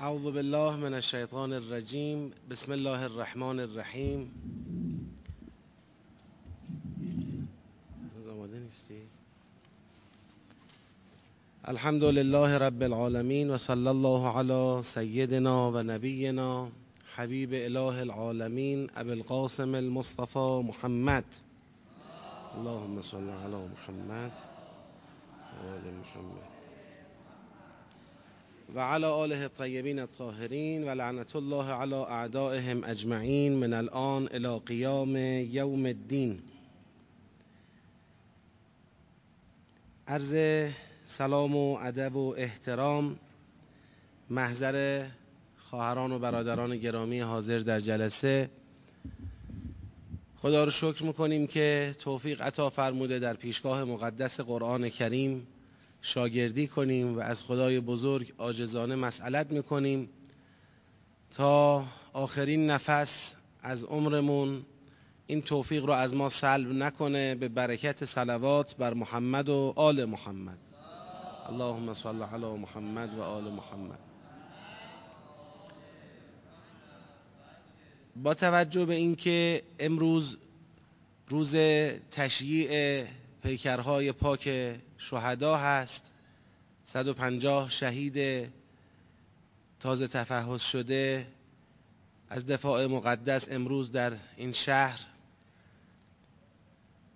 اعوذ 0.00 0.22
بالله 0.22 0.76
من 0.76 0.94
الشیطان 0.94 1.52
الرجیم 1.52 2.32
بسم 2.50 2.72
الله 2.72 3.02
الرحمن 3.02 3.60
الرحیم 3.60 4.30
نیستی؟ 8.68 9.02
الحمد 11.64 12.04
لله 12.04 12.58
رب 12.58 12.82
العالمین 12.82 13.50
و 13.50 13.58
صلی 13.58 13.88
الله 13.88 14.38
علی 14.38 14.82
سیدنا 14.82 15.70
و 15.70 15.82
نبینا 15.82 16.68
حبیب 17.14 17.52
اله 17.52 18.00
العالمین 18.00 18.90
ابو 18.96 19.10
القاسم 19.10 19.74
المصطفى 19.74 20.62
محمد. 20.64 21.24
اللهم 22.58 23.02
صل 23.02 23.16
علی 23.16 23.56
محمد 23.56 24.32
و 25.64 25.66
محمد. 25.90 26.57
و 28.74 28.80
علی 28.80 29.04
آله 29.04 29.38
الطیبین 29.38 29.98
الطاهرین 29.98 30.84
و 30.84 30.88
لعنت 30.94 31.36
الله 31.36 31.70
علی 31.72 31.94
اعدائهم 31.94 32.84
اجمعین 32.84 33.52
من 33.52 33.72
الان 33.72 34.28
الى 34.32 34.58
قیام 34.66 35.16
یوم 35.16 35.86
الدین. 35.86 36.38
عرض 40.08 40.36
سلام 41.06 41.56
و 41.56 41.78
ادب 41.80 42.16
و 42.16 42.34
احترام 42.38 43.18
محضر 44.30 45.06
خواهران 45.58 46.12
و 46.12 46.18
برادران 46.18 46.76
گرامی 46.76 47.20
حاضر 47.20 47.58
در 47.58 47.80
جلسه. 47.80 48.50
خدا 50.36 50.64
رو 50.64 50.70
شکر 50.70 51.02
می‌کنیم 51.04 51.46
که 51.46 51.94
توفیق 51.98 52.42
عطا 52.42 52.70
فرموده 52.70 53.18
در 53.18 53.34
پیشگاه 53.34 53.84
مقدس 53.84 54.40
قرآن 54.40 54.88
کریم. 54.88 55.46
شاگردی 56.02 56.66
کنیم 56.66 57.16
و 57.16 57.20
از 57.20 57.42
خدای 57.42 57.80
بزرگ 57.80 58.32
آجزانه 58.38 58.94
مسئلت 58.94 59.52
می‌کنیم 59.52 60.08
تا 61.30 61.84
آخرین 62.12 62.70
نفس 62.70 63.34
از 63.62 63.84
عمرمون 63.84 64.64
این 65.26 65.42
توفیق 65.42 65.84
رو 65.84 65.92
از 65.92 66.14
ما 66.14 66.28
سلب 66.28 66.72
نکنه 66.72 67.34
به 67.34 67.48
برکت 67.48 68.04
صلوات 68.04 68.76
بر 68.76 68.94
محمد 68.94 69.48
و 69.48 69.72
آل 69.76 70.04
محمد. 70.04 70.58
اللهم 71.48 71.94
صل 71.94 72.22
علی 72.22 72.46
محمد 72.46 73.18
و 73.18 73.22
آل 73.22 73.44
محمد. 73.44 73.98
با 78.16 78.34
توجه 78.34 78.84
به 78.84 78.94
اینکه 78.94 79.62
امروز 79.78 80.36
روز 81.28 81.56
تشییع 82.10 83.04
پیکرهای 83.42 84.12
پاک 84.12 84.48
شهدا 84.98 85.56
هست. 85.56 86.10
150 86.84 87.70
شهید 87.70 88.48
تازه 89.80 90.08
تفحص 90.08 90.62
شده 90.62 91.26
از 92.30 92.46
دفاع 92.46 92.86
مقدس 92.86 93.48
امروز 93.50 93.92
در 93.92 94.12
این 94.36 94.52
شهر. 94.52 95.00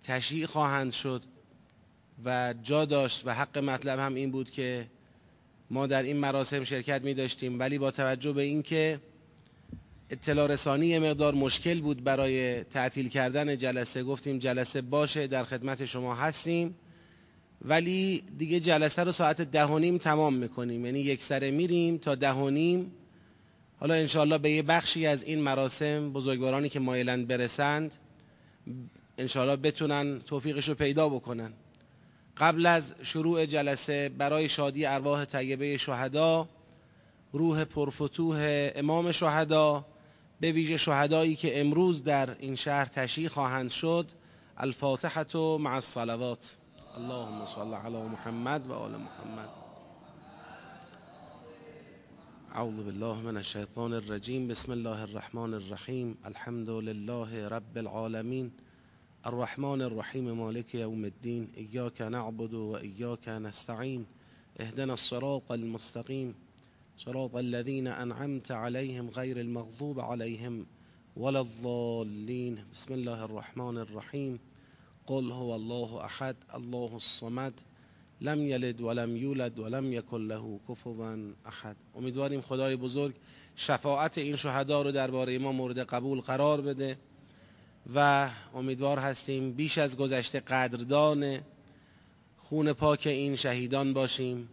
تشییع 0.02 0.46
خواهند 0.46 0.92
شد 0.92 1.22
و 2.24 2.54
جا 2.62 2.84
داشت 2.84 3.22
و 3.26 3.34
حق 3.34 3.58
مطلب 3.58 3.98
هم 3.98 4.14
این 4.14 4.30
بود 4.30 4.50
که 4.50 4.86
ما 5.70 5.86
در 5.86 6.02
این 6.02 6.16
مراسم 6.16 6.64
شرکت 6.64 7.02
می 7.02 7.14
داشتیم. 7.14 7.58
ولی 7.58 7.78
با 7.78 7.90
توجه 7.90 8.32
به 8.32 8.42
اینکه 8.42 9.00
اطلاع 10.10 10.46
رسانی 10.46 10.98
مقدار 10.98 11.34
مشکل 11.34 11.80
بود 11.80 12.04
برای 12.04 12.64
تعطیل 12.64 13.08
کردن 13.08 13.58
جلسه 13.58 14.02
گفتیم 14.02 14.38
جلسه 14.38 14.80
باشه 14.80 15.26
در 15.26 15.44
خدمت 15.44 15.84
شما 15.84 16.14
هستیم. 16.14 16.74
ولی 17.64 18.22
دیگه 18.38 18.60
جلسه 18.60 19.04
رو 19.04 19.12
ساعت 19.12 19.40
ده 19.40 19.98
تمام 19.98 20.34
می‌کنیم. 20.34 20.84
یعنی 20.84 21.00
یک 21.00 21.22
سره 21.22 21.50
میریم 21.50 21.98
تا 21.98 22.14
ده 22.14 22.32
و 22.32 22.50
نیم. 22.50 22.92
حالا 23.80 23.94
انشاءالله 23.94 24.38
به 24.38 24.50
یه 24.50 24.62
بخشی 24.62 25.06
از 25.06 25.24
این 25.24 25.40
مراسم 25.40 26.12
بزرگوارانی 26.12 26.68
که 26.68 26.80
مایلند 26.80 27.28
برسند 27.28 27.94
انشاءالله 29.18 29.56
بتونن 29.56 30.20
توفیقش 30.20 30.68
رو 30.68 30.74
پیدا 30.74 31.08
بکنن. 31.08 31.52
قبل 32.36 32.66
از 32.66 32.94
شروع 33.02 33.46
جلسه 33.46 34.08
برای 34.08 34.48
شادی 34.48 34.86
ارواح 34.86 35.24
طیبه 35.24 35.76
شهدا 35.76 36.48
روح 37.32 37.64
پرفتوح 37.64 38.70
امام 38.74 39.12
شهدا 39.12 39.86
به 40.40 40.52
ویژه 40.52 40.76
شهدایی 40.76 41.36
که 41.36 41.60
امروز 41.60 42.04
در 42.04 42.36
این 42.38 42.56
شهر 42.56 42.84
تشییع 42.84 43.28
خواهند 43.28 43.70
شد 43.70 44.10
الفاتحه 44.56 45.58
مع 45.58 45.74
الصلوات. 45.74 46.56
اللهم 46.92 47.44
صل 47.44 47.74
على 47.74 48.04
محمد 48.04 48.66
وآل 48.70 49.00
محمد. 49.00 49.48
أعوذ 52.54 52.84
بالله 52.84 53.20
من 53.20 53.36
الشيطان 53.36 53.94
الرجيم. 53.94 54.48
بسم 54.48 54.72
الله 54.72 55.04
الرحمن 55.04 55.54
الرحيم. 55.54 56.16
الحمد 56.26 56.70
لله 56.70 57.48
رب 57.48 57.78
العالمين. 57.78 58.52
الرحمن 59.26 59.82
الرحيم 59.82 60.46
مالك 60.46 60.74
يوم 60.74 61.04
الدين. 61.04 61.52
إياك 61.56 62.02
نعبد 62.02 62.54
وإياك 62.54 63.28
نستعين. 63.28 64.06
اهدنا 64.60 64.92
الصراط 64.92 65.52
المستقيم. 65.52 66.34
صراط 66.98 67.36
الذين 67.36 67.86
أنعمت 67.86 68.52
عليهم 68.52 69.10
غير 69.10 69.40
المغضوب 69.40 70.00
عليهم 70.00 70.66
ولا 71.16 71.40
الضالين. 71.40 72.64
بسم 72.72 72.94
الله 72.94 73.24
الرحمن 73.24 73.78
الرحيم. 73.78 74.51
قل 75.12 75.30
هو 75.30 75.50
الله 75.50 75.94
احد 75.94 76.36
الله 76.54 76.92
الصمد 76.94 77.52
لم 78.20 78.46
یلد 78.48 78.80
ولم 78.80 79.16
یولد 79.16 79.58
ولم 79.58 79.92
یکن 79.92 80.20
له 80.20 80.60
کفوا 80.68 81.16
احد. 81.46 81.76
امیدواریم 81.94 82.40
خدای 82.40 82.76
بزرگ 82.76 83.14
شفاعت 83.56 84.18
این 84.18 84.36
شهدا 84.36 84.82
رو 84.82 84.92
درباره 84.92 85.38
ما 85.38 85.52
مورد 85.52 85.78
قبول 85.78 86.20
قرار 86.20 86.60
بده 86.60 86.96
و 87.94 88.30
امیدوار 88.54 88.98
هستیم 88.98 89.52
بیش 89.52 89.78
از 89.78 89.96
گذشته 89.96 90.40
قدردان 90.40 91.40
خون 92.38 92.72
پاک 92.72 93.06
این 93.06 93.36
شهیدان 93.36 93.92
باشیم 93.92 94.48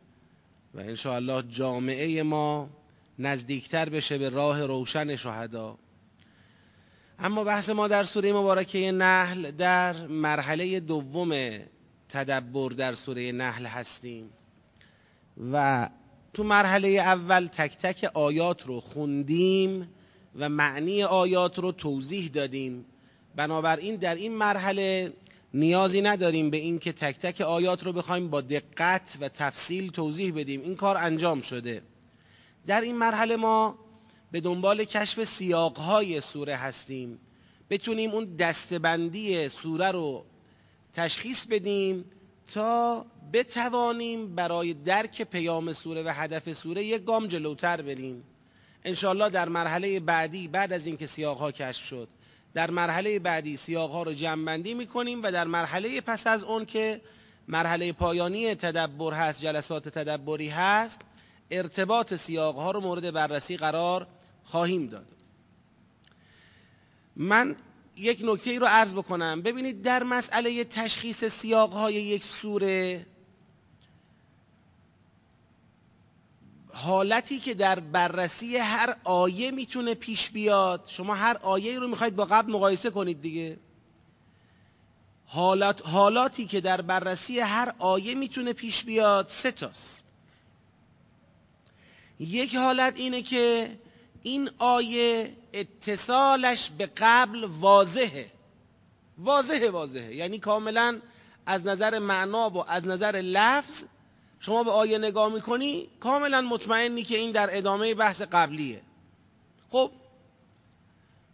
و 0.73 0.79
انشاءالله 0.79 1.41
جامعه 1.49 2.23
ما 2.23 2.69
نزدیکتر 3.19 3.89
بشه 3.89 4.17
به 4.17 4.29
راه 4.29 4.65
روشن 4.65 5.15
شهدا. 5.15 5.77
اما 7.21 7.43
بحث 7.43 7.69
ما 7.69 7.87
در 7.87 8.03
سوره 8.03 8.33
مبارکه 8.33 8.91
نحل 8.91 9.51
در 9.51 10.07
مرحله 10.07 10.79
دوم 10.79 11.59
تدبر 12.09 12.69
در 12.69 12.93
سوره 12.93 13.31
نحل 13.31 13.65
هستیم 13.65 14.29
و 15.51 15.89
تو 16.33 16.43
مرحله 16.43 16.87
اول 16.89 17.45
تک 17.47 17.77
تک 17.77 18.11
آیات 18.13 18.67
رو 18.67 18.79
خوندیم 18.79 19.89
و 20.35 20.49
معنی 20.49 21.03
آیات 21.03 21.59
رو 21.59 21.71
توضیح 21.71 22.27
دادیم. 22.27 22.85
بنابراین 23.35 23.95
در 23.95 24.15
این 24.15 24.33
مرحله 24.33 25.13
نیازی 25.53 26.01
نداریم 26.01 26.49
به 26.49 26.57
این 26.57 26.79
که 26.79 26.91
تک 26.93 27.19
تک 27.19 27.41
آیات 27.41 27.83
رو 27.85 27.93
بخوایم 27.93 28.29
با 28.29 28.41
دقت 28.41 29.17
و 29.21 29.29
تفصیل 29.29 29.91
توضیح 29.91 30.33
بدیم. 30.35 30.61
این 30.61 30.75
کار 30.75 30.97
انجام 30.97 31.41
شده. 31.41 31.81
در 32.67 32.81
این 32.81 32.97
مرحله 32.97 33.35
ما 33.35 33.75
به 34.31 34.41
دنبال 34.41 34.83
کشف 34.83 35.23
سیاقهای 35.23 36.21
سوره 36.21 36.55
هستیم. 36.55 37.19
بتونیم 37.69 38.11
اون 38.11 38.35
دستبندی 38.35 39.49
سوره 39.49 39.91
رو 39.91 40.25
تشخیص 40.93 41.45
بدیم 41.45 42.05
تا 42.53 43.05
بتوانیم 43.33 44.35
برای 44.35 44.73
درک 44.73 45.21
پیام 45.21 45.73
سوره 45.73 46.03
و 46.03 46.09
هدف 46.13 46.53
سوره 46.53 46.83
یک 46.85 47.03
گام 47.03 47.27
جلوتر 47.27 47.81
بریم. 47.81 48.23
انشاءالله 48.83 49.29
در 49.29 49.49
مرحله 49.49 49.99
بعدی 49.99 50.47
بعد 50.47 50.73
از 50.73 50.87
اینکه 50.87 51.05
سیاقها 51.07 51.51
کشف 51.51 51.85
شد 51.85 52.07
در 52.53 52.71
مرحله 52.71 53.19
بعدی 53.19 53.55
سیاقها 53.57 54.03
رو 54.03 54.13
جمعبندی 54.13 54.73
می‌کنیم 54.73 55.23
و 55.23 55.31
در 55.31 55.47
مرحله 55.47 56.01
پس 56.01 56.27
از 56.27 56.43
اون 56.43 56.65
که 56.65 57.01
مرحله 57.47 57.91
پایانی 57.91 58.55
تدبر 58.55 59.13
هست 59.13 59.41
جلسات 59.41 59.89
تدبری 59.89 60.49
هست 60.49 60.99
ارتباط 61.51 62.13
سیاقها 62.13 62.71
رو 62.71 62.79
مورد 62.81 63.11
بررسی 63.11 63.57
قرار 63.57 64.07
خواهیم 64.51 64.87
داد. 64.87 65.07
من 67.15 67.55
یک 67.95 68.21
نکته 68.23 68.49
ای 68.51 68.59
رو 68.59 68.65
عرض 68.69 68.93
بکنم. 68.93 69.41
ببینید 69.41 69.81
در 69.81 70.03
مسئله 70.03 70.63
تشخیص 70.63 71.23
سیاقهای 71.25 71.93
یک 71.93 72.23
سوره 72.23 73.05
حالتی 76.73 77.39
که 77.39 77.53
در 77.53 77.79
بررسی 77.79 78.57
هر 78.57 78.95
آیه 79.03 79.51
می‌تونه 79.51 79.93
پیش 79.93 80.29
بیاد 80.29 80.85
شما 80.87 81.15
هر 81.15 81.37
آیه 81.37 81.79
رو 81.79 81.87
می‌خواید 81.87 82.15
با 82.15 82.25
قبل 82.25 82.51
مقایسه 82.51 82.89
کنید 82.89 83.21
دیگه. 83.21 83.57
حالات 85.25 85.87
حالاتی 85.87 86.45
که 86.45 86.61
در 86.61 86.81
بررسی 86.81 87.39
هر 87.39 87.73
آیه 87.79 88.15
می‌تونه 88.15 88.53
پیش 88.53 88.83
بیاد 88.83 89.27
سه 89.27 89.51
تاست. 89.51 90.05
یک 92.19 92.55
حالت 92.55 92.99
اینه 92.99 93.21
که 93.21 93.77
این 94.23 94.49
آیه 94.57 95.35
اتصالش 95.53 96.69
به 96.69 96.89
قبل 96.97 97.43
واضحه. 97.43 98.31
واضحه 99.17 99.69
واضحه. 99.69 100.15
یعنی 100.15 100.39
کاملا 100.39 101.01
از 101.45 101.65
نظر 101.65 101.99
معنا 101.99 102.49
و 102.49 102.71
از 102.71 102.85
نظر 102.85 103.11
لفظ 103.11 103.83
شما 104.39 104.63
به 104.63 104.71
آیه 104.71 104.97
نگاه 104.97 105.33
می‌کنی 105.33 105.89
کاملا 105.99 106.41
مطمئنی 106.41 107.03
که 107.03 107.17
این 107.17 107.31
در 107.31 107.57
ادامه 107.57 107.93
بحث 107.93 108.21
قبلیه. 108.21 108.81
خب 109.69 109.91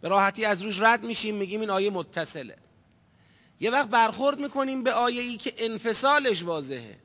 به 0.00 0.08
راحتی 0.08 0.44
از 0.44 0.62
روش 0.62 0.80
رد 0.80 1.04
میشیم 1.04 1.34
میگیم 1.34 1.60
این 1.60 1.70
آیه 1.70 1.90
متصله. 1.90 2.56
یه 3.60 3.70
وقت 3.70 3.88
برخورد 3.88 4.38
می‌کنیم 4.38 4.82
به 4.82 4.92
آیه 4.92 5.22
ای 5.22 5.36
که 5.36 5.54
انفصالش 5.58 6.42
واضحه. 6.42 6.98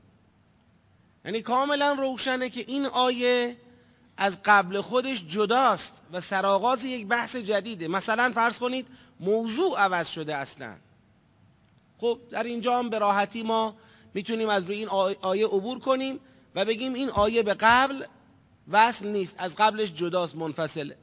یعنی 1.25 1.41
کاملا 1.41 1.93
روشنه 1.93 2.49
که 2.49 2.65
این 2.67 2.85
آیه 2.85 3.57
از 4.21 4.39
قبل 4.45 4.81
خودش 4.81 5.25
جداست 5.27 6.01
و 6.11 6.21
سرآغاز 6.21 6.85
یک 6.85 7.07
بحث 7.07 7.35
جدیده. 7.35 7.87
مثلا 7.87 8.31
فرض 8.35 8.59
کنید 8.59 8.87
موضوع 9.19 9.79
عوض 9.79 10.07
شده 10.09 10.35
اصلا. 10.35 10.75
خب 11.97 12.19
در 12.31 12.43
اینجا 12.43 12.79
هم 12.79 12.89
به 12.89 12.99
راحتی 12.99 13.43
ما 13.43 13.75
می‌تونیم 14.13 14.49
از 14.49 14.63
روی 14.65 14.77
این 14.77 14.87
آیه 15.21 15.45
عبور 15.45 15.79
کنیم 15.79 16.19
و 16.55 16.65
بگیم 16.65 16.93
این 16.93 17.09
آیه 17.09 17.43
به 17.43 17.53
قبل 17.53 18.05
وصل 18.71 19.07
نیست 19.07 19.35
از 19.37 19.55
قبلش 19.55 19.93
جداست 19.93 20.35
منفصله. 20.35 20.97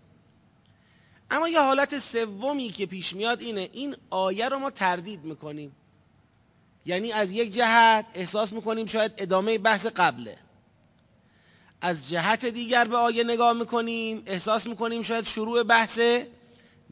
اما 1.30 1.48
یه 1.48 1.60
حالت 1.60 1.98
سومی 1.98 2.68
که 2.68 2.86
پیش 2.86 3.12
میاد 3.12 3.40
اینه 3.40 3.70
این 3.72 3.96
آیه 4.10 4.48
رو 4.48 4.58
ما 4.58 4.70
تردید 4.70 5.24
می‌کنیم. 5.24 5.76
یعنی 6.86 7.12
از 7.12 7.32
یک 7.32 7.54
جهت 7.54 8.06
احساس 8.14 8.52
می‌کنیم 8.52 8.86
شاید 8.86 9.12
ادامه 9.16 9.58
بحث 9.58 9.86
قبله. 9.86 10.38
از 11.80 12.08
جهت 12.08 12.44
دیگر 12.46 12.84
به 12.88 12.96
آیه 12.96 13.24
نگاه 13.24 13.52
می‌کنیم 13.52 14.22
احساس 14.26 14.66
می‌کنیم 14.66 15.02
شاید 15.02 15.26
شروع 15.26 15.62
بحث 15.62 16.00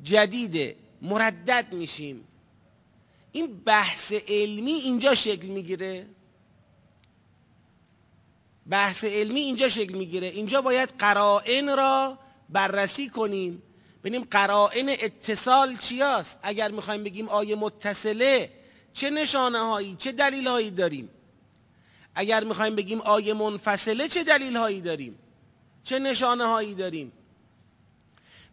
جدیده 0.03 0.77
مردد 1.03 1.67
میشیم. 1.73 2.25
این 3.33 3.57
بحث 3.61 4.13
علمی 4.29 4.73
اینجا 4.73 5.15
شکل 5.15 5.49
می‌گیره. 5.49 6.07
بحث 8.71 9.05
علمی 9.05 9.41
اینجا 9.41 9.69
شکل 9.69 9.95
می‌گیره. 9.95 10.27
اینجا 10.27 10.63
باید 10.63 10.89
قرائن 10.99 11.77
را 11.77 12.19
بررسی 12.49 13.09
کنیم. 13.09 13.63
ببینیم 14.01 14.29
قرائن 14.31 14.89
اتصال 14.89 15.77
چیاست؟ 15.77 16.39
اگر 16.43 16.71
می‌خوایم 16.71 17.05
بگیم 17.05 17.29
آیه 17.29 17.57
متصله 17.57 18.51
چه 18.93 19.11
نشانه 19.11 19.59
هایی 19.59 19.95
چه 19.99 20.13
دلیل 20.13 20.49
هایی 20.49 20.71
داریم؟ 20.71 21.09
اگر 22.19 22.45
می‌خوایم 22.45 22.77
بگیم 22.77 23.01
آیه 23.01 23.35
منفصله 23.35 24.09
چه 24.09 24.25
دلیل 24.25 24.57
هایی 24.57 24.81
داریم؟ 24.81 25.19
چه 25.85 25.99
نشانه 25.99 26.45
هایی 26.45 26.75
داریم؟ 26.75 27.13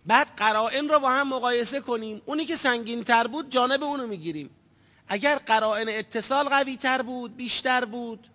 بعد 0.06 0.32
قرائن 0.38 0.90
را 0.90 1.00
با 1.00 1.10
هم 1.10 1.30
مقایسه 1.30 1.80
کنیم. 1.80 2.22
اونی 2.26 2.46
که 2.46 2.56
سنگین 2.56 3.04
تر 3.04 3.28
بود 3.28 3.50
جانب 3.50 3.84
اونو 3.84 4.08
می‌گیریم. 4.08 4.50
اگر 5.08 5.36
قرائن 5.36 5.90
اتصال 5.90 6.50
قوی 6.50 6.78
تر 6.78 7.02
بود 7.02 7.38
بیشتر 7.38 7.86
بود 7.86 8.28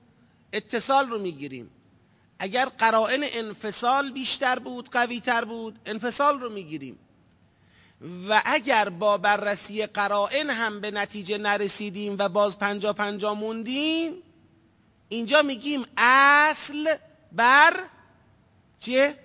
اتصال 0.53 1.09
رو 1.11 1.19
می‌گیریم. 1.19 1.71
اگر 2.39 2.65
قرائن 2.65 3.21
انفصال 3.23 4.11
بیشتر 4.11 4.59
بود 4.59 4.91
قوی 4.91 5.21
تر 5.21 5.45
بود 5.45 5.79
انفصال 5.87 6.41
رو 6.41 6.51
می‌گیریم. 6.51 6.99
و 8.29 8.43
اگر 8.45 8.89
با 8.89 9.19
بررسی 9.19 9.87
قرائن 9.87 10.51
هم 10.51 10.81
به 10.81 10.91
نتیجه 10.91 11.39
نرسیدیم 11.39 12.17
و 12.19 12.29
باز 12.29 12.59
پنجا 12.59 12.93
پنجا 12.93 13.35
موندیم 13.35 14.23
اینجا 15.09 15.43
میگیم 15.43 15.85
اصل 15.97 16.97
بر 17.33 17.81
چیه؟ 18.81 19.19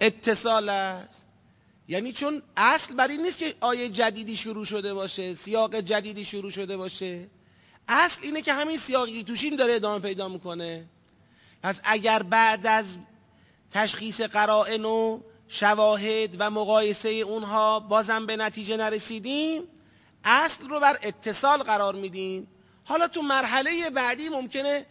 اتصال 0.00 0.68
است. 0.68 1.28
یعنی 1.88 2.12
چون 2.12 2.42
اصل 2.56 2.94
بر 2.94 3.08
این 3.08 3.22
نیست 3.22 3.38
که 3.38 3.54
آیه 3.60 3.88
جدیدی 3.88 4.36
شروع 4.36 4.64
شده 4.64 4.94
باشه 4.94 5.34
سیاق 5.34 5.76
جدیدی 5.76 6.24
شروع 6.24 6.50
شده 6.50 6.76
باشه. 6.76 7.28
اصل 7.88 8.20
اینه 8.22 8.42
که 8.42 8.52
همین 8.52 8.76
سیاقی 8.76 9.24
توشیم 9.24 9.56
داره 9.56 9.74
ادامه 9.74 9.98
پیدا 10.02 10.28
می‌کنه. 10.28 10.86
پس 11.62 11.80
اگر 11.84 12.22
بعد 12.22 12.66
از 12.66 12.98
تشخیص 13.70 14.20
قرائن 14.20 14.84
و 14.84 15.20
شواهد 15.48 16.36
و 16.38 16.50
مقایسه 16.50 17.08
اونها 17.08 17.80
بازم 17.80 18.26
به 18.26 18.36
نتیجه 18.36 18.76
نرسیدیم 18.76 19.62
اصل 20.24 20.68
رو 20.68 20.80
بر 20.80 20.98
اتصال 21.02 21.62
قرار 21.62 21.94
میدیم. 21.94 22.46
حالا 22.84 23.08
تو 23.08 23.22
مرحله 23.22 23.90
بعدی 23.90 24.28
ممکنه 24.28 24.86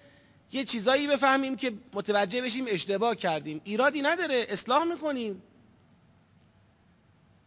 یه 0.51 0.63
چیزایی 0.63 1.07
بفهمیم 1.07 1.55
که 1.55 1.73
متوجه 1.94 2.41
بشیم 2.41 2.65
اشتباه 2.67 3.15
کردیم. 3.15 3.61
ایرادی 3.63 4.01
نداره 4.01 4.45
اصلاح 4.49 4.83
می‌کنیم. 4.83 5.41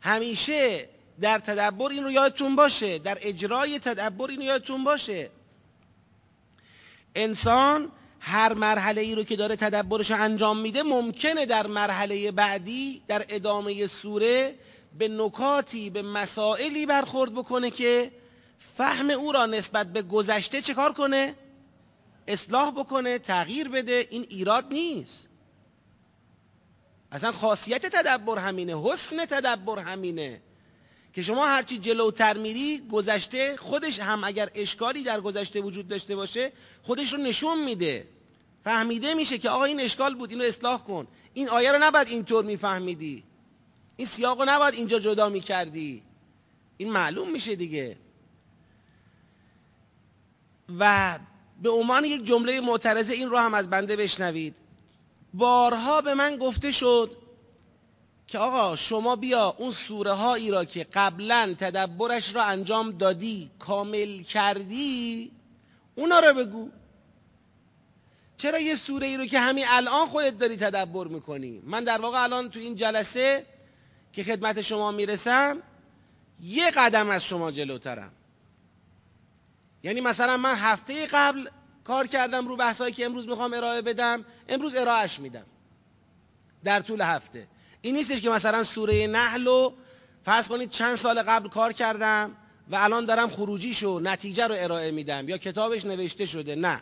همیشه 0.00 0.88
در 1.20 1.38
تدبر 1.38 1.90
این 1.90 2.04
رو 2.04 2.10
یادتون 2.10 2.56
باشه 2.56 2.98
در 2.98 3.18
اجرای 3.20 3.78
تدبر 3.78 4.30
این 4.30 4.38
رو 4.38 4.44
یادتون 4.46 4.84
باشه. 4.84 5.30
انسان 7.14 7.92
هر 8.20 8.54
مرحله 8.54 9.00
ای 9.00 9.14
رو 9.14 9.24
که 9.24 9.36
داره 9.36 9.56
تدبرش 9.56 10.10
انجام 10.10 10.58
میده 10.60 10.82
ممکنه 10.82 11.46
در 11.46 11.66
مرحله 11.66 12.30
بعدی 12.30 13.02
در 13.08 13.24
ادامه 13.28 13.86
سوره 13.86 14.54
به 14.98 15.08
نکاتی 15.08 15.90
به 15.90 16.02
مسائلی 16.02 16.86
برخورد 16.86 17.32
بکنه 17.34 17.70
که 17.70 18.10
فهم 18.76 19.10
او 19.10 19.32
را 19.32 19.46
نسبت 19.46 19.86
به 19.92 20.02
گذشته 20.02 20.60
چه 20.60 20.74
کار 20.74 20.92
کنه؟ 20.92 21.34
اصلاح 22.28 22.70
بکنه 22.70 23.18
تغییر 23.18 23.68
بده 23.68 24.06
این 24.10 24.26
ایراد 24.28 24.72
نیست. 24.72 25.28
اصلا 27.12 27.32
خاصیت 27.32 27.86
تدبر 27.86 28.38
همینه 28.38 28.82
حسن 28.82 29.26
تدبر 29.26 29.78
همینه. 29.78 30.40
که 31.12 31.22
شما 31.22 31.46
هرچی 31.46 31.78
جلوتر 31.78 32.36
میری 32.36 32.82
گذشته 32.90 33.56
خودش 33.56 34.00
هم 34.00 34.24
اگر 34.24 34.50
اشکالی 34.54 35.02
در 35.02 35.20
گذشته 35.20 35.60
وجود 35.60 35.88
داشته 35.88 36.16
باشه 36.16 36.52
خودش 36.82 37.12
رو 37.12 37.18
نشون 37.18 37.64
میده. 37.64 38.08
فهمیده 38.64 39.14
میشه 39.14 39.38
که 39.38 39.50
آقا 39.50 39.64
این 39.64 39.80
اشکال 39.80 40.14
بود 40.14 40.30
اینو 40.30 40.44
اصلاح 40.44 40.84
کن. 40.84 41.06
این 41.34 41.48
آیه 41.48 41.72
رو 41.72 41.78
نباید 41.82 42.08
اینطور 42.08 42.44
میفهمیدی. 42.44 43.24
این 43.96 44.06
سیاق 44.06 44.40
رو 44.40 44.44
نباید 44.48 44.74
اینجا 44.74 44.98
جدا 44.98 45.28
می‌کردی. 45.28 46.02
این 46.76 46.92
معلوم 46.92 47.30
میشه 47.30 47.56
دیگه. 47.56 47.96
و 50.78 51.18
به 51.60 51.70
عنوان 51.70 52.04
یک 52.04 52.24
جمله 52.24 52.60
معترضه 52.60 53.12
این 53.12 53.30
رو 53.30 53.38
هم 53.38 53.54
از 53.54 53.70
بنده 53.70 53.96
بشنوید. 53.96 54.56
بارها 55.34 56.00
به 56.00 56.14
من 56.14 56.36
گفته 56.36 56.72
شد 56.72 57.16
که 58.26 58.38
آقا 58.38 58.76
شما 58.76 59.16
بیا 59.16 59.54
اون 59.58 59.70
سوره 59.70 60.12
هایی 60.12 60.50
را 60.50 60.64
که 60.64 60.86
قبلا 60.92 61.54
تدبرش 61.58 62.34
را 62.34 62.42
انجام 62.42 62.90
دادی 62.90 63.50
کامل 63.58 64.22
کردی 64.22 65.30
اونا 65.94 66.20
را 66.20 66.32
بگو. 66.32 66.70
چرا 68.36 68.58
یه 68.58 68.74
سوره 68.74 69.06
ای 69.06 69.16
رو 69.16 69.26
که 69.26 69.40
همین 69.40 69.64
الان 69.68 70.06
خودت 70.06 70.38
داری 70.38 70.56
تدبر 70.56 71.06
می‌کنی؟ 71.06 71.62
من 71.64 71.84
در 71.84 72.00
واقع 72.00 72.22
الان 72.22 72.50
تو 72.50 72.60
این 72.60 72.76
جلسه 72.76 73.46
که 74.12 74.24
خدمت 74.24 74.60
شما 74.60 74.90
می‌رسم 74.90 75.62
یه 76.40 76.70
قدم 76.70 77.10
از 77.10 77.24
شما 77.24 77.50
جلوترم. 77.50 78.12
یعنی 79.82 80.00
مثلا 80.00 80.36
من 80.36 80.54
هفته 80.54 81.06
قبل 81.06 81.48
کار 81.84 82.06
کردم 82.06 82.48
رو 82.48 82.56
بحثایی 82.56 82.94
که 82.94 83.04
امروز 83.04 83.28
می‌خوام 83.28 83.54
ارائه 83.54 83.82
بدم 83.82 84.24
امروز 84.48 84.76
ارائهش 84.76 85.18
میدم. 85.18 85.46
در 86.64 86.80
طول 86.80 87.00
هفته. 87.00 87.46
این 87.82 87.96
نیستش 87.96 88.20
که 88.20 88.30
مثلا 88.30 88.62
سوره 88.62 89.06
نحل 89.06 89.46
رو 89.46 89.74
فرض 90.24 90.48
کنید 90.48 90.70
چند 90.70 90.94
سال 90.94 91.22
قبل 91.22 91.48
کار 91.48 91.72
کردم 91.72 92.36
و 92.70 92.76
الان 92.76 93.04
دارم 93.04 93.30
خروجیشو 93.30 94.00
نتیجه 94.02 94.46
رو 94.46 94.54
ارائه 94.58 94.90
میدم 94.90 95.28
یا 95.28 95.38
کتابش 95.38 95.84
نوشته 95.84 96.26
شده. 96.26 96.54
نه. 96.54 96.80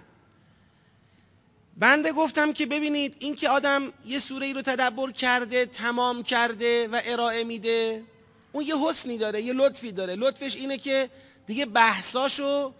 بنده 1.76 2.12
گفتم 2.12 2.52
که 2.52 2.66
ببینید 2.66 3.16
این 3.18 3.34
که 3.34 3.48
آدم 3.48 3.92
یه 4.04 4.18
سوره 4.18 4.46
ای 4.46 4.52
رو 4.52 4.62
تدبر 4.62 5.10
کرده 5.10 5.66
تمام 5.66 6.22
کرده 6.22 6.88
و 6.88 7.00
ارائه 7.04 7.44
میده 7.44 8.04
اون 8.52 8.64
یه 8.64 8.74
حسنی 8.78 9.18
داره 9.18 9.42
یه 9.42 9.52
لطفی 9.52 9.92
داره. 9.92 10.14
لطفش 10.14 10.56
اینه 10.56 10.78
که 10.78 11.10
دیگه 11.46 11.66
بحثاشو 11.66 12.74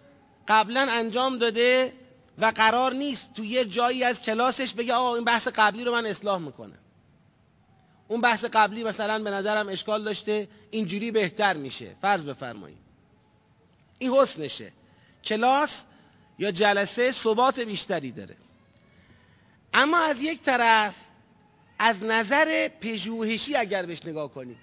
قبلا 0.49 0.87
انجام 0.91 1.37
داده 1.37 1.93
و 2.37 2.45
قرار 2.55 2.93
نیست 2.93 3.33
تو 3.33 3.45
یه 3.45 3.65
جایی 3.65 4.03
از 4.03 4.21
کلاسش 4.21 4.73
بگه 4.73 4.93
آقا 4.93 5.15
این 5.15 5.23
بحث 5.25 5.47
قبلی 5.47 5.83
رو 5.83 5.91
من 5.91 6.05
اصلاح 6.05 6.39
می‌کنم. 6.41 6.77
اون 8.07 8.21
بحث 8.21 8.45
قبلی 8.45 8.83
مثلا 8.83 9.23
به 9.23 9.29
نظرم 9.29 9.69
اشکال 9.69 10.03
داشته 10.03 10.47
اینجوری 10.71 11.11
بهتر 11.11 11.57
میشه. 11.57 11.95
فرض 12.01 12.25
بفرمایید. 12.25 12.77
این 13.99 14.11
حسنشه. 14.11 14.71
کلاس 15.23 15.85
یا 16.39 16.51
جلسه 16.51 17.11
ثبات 17.11 17.59
بیشتری 17.59 18.11
داره. 18.11 18.35
اما 19.73 19.97
از 19.99 20.21
یک 20.21 20.41
طرف 20.41 20.95
از 21.79 22.03
نظر 22.03 22.67
پژوهشی 22.67 23.55
اگر 23.55 23.85
بهش 23.85 24.05
نگاه 24.05 24.31
کنیم 24.33 24.57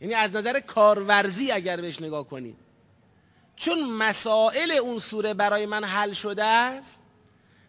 یعنی 0.00 0.14
از 0.14 0.36
نظر 0.36 0.60
کارورزی 0.60 1.50
اگر 1.52 1.80
بهش 1.80 2.02
نگاه 2.02 2.26
کنیم 2.26 2.56
چون 3.60 3.84
مسائل 3.84 4.70
اون 4.70 4.98
سوره 4.98 5.34
برای 5.34 5.66
من 5.66 5.84
حل 5.84 6.12
شده 6.12 6.44
است 6.44 7.00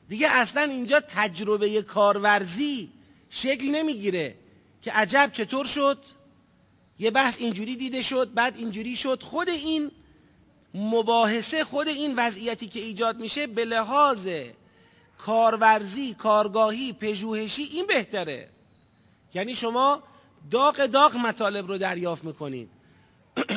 دیگه 0.09 0.27
اصلا 0.31 0.61
اینجا 0.61 0.99
تجربه 0.99 1.81
کارورزی 1.81 2.91
شکل 3.29 3.65
نمی‌گیره 3.65 4.35
که 4.81 4.91
عجب 4.91 5.29
چطور 5.33 5.65
شد؟ 5.65 5.97
یه 6.99 7.11
بحث 7.11 7.37
اینجوری 7.41 7.75
دیده 7.75 8.01
شد 8.01 8.33
بعد 8.33 8.57
اینجوری 8.57 8.95
شد. 8.95 9.23
خود 9.23 9.49
این 9.49 9.91
مباحثه 10.73 11.63
خود 11.63 11.87
این 11.87 12.15
وضعیتی 12.15 12.67
که 12.67 12.79
ایجاد 12.79 13.17
میشه 13.19 13.47
به 13.47 13.65
لحاظ 13.65 14.29
کارورزی 15.17 16.13
کارگاهی 16.13 16.93
پژوهشی 16.93 17.63
این 17.63 17.85
بهتره. 17.87 18.49
یعنی 19.33 19.55
شما 19.55 20.03
داغ 20.51 20.85
داغ 20.85 21.15
مطالب 21.17 21.67
رو 21.67 21.77
دریافت 21.77 22.23
می‌کنید. 22.23 22.69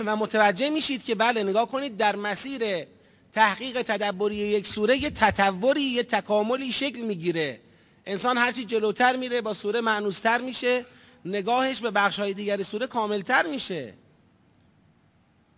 و 0.07 0.17
متوجه 0.17 0.71
میشید 0.71 1.05
که 1.05 1.15
بله 1.15 1.43
نگاه 1.43 1.69
کنید 1.69 1.97
در 1.97 2.17
مسیر 2.17 2.87
تحقیق 3.33 3.83
تدبری 3.83 4.35
یک 4.37 4.67
سوره 4.67 4.97
یه 4.97 5.11
تطوری 5.11 5.83
یه 5.83 6.03
تکاملی 6.03 6.73
شکل 6.73 7.01
می‌گیره. 7.01 7.61
انسان 8.07 8.39
هرچی 8.39 8.65
جلوتر 8.65 9.17
میره 9.17 9.41
با 9.41 9.55
سوره 9.55 9.81
معنوستر 9.81 10.41
میشه. 10.41 10.87
نگاهش 11.25 11.81
به 11.81 11.91
بخشهای 11.91 12.35
دیگر 12.35 12.63
سوره 12.63 12.87
کاملتر 12.87 13.47
میشه. 13.47 13.95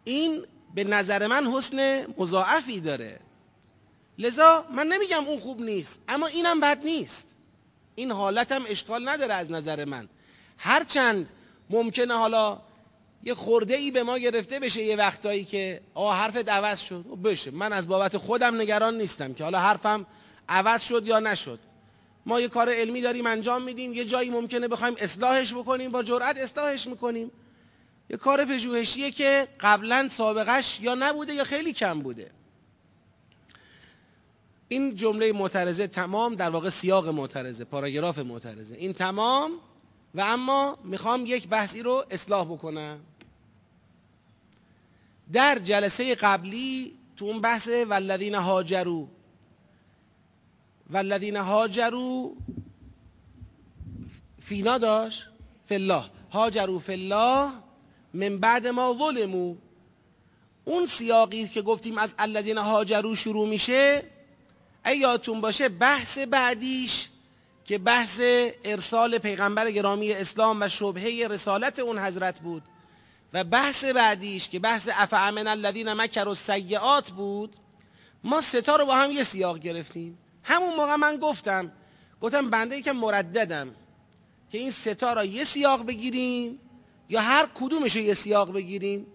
این 0.04 0.44
به 0.74 0.84
نظر 0.84 1.26
من 1.26 1.46
حسن 1.46 2.06
مضاعفی 2.18 2.80
داره. 2.80 3.20
لذا 4.18 4.66
من 4.76 4.86
نمیگم 4.86 5.24
اون 5.24 5.40
خوب 5.40 5.60
نیست 5.62 6.00
اما 6.08 6.26
اینم 6.26 6.60
بد 6.60 6.84
نیست. 6.84 7.36
این 7.94 8.10
حالتم 8.12 8.64
اشکال 8.68 9.08
نداره 9.08 9.34
از 9.34 9.50
نظر 9.50 9.84
من. 9.84 10.08
هرچند 10.58 11.28
ممکنه 11.70 12.14
حالا 12.14 12.60
یه 13.26 13.34
خورده 13.34 13.74
ای 13.74 13.90
به 13.90 14.02
ما 14.02 14.18
گرفته 14.18 14.58
بشه 14.58 14.82
یه 14.82 14.96
وقتایی 14.96 15.44
که 15.44 15.80
آه 15.94 16.16
حرفت 16.16 16.48
عوض 16.48 16.80
شد. 16.80 17.04
خب 17.10 17.30
بشه. 17.30 17.50
من 17.50 17.72
از 17.72 17.88
بابت 17.88 18.16
خودم 18.16 18.60
نگران 18.60 18.98
نیستم 18.98 19.34
که 19.34 19.44
حالا 19.44 19.58
حرفم 19.58 20.06
عوض 20.48 20.82
شد 20.82 21.06
یا 21.06 21.20
نشد. 21.20 21.58
ما 22.26 22.40
یه 22.40 22.48
کار 22.48 22.70
علمی 22.70 23.00
داریم 23.00 23.26
انجام 23.26 23.62
میدیم. 23.62 23.92
یه 23.92 24.04
جایی 24.04 24.30
ممکنه 24.30 24.68
بخوایم 24.68 24.94
اصلاحش 24.98 25.54
بکنیم 25.54 25.90
با 25.90 26.02
جرأت 26.02 26.38
اصلاحش 26.38 26.86
می‌کنیم. 26.86 27.30
یه 28.10 28.16
کار 28.16 28.44
پژوهشیه 28.44 29.10
که 29.10 29.48
قبلا 29.60 30.08
سابقش 30.08 30.80
یا 30.80 30.94
نبوده 30.94 31.34
یا 31.34 31.44
خیلی 31.44 31.72
کم 31.72 32.00
بوده. 32.00 32.30
این 34.68 34.94
جمله 34.94 35.32
معترضه 35.32 35.86
تمام 35.86 36.34
در 36.34 36.50
واقع 36.50 36.68
سیاق 36.68 37.08
معترضه 37.08 37.64
پاراگراف 37.64 38.18
معترضه. 38.18 38.74
این 38.74 38.92
تمام 38.92 39.52
و 40.14 40.20
اما 40.20 40.78
می‌خوام 40.84 41.26
یک 41.26 41.48
بحثی 41.48 41.82
رو 41.82 42.04
اصلاح 42.10 42.44
بکنم. 42.44 43.00
در 45.32 45.58
جلسه 45.58 46.14
قبلی 46.14 46.92
تو 47.16 47.24
اون 47.24 47.40
بحث 47.40 47.68
والذین 47.68 48.34
هاجرو 48.34 49.08
والذین 50.90 51.36
هاجرو 51.36 52.36
فینا 54.40 54.78
داشت؟ 54.78 55.28
فالله 55.68 56.04
هاجرو 56.32 56.78
فالله 56.78 57.50
من 58.14 58.38
بعد 58.38 58.66
ما 58.66 58.96
ظلمو 58.98 59.56
اون 60.64 60.86
سیاقی 60.86 61.48
که 61.48 61.62
گفتیم 61.62 61.98
از 61.98 62.14
الذین 62.18 62.58
هاجرو 62.58 63.14
شروع 63.14 63.48
میشه 63.48 64.02
یادتون 64.86 65.40
باشه 65.40 65.68
بحث 65.68 66.18
بعدیش 66.18 67.08
که 67.64 67.78
بحث 67.78 68.20
ارسال 68.64 69.18
پیغمبر 69.18 69.70
گرامی 69.70 70.12
اسلام 70.12 70.62
و 70.62 70.68
شبهه 70.68 71.28
رسالت 71.30 71.78
اون 71.78 71.98
حضرت 71.98 72.40
بود. 72.40 72.62
و 73.32 73.44
بحث 73.44 73.84
بعدیش 73.84 74.48
که 74.48 74.58
بحث 74.58 74.88
افعمن 74.92 75.46
الذین 75.46 75.92
مکر 75.92 76.28
و 76.28 76.34
سیعات 76.34 77.10
بود 77.10 77.56
ما 78.24 78.40
ستا 78.40 78.76
رو 78.76 78.86
با 78.86 78.94
هم 78.96 79.10
یه 79.10 79.22
سیاق 79.22 79.58
گرفتیم. 79.58 80.18
همون 80.42 80.74
موقع 80.76 80.96
من 80.96 81.16
گفتم 81.16 81.72
گفتم 82.20 82.50
بنده 82.50 82.82
که 82.82 82.92
مرددم 82.92 83.74
که 84.52 84.58
این 84.58 84.70
ستا 84.70 85.12
را 85.12 85.24
یه 85.24 85.44
سیاق 85.44 85.86
بگیریم 85.86 86.58
یا 87.08 87.20
هر 87.20 87.48
کدومش 87.54 87.96
رو 87.96 88.02
یه 88.02 88.14
سیاق 88.14 88.52
بگیریم. 88.52 89.06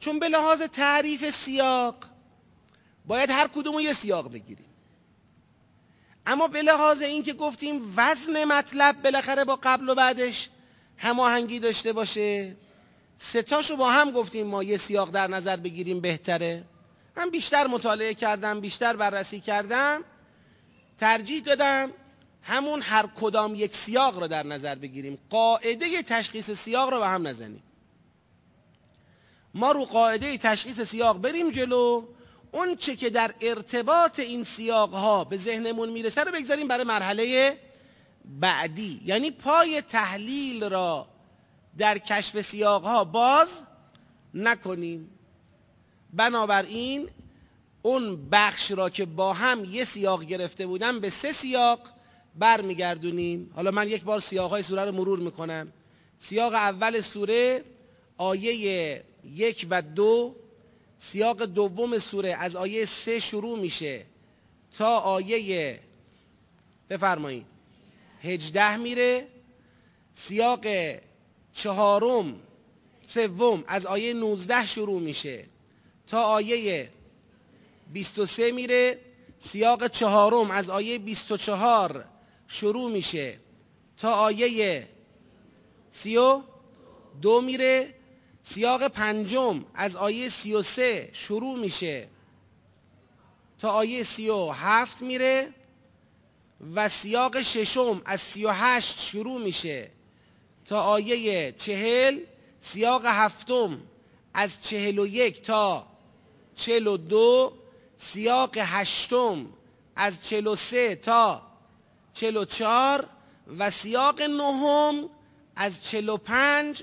چون 0.00 0.18
به 0.18 0.28
لحاظ 0.28 0.62
تعریف 0.62 1.30
سیاق 1.30 1.96
باید 3.06 3.30
هر 3.30 3.48
کدوم 3.48 3.74
رو 3.74 3.80
یه 3.80 3.92
سیاق 3.92 4.32
بگیریم. 4.32 4.64
اما 6.26 6.48
به 6.48 6.62
لحاظ 6.62 7.02
اینکه 7.02 7.32
گفتیم 7.32 7.94
وزن 7.96 8.44
مطلب 8.44 9.02
بالاخره 9.02 9.44
با 9.44 9.58
قبل 9.62 9.88
و 9.88 9.94
بعدش 9.94 10.48
هماهنگی 10.96 11.58
داشته 11.60 11.92
باشه 11.92 12.56
ستاشو 13.20 13.76
با 13.76 13.90
هم 13.90 14.10
گفتیم 14.10 14.46
ما 14.46 14.62
یه 14.62 14.76
سیاق 14.76 15.10
در 15.10 15.26
نظر 15.26 15.56
بگیریم 15.56 16.00
بهتره. 16.00 16.64
من 17.16 17.30
بیشتر 17.30 17.66
مطالعه 17.66 18.14
کردم 18.14 18.60
بیشتر 18.60 18.96
بررسی 18.96 19.40
کردم. 19.40 20.04
ترجیح 20.98 21.40
دادم 21.40 21.90
همون 22.42 22.82
هر 22.82 23.06
کدام 23.20 23.54
یک 23.54 23.74
سیاق 23.76 24.18
رو 24.18 24.28
در 24.28 24.46
نظر 24.46 24.74
بگیریم. 24.74 25.18
قاعده 25.30 26.02
تشخیص 26.02 26.50
سیاق 26.50 26.90
رو 26.90 26.98
به 26.98 27.06
هم 27.06 27.26
نزنیم. 27.28 27.62
ما 29.54 29.72
رو 29.72 29.84
قاعده 29.84 30.38
تشخیص 30.38 30.80
سیاق 30.80 31.18
بریم 31.20 31.50
جلو. 31.50 32.04
اون 32.52 32.76
چه 32.76 32.96
که 32.96 33.10
در 33.10 33.34
ارتباط 33.40 34.18
این 34.18 34.44
سیاق 34.44 34.90
ها 34.94 35.24
به 35.24 35.36
ذهنمون 35.36 35.88
می‌رسه 35.90 36.24
رو 36.24 36.32
بگذاریم 36.32 36.68
برای 36.68 36.84
مرحله 36.84 37.56
بعدی. 38.24 39.00
یعنی 39.04 39.30
پای 39.30 39.80
تحلیل 39.80 40.64
را 40.64 41.08
در 41.78 41.98
کشف 41.98 42.40
سیاق 42.40 42.82
ها 42.84 43.04
باز 43.04 43.62
نکنیم. 44.34 45.10
بنابراین 46.12 47.08
اون 47.82 48.28
بخش 48.30 48.70
را 48.70 48.90
که 48.90 49.04
با 49.04 49.32
هم 49.32 49.64
یه 49.64 49.84
سیاق 49.84 50.24
گرفته 50.24 50.66
بودم 50.66 51.00
به 51.00 51.10
سه 51.10 51.32
سیاق 51.32 51.80
برمیگردونیم. 52.34 53.50
حالا 53.54 53.70
من 53.70 53.88
یک 53.88 54.04
بار 54.04 54.20
سیاق 54.20 54.50
های 54.50 54.62
سوره 54.62 54.84
رو 54.84 54.92
مرور 54.92 55.18
می‌کنم. 55.18 55.72
سیاق 56.18 56.54
اول 56.54 57.00
سوره 57.00 57.64
آیه 58.18 59.04
یک 59.24 59.66
و 59.70 59.82
دو. 59.82 60.36
سیاق 60.98 61.42
دوم 61.44 61.98
سوره 61.98 62.34
از 62.34 62.56
آیه 62.56 62.84
سه 62.84 63.20
شروع 63.20 63.58
میشه. 63.58 64.04
تا 64.78 64.98
آیه 64.98 65.80
بفرمایید. 66.90 67.46
هجده 68.22 68.76
میره. 68.76 69.26
سیاق 70.14 70.60
چهارم 71.58 72.40
سوم 73.06 73.64
از 73.66 73.86
آیه 73.86 74.14
19 74.14 74.66
شروع 74.66 75.00
میشه. 75.00 75.46
تا 76.06 76.22
آیه 76.22 76.90
23 77.92 78.52
میره 78.52 79.00
سیاق 79.38 79.86
چهارم 79.86 80.50
از 80.50 80.70
آیه 80.70 80.98
24 80.98 82.04
شروع 82.48 82.90
میشه. 82.90 83.38
تا 83.96 84.12
آیه 84.12 84.88
32 85.90 87.40
میره 87.40 87.94
سیاق 88.42 88.88
پنجم 88.88 89.64
از 89.74 89.96
آیه 89.96 90.28
33 90.28 91.10
شروع 91.12 91.58
میشه. 91.58 92.08
تا 93.58 93.70
آیه 93.70 94.02
37 94.02 95.02
میره 95.02 95.48
و 96.74 96.88
سیاق 96.88 97.42
ششم 97.42 98.02
از 98.04 98.20
38 98.20 99.00
شروع 99.00 99.40
میشه. 99.40 99.97
تا 100.68 100.80
آیه 100.80 101.52
چهل 101.52 102.20
سیاق 102.60 103.02
هفتم. 103.06 103.80
از 104.34 104.62
چهل 104.62 104.98
و 104.98 105.06
یک 105.06 105.42
تا 105.42 105.86
چهل 106.56 106.86
و 106.86 106.96
دو 106.96 107.52
سیاق 107.96 108.58
هشتم. 108.58 109.46
از 109.96 110.28
چهل 110.28 110.46
و 110.46 110.54
سه 110.54 110.94
تا 110.94 111.42
چهل 112.14 112.36
و 112.36 112.44
چار 112.44 113.08
و 113.58 113.70
سیاق 113.70 114.22
نهم. 114.22 115.08
از 115.56 115.84
چهل 115.84 116.08
و 116.08 116.16
پنج 116.16 116.82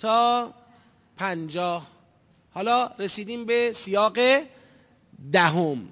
تا 0.00 0.54
پنجاه. 1.16 1.86
حالا 2.54 2.90
رسیدیم 2.98 3.44
به 3.44 3.72
سیاق 3.72 4.18
دهم. 5.32 5.88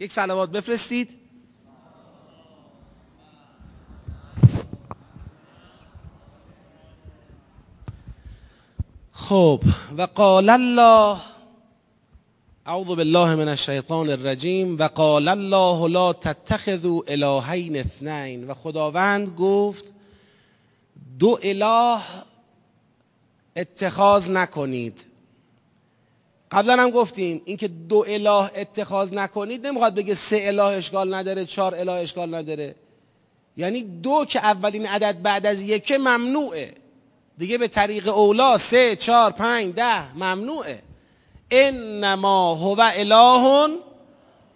یک 0.00 0.12
سلوات 0.12 0.50
بفرستید. 0.50 1.21
خب 9.22 9.60
و 9.98 10.02
قال 10.02 10.50
الله 10.50 11.16
اعوذ 12.66 12.86
بالله 12.86 13.34
من 13.34 13.48
الشیطان 13.48 14.10
الرجیم 14.10 14.78
و 14.78 14.88
قال 14.88 15.28
الله 15.28 15.88
لا 15.88 16.12
تتخذوا 16.12 17.02
الهین 17.08 17.76
اثنین. 17.76 18.46
و 18.46 18.54
خداوند 18.54 19.28
گفت 19.28 19.94
دو 21.18 21.38
اله 21.42 22.00
اتخاذ 23.56 24.30
نکنید. 24.30 25.06
قبلا 26.50 26.82
هم 26.82 26.90
گفتیم 26.90 27.42
اینکه 27.44 27.68
دو 27.68 28.04
اله 28.08 28.50
اتخاذ 28.56 29.12
نکنید 29.12 29.66
نمی‌خواد 29.66 29.94
بگه 29.94 30.14
سه 30.14 30.40
اله 30.42 30.62
اشکال 30.62 31.14
نداره 31.14 31.44
چهار 31.44 31.74
اله 31.74 31.92
اشکال 31.92 32.34
نداره. 32.34 32.74
یعنی 33.56 33.82
دو 33.82 34.24
که 34.28 34.38
اولین 34.38 34.86
عدد 34.86 35.22
بعد 35.22 35.46
از 35.46 35.60
یکه 35.60 35.98
ممنوعه. 35.98 36.81
دیگه 37.38 37.58
به 37.58 37.68
طریق 37.68 38.08
اولا 38.08 38.58
سه 38.58 38.96
چهار 38.96 39.30
پنج 39.30 39.74
ده 39.74 40.14
ممنوعه. 40.14 40.82
انما 41.50 42.54
هو 42.54 42.90
اله 42.94 43.68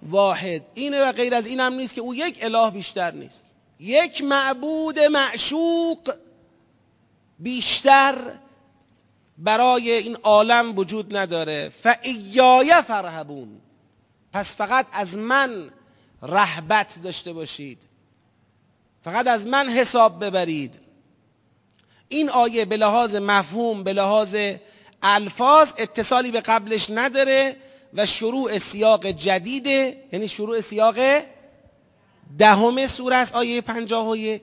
واحد. 0.02 0.62
اینه 0.75 1.04
و 1.04 1.12
غیر 1.12 1.35
از 1.35 1.47
اینم 1.47 1.75
نیست 1.75 1.95
که 1.95 2.00
او 2.00 2.14
یک 2.14 2.38
اله 2.42 2.71
بیشتر 2.71 3.11
نیست. 3.11 3.47
یک 3.80 4.23
معبود 4.25 4.99
معشوق 4.99 6.14
بیشتر 7.38 8.14
برای 9.38 9.90
این 9.90 10.16
عالم 10.16 10.78
وجود 10.78 11.16
نداره. 11.16 11.68
فایای 11.68 12.75
فرهبون 12.87 13.61
پس 14.33 14.56
فقط 14.56 14.87
از 14.92 15.18
من 15.18 15.71
رحبت 16.23 17.02
داشته 17.02 17.33
باشید. 17.33 17.87
فقط 19.04 19.26
از 19.26 19.47
من 19.47 19.68
حساب 19.68 20.25
ببرید. 20.25 20.86
این 22.08 22.30
آیه 22.30 22.64
به 22.64 22.76
لحاظ 22.76 23.16
مفهوم 23.16 23.84
به 23.84 23.92
لحاظ 23.92 24.36
الفاظ 25.02 25.72
اتصالی 25.78 26.30
به 26.30 26.40
قبلش 26.40 26.90
نداره 26.90 27.56
و 27.94 28.06
شروع 28.06 28.58
سیاق 28.58 29.06
جدیده. 29.06 29.96
یعنی 30.12 30.28
شروع 30.28 30.60
سیاق 30.60 30.96
دهم 32.38 32.86
سوره 32.86 33.16
است 33.16 33.34
آیه 33.34 33.60
پنجاه 33.60 34.08
و 34.08 34.16
یک. 34.16 34.42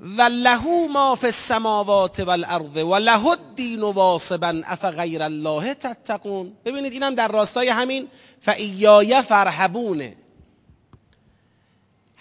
و 0.00 0.22
لهو 0.22 0.88
ما 0.88 1.14
فی 1.14 1.26
السماوات 1.26 2.20
والارض 2.20 2.76
و 2.76 2.94
له 2.94 3.26
الدین 3.26 3.80
واصبا 3.80 4.62
اف 4.66 4.84
غیر 4.84 5.22
الله 5.22 5.74
تتقون. 5.74 6.52
ببینید 6.64 6.92
اینم 6.92 7.14
در 7.14 7.28
راستای 7.28 7.68
همین 7.68 8.08
فایای 8.40 9.22
فرحبونه 9.22 10.16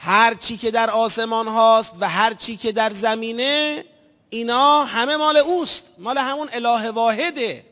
هر 0.03 0.34
چی 0.34 0.58
که 0.58 0.72
در 0.72 0.89
آسمان 0.89 1.48
هاست 1.48 1.96
و 2.00 2.10
هر 2.10 2.34
چی 2.34 2.58
که 2.58 2.72
در 2.72 2.93
زمینه 2.93 3.86
اینا 4.29 4.84
همه 4.84 5.17
مال 5.17 5.38
اوست 5.38 5.91
مال 5.98 6.17
همون 6.17 6.50
اله 6.53 6.91
واحده. 6.91 7.65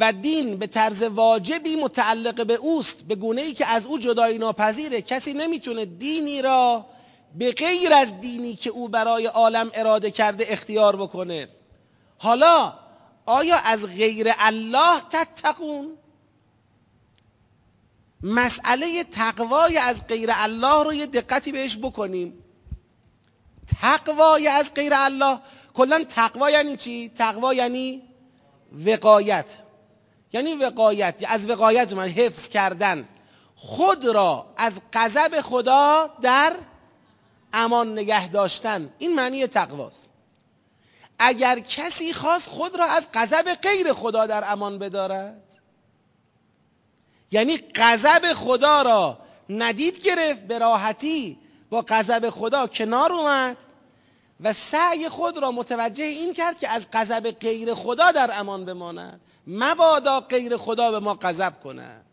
و 0.00 0.12
دین 0.12 0.56
به 0.56 0.66
طرز 0.66 1.02
واجبی 1.02 1.76
متعلق 1.76 2.46
به 2.46 2.54
اوست 2.54 3.02
به 3.02 3.14
گونه 3.14 3.42
ای 3.42 3.54
که 3.54 3.66
از 3.66 3.86
او 3.86 3.98
جدایی 3.98 4.38
ناپذیره. 4.38 5.02
کسی 5.02 5.32
نمی‌تونه 5.32 5.84
دینی 5.84 6.42
را 6.42 6.86
به 7.38 7.52
غیر 7.52 7.92
از 7.92 8.20
دینی 8.20 8.56
که 8.56 8.70
او 8.70 8.88
برای 8.88 9.26
عالم 9.26 9.70
اراده 9.74 10.10
کرده 10.10 10.44
اختیار 10.48 10.96
بکنه. 10.96 11.48
حالا 12.18 12.72
آیا 13.26 13.56
از 13.64 13.86
غیر 13.86 14.32
الله 14.38 15.00
تتقون؟ 15.10 15.98
مسئله 18.22 19.04
تقوای 19.04 19.78
از 19.78 20.06
غیر 20.06 20.30
الله 20.32 20.84
رو 20.84 20.92
یه 20.94 21.06
دقتی 21.06 21.52
بهش 21.52 21.76
بکنیم. 21.76 22.44
تقوای 23.80 24.48
از 24.48 24.74
غیر 24.74 24.92
الله. 24.94 25.38
کلا 25.74 26.04
تقوا 26.04 26.50
یعنی 26.50 26.76
چی؟ 26.76 27.08
تقوا 27.08 27.54
یعنی 27.54 28.02
وقایت. 28.72 29.56
یعنی 30.32 30.54
وقایت. 30.54 31.24
از 31.28 31.50
وقایت 31.50 31.92
من 31.92 32.08
حفظ 32.08 32.48
کردن. 32.48 33.08
خود 33.56 34.04
را 34.04 34.46
از 34.56 34.80
غضب 34.92 35.40
خدا 35.40 36.10
در 36.22 36.56
امان 37.52 37.92
نگه 37.92 38.28
داشتن. 38.28 38.92
این 38.98 39.14
معنی 39.14 39.46
تقواست. 39.46 40.08
اگر 41.18 41.58
کسی 41.58 42.12
خواست 42.12 42.48
خود 42.48 42.78
را 42.78 42.84
از 42.84 43.08
غضب 43.14 43.54
غیر 43.54 43.92
خدا 43.92 44.26
در 44.26 44.44
امان 44.52 44.78
بدارد 44.78 45.51
یعنی 47.32 47.58
غضب 47.74 48.32
خدا 48.32 48.82
را 48.82 49.18
ندید 49.48 50.00
گرفت 50.00 50.42
به 50.42 50.58
راحتی 50.58 51.38
با 51.70 51.84
غضب 51.88 52.30
خدا 52.30 52.66
کنار 52.66 53.12
اومد 53.12 53.56
و 54.40 54.52
سعی 54.52 55.08
خود 55.08 55.38
را 55.38 55.50
متوجه 55.50 56.04
این 56.04 56.34
کرد 56.34 56.58
که 56.58 56.68
از 56.68 56.86
غضب 56.92 57.30
غیر 57.30 57.74
خدا 57.74 58.12
در 58.12 58.30
امان 58.32 58.64
بماند. 58.64 59.20
مبادا 59.46 60.20
غیر 60.20 60.56
خدا 60.56 60.90
به 60.90 61.00
ما 61.00 61.14
غضب 61.14 61.60
کند. 61.60 62.04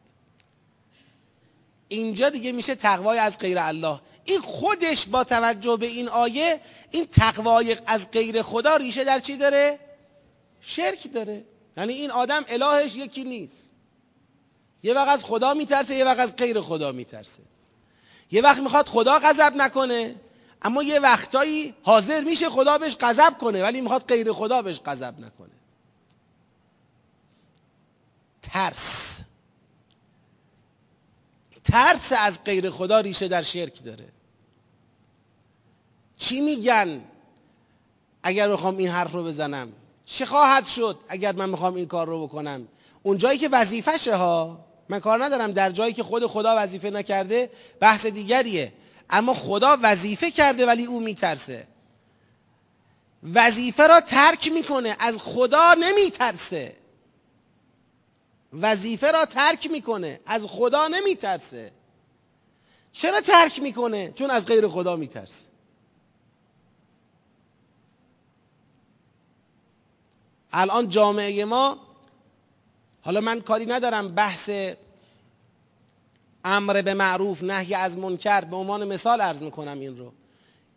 اینجا 1.87 2.29
دیگه 2.29 2.51
میشه 2.51 2.75
تقوای 2.75 3.19
از 3.19 3.37
غیر 3.37 3.57
الله. 3.59 3.99
این 4.25 4.41
خودش 4.41 5.05
با 5.05 5.23
توجه 5.23 5.77
به 5.77 5.85
این 5.85 6.09
آیه 6.09 6.61
این 6.91 7.05
تقوای 7.05 7.77
از 7.85 8.11
غیر 8.11 8.41
خدا 8.41 8.75
ریشه 8.75 9.03
در 9.03 9.19
چی 9.19 9.37
داره؟ 9.37 9.79
شرک 10.61 11.13
داره. 11.13 11.45
یعنی 11.77 11.93
این 11.93 12.11
آدم 12.11 12.45
الهش 12.47 12.95
یکی 12.95 13.23
نیست. 13.23 13.68
یه 14.83 14.93
وقت 14.93 15.09
از 15.09 15.25
خدا 15.25 15.53
میترسه 15.53 15.95
یه 15.95 16.05
وقت 16.05 16.19
از 16.19 16.35
غیر 16.35 16.61
خدا 16.61 16.91
میترسه. 16.91 17.43
یه 18.31 18.41
وقت 18.41 18.59
می‌خواد 18.59 18.87
خدا 18.87 19.19
غضب 19.19 19.53
نکنه 19.55 20.15
اما 20.61 20.83
یه 20.83 20.99
وقتایی 20.99 21.73
حاضر 21.83 22.23
میشه 22.23 22.49
خدا 22.49 22.77
بهش 22.77 22.97
غضب 23.01 23.37
کنه 23.37 23.63
ولی 23.63 23.81
می‌خواد 23.81 24.05
غیر 24.07 24.31
خدا 24.31 24.61
بهش 24.61 24.79
غضب 24.85 25.19
نکنه. 25.19 25.49
ترس. 28.41 29.19
ترس 31.63 32.13
از 32.17 32.43
غیر 32.43 32.69
خدا 32.69 32.99
ریشه 32.99 33.27
در 33.27 33.41
شرک 33.41 33.83
داره. 33.83 34.09
چی 36.17 36.41
میگن؟ 36.41 37.01
اگر 38.23 38.49
بخوام 38.49 38.77
این 38.77 38.89
حرف 38.89 39.11
رو 39.11 39.23
بزنم 39.23 39.71
چه 40.05 40.25
خواهد 40.25 40.65
شد 40.67 40.99
اگر 41.07 41.35
من 41.35 41.49
می‌خوام 41.49 41.75
این 41.75 41.87
کار 41.87 42.07
رو 42.07 42.27
بکنم؟ 42.27 42.67
اون 43.03 43.17
جایی 43.17 43.39
که 43.39 43.49
وظیفشه 43.49 44.15
ها. 44.15 44.65
من 44.89 44.99
کار 44.99 45.23
ندارم. 45.23 45.51
در 45.51 45.71
جایی 45.71 45.93
که 45.93 46.03
خود 46.03 46.25
خدا 46.25 46.55
وظیفه 46.57 46.89
نکرده 46.89 47.51
بحث 47.79 48.05
دیگریه. 48.05 48.73
اما 49.09 49.33
خدا 49.33 49.77
وظیفه 49.81 50.31
کرده 50.31 50.65
ولی 50.65 50.85
او 50.85 50.99
میترسه. 50.99 51.67
وظیفه 53.33 53.87
را 53.87 54.01
ترک 54.01 54.51
می‌کنه. 54.51 54.95
از 54.99 55.17
خدا 55.17 55.73
نمیترسه. 55.73 56.75
وظیفه 58.53 59.11
را 59.11 59.25
ترک 59.25 59.71
می‌کنه. 59.71 60.19
از 60.25 60.45
خدا 60.45 60.87
نمیترسه. 60.87 61.71
چرا 62.91 63.21
ترک 63.21 63.59
می‌کنه؟ 63.59 64.11
چون 64.15 64.29
از 64.29 64.45
غیر 64.45 64.67
خدا 64.67 64.95
میترسه. 64.95 65.45
الان 70.53 70.89
جامعه 70.89 71.45
ما 71.45 71.88
حالا 73.01 73.21
من 73.21 73.41
کاری 73.41 73.65
ندارم 73.65 74.07
بحث 74.15 74.49
امر 76.45 76.81
به 76.81 76.93
معروف 76.93 77.43
نهی 77.43 77.73
از 77.73 77.97
منکر 77.97 78.41
به 78.41 78.55
عنوان 78.55 78.87
مثال 78.87 79.21
عرض 79.21 79.43
می‌کنم 79.43 79.79
این 79.79 79.97
رو. 79.97 80.11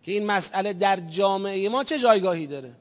که 0.02 0.12
این 0.12 0.26
مسئله 0.26 0.72
در 0.72 0.96
جامعه 0.96 1.68
ما 1.68 1.84
چه 1.84 1.98
جایگاهی 1.98 2.46
داره؟ 2.46 2.72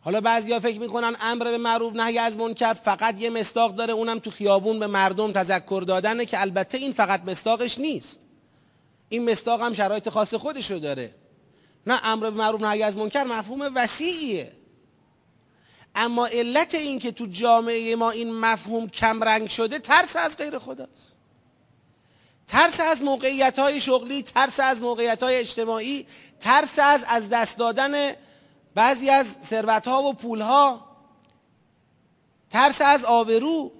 حالا 0.00 0.20
بعضیا 0.20 0.60
فکر 0.60 0.80
می‌کنن 0.80 1.16
امر 1.20 1.44
به 1.44 1.58
معروف 1.58 1.96
نهی 1.96 2.18
از 2.18 2.36
منکر 2.36 2.74
فقط 2.74 3.20
یه 3.20 3.30
مصداق 3.30 3.74
داره 3.74 3.92
اونم 3.92 4.18
تو 4.18 4.30
خیابون 4.30 4.78
به 4.78 4.86
مردم 4.86 5.32
تذکر 5.32 5.84
دادنه 5.86 6.26
که 6.26 6.40
البته 6.40 6.78
این 6.78 6.92
فقط 6.92 7.24
مصداقش 7.24 7.78
نیست. 7.78 8.20
این 9.08 9.30
مصداق 9.30 9.62
هم 9.62 9.72
شرایط 9.72 10.08
خاص 10.08 10.34
خودش 10.34 10.70
رو 10.70 10.78
داره. 10.78 11.14
نه 11.86 12.00
امر 12.04 12.30
به 12.30 12.36
معروف 12.36 12.62
نهی 12.62 12.82
از 12.82 12.96
منکر 12.96 13.24
مفهوم 13.24 13.72
وسیعیه. 13.74 14.52
اما 16.00 16.26
علت 16.26 16.74
این 16.74 16.98
که 16.98 17.12
تو 17.12 17.26
جامعه 17.26 17.96
ما 17.96 18.10
این 18.10 18.34
مفهوم 18.34 18.88
کمرنگ 18.88 19.48
شده 19.48 19.78
ترس 19.78 20.16
از 20.16 20.36
غیر 20.36 20.58
خداست. 20.58 21.20
ترس 22.48 22.80
از 22.80 23.02
موقعیت 23.02 23.58
های 23.58 23.80
شغلی 23.80 24.22
ترس 24.22 24.60
از 24.60 24.82
موقعیت 24.82 25.22
های 25.22 25.36
اجتماعی 25.36 26.06
ترس 26.40 26.78
از 26.78 27.04
از 27.08 27.28
دست 27.28 27.58
دادن 27.58 28.12
بعضی 28.74 29.10
از 29.10 29.36
ثروت 29.44 29.88
ها 29.88 30.02
و 30.02 30.12
پول 30.12 30.40
ها 30.40 30.96
ترس 32.50 32.80
از 32.80 33.04
آبرو 33.04 33.72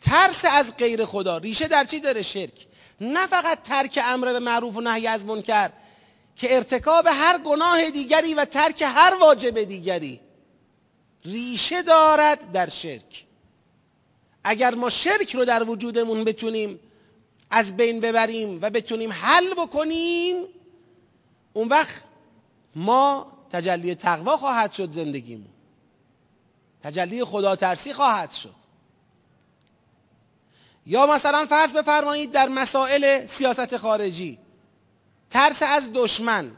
ترس 0.00 0.44
از 0.50 0.76
غیر 0.76 1.04
خدا. 1.04 1.38
ریشه 1.38 1.68
در 1.68 1.84
چی 1.84 2.00
داره 2.00 2.22
شرک؟ 2.22 2.66
نه 3.00 3.26
فقط 3.26 3.62
ترک 3.62 3.98
امر 4.04 4.32
به 4.32 4.38
معروف 4.38 4.76
و 4.76 4.80
نهی 4.80 5.06
از 5.06 5.26
منکر 5.26 5.70
که 6.36 6.54
ارتکاب 6.54 7.06
هر 7.06 7.38
گناه 7.38 7.90
دیگری 7.90 8.34
و 8.34 8.44
ترک 8.44 8.82
هر 8.82 9.16
واجب 9.20 9.62
دیگری 9.62 10.20
ریشه 11.24 11.82
دارد 11.82 12.52
در 12.52 12.68
شرک. 12.68 13.24
اگر 14.44 14.74
ما 14.74 14.90
شرک 14.90 15.34
رو 15.34 15.44
در 15.44 15.62
وجودمون 15.70 16.24
بتونیم 16.24 16.80
از 17.50 17.76
بین 17.76 18.00
ببریم 18.00 18.58
و 18.62 18.70
بتونیم 18.70 19.12
حل 19.12 19.54
بکنیم 19.54 20.44
اون 21.52 21.68
وقت 21.68 22.04
ما 22.74 23.32
تجلی 23.52 23.94
تقوا 23.94 24.36
خواهد 24.36 24.72
شد 24.72 24.90
زندگیمون. 24.90 25.50
تجلی 26.82 27.24
خدا 27.24 27.56
ترسی 27.56 27.92
خواهد 27.92 28.30
شد. 28.30 28.54
یا 30.86 31.06
مثلا 31.06 31.46
فرض 31.46 31.72
بفرمایید 31.72 32.32
در 32.32 32.48
مسائل 32.48 33.26
سیاست 33.26 33.76
خارجی 33.76 34.38
ترس 35.30 35.62
از 35.62 35.90
دشمن 35.94 36.52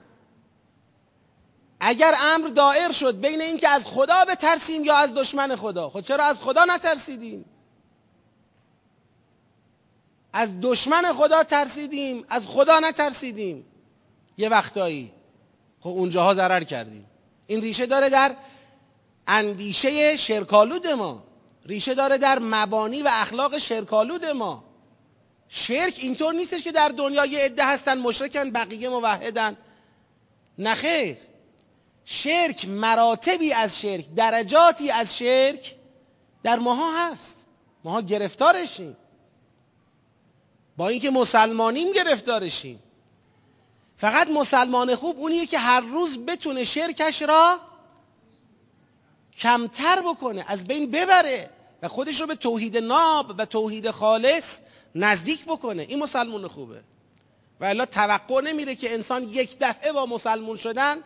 اگر 1.87 2.15
امر 2.21 2.49
دائر 2.49 2.93
شد 2.93 3.21
بین 3.21 3.41
اینکه 3.41 3.69
از 3.69 3.87
خدا 3.87 4.25
بترسیم 4.25 4.85
یا 4.85 4.97
از 4.97 5.15
دشمن 5.15 5.57
خدا. 5.57 5.91
خب 5.91 6.01
چرا 6.01 6.25
از 6.25 6.41
خدا 6.41 6.65
نترسیدیم؟ 6.65 7.45
از 10.33 10.51
دشمن 10.63 11.13
خدا 11.13 11.45
ترسیدیم 11.45 12.25
از 12.29 12.47
خدا 12.47 12.81
نترسیدیم. 12.81 13.67
یه 14.39 14.49
وقتایی. 14.49 15.13
خب 15.81 15.89
اونجاها 15.89 16.35
ضرر 16.35 16.65
کردیم. 16.65 17.07
این 17.47 17.61
ریشه 17.61 17.87
داره 17.87 18.09
در 18.09 18.37
اندیشه 19.27 20.17
شرکالود 20.17 20.87
ما. 20.87 21.25
ریشه 21.67 21.95
داره 21.95 22.19
در 22.19 22.39
مبانی 22.39 23.03
و 23.03 23.09
اخلاق 23.13 23.59
شرکالود 23.59 24.25
ما. 24.25 24.65
شرک 25.49 25.95
اینطور 25.99 26.35
نیستش 26.35 26.63
که 26.63 26.73
در 26.73 26.89
دنیا 26.89 27.27
یه 27.27 27.39
عده 27.39 27.67
هستن 27.67 27.99
مشرکن 27.99 28.51
بقیه 28.51 28.89
موحدن. 28.89 29.57
نخیر 30.59 31.17
شرک 32.05 32.69
مراتبی 32.69 33.53
از 33.53 33.81
شرک 33.81 34.15
درجاتی 34.15 34.91
از 34.91 35.19
شرک 35.19 35.75
در 36.43 36.59
ماها 36.59 37.07
هست. 37.07 37.47
ماها 37.85 38.01
گرفتارشیم. 38.01 38.97
با 40.77 40.89
اینکه 40.89 41.11
مسلمانیم 41.11 41.93
گرفتارشیم. 41.93 42.83
فقط 43.97 44.29
مسلمان 44.29 44.95
خوب 44.95 45.19
اونیه 45.19 45.47
که 45.47 45.59
هر 45.59 45.81
روز 45.81 46.19
بتونه 46.19 46.65
شرکش 46.65 47.23
را 47.23 47.59
کمتر 49.39 50.03
بکنه 50.03 50.45
از 50.49 50.67
بین 50.67 50.91
ببره 50.91 51.51
و 51.83 51.89
خودش 51.89 52.21
رو 52.21 52.27
به 52.27 52.35
توحید 52.35 52.77
ناب 52.77 53.35
و 53.39 53.45
توحید 53.47 53.91
خالص 53.91 54.61
نزدیک 54.95 55.45
بکنه. 55.45 55.83
این 55.83 55.99
مسلمان 55.99 56.49
خوبه. 56.49 56.83
و 57.61 57.65
الا 57.65 57.87
توقع 57.87 58.41
نمیره 58.41 58.75
که 58.75 58.95
انسان 58.95 59.23
یک 59.23 59.57
دفعه 59.61 59.93
با 59.93 60.07
مسلمون 60.07 60.57
شدن 60.57 60.97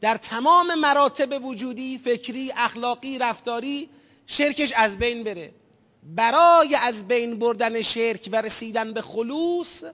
در 0.00 0.16
تمام 0.16 0.74
مراتب 0.74 1.44
وجودی 1.44 1.98
فکری 1.98 2.52
اخلاقی 2.56 3.18
رفتاری 3.18 3.88
شرکش 4.26 4.72
از 4.72 4.98
بین 4.98 5.24
بره. 5.24 5.54
برای 6.02 6.74
از 6.74 7.08
بین 7.08 7.38
بردن 7.38 7.82
شرک 7.82 8.28
و 8.32 8.36
رسیدن 8.42 8.92
به 8.92 9.02
خلوص 9.02 9.84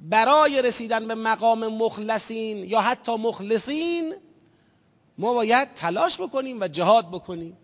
برای 0.00 0.62
رسیدن 0.62 1.08
به 1.08 1.14
مقام 1.14 1.66
مخلصین 1.66 2.64
یا 2.64 2.80
حتی 2.80 3.16
مخلصین 3.16 4.14
ما 5.18 5.34
باید 5.34 5.74
تلاش 5.74 6.20
بکنیم 6.20 6.60
و 6.60 6.68
جهاد 6.68 7.08
بکنیم. 7.08 7.56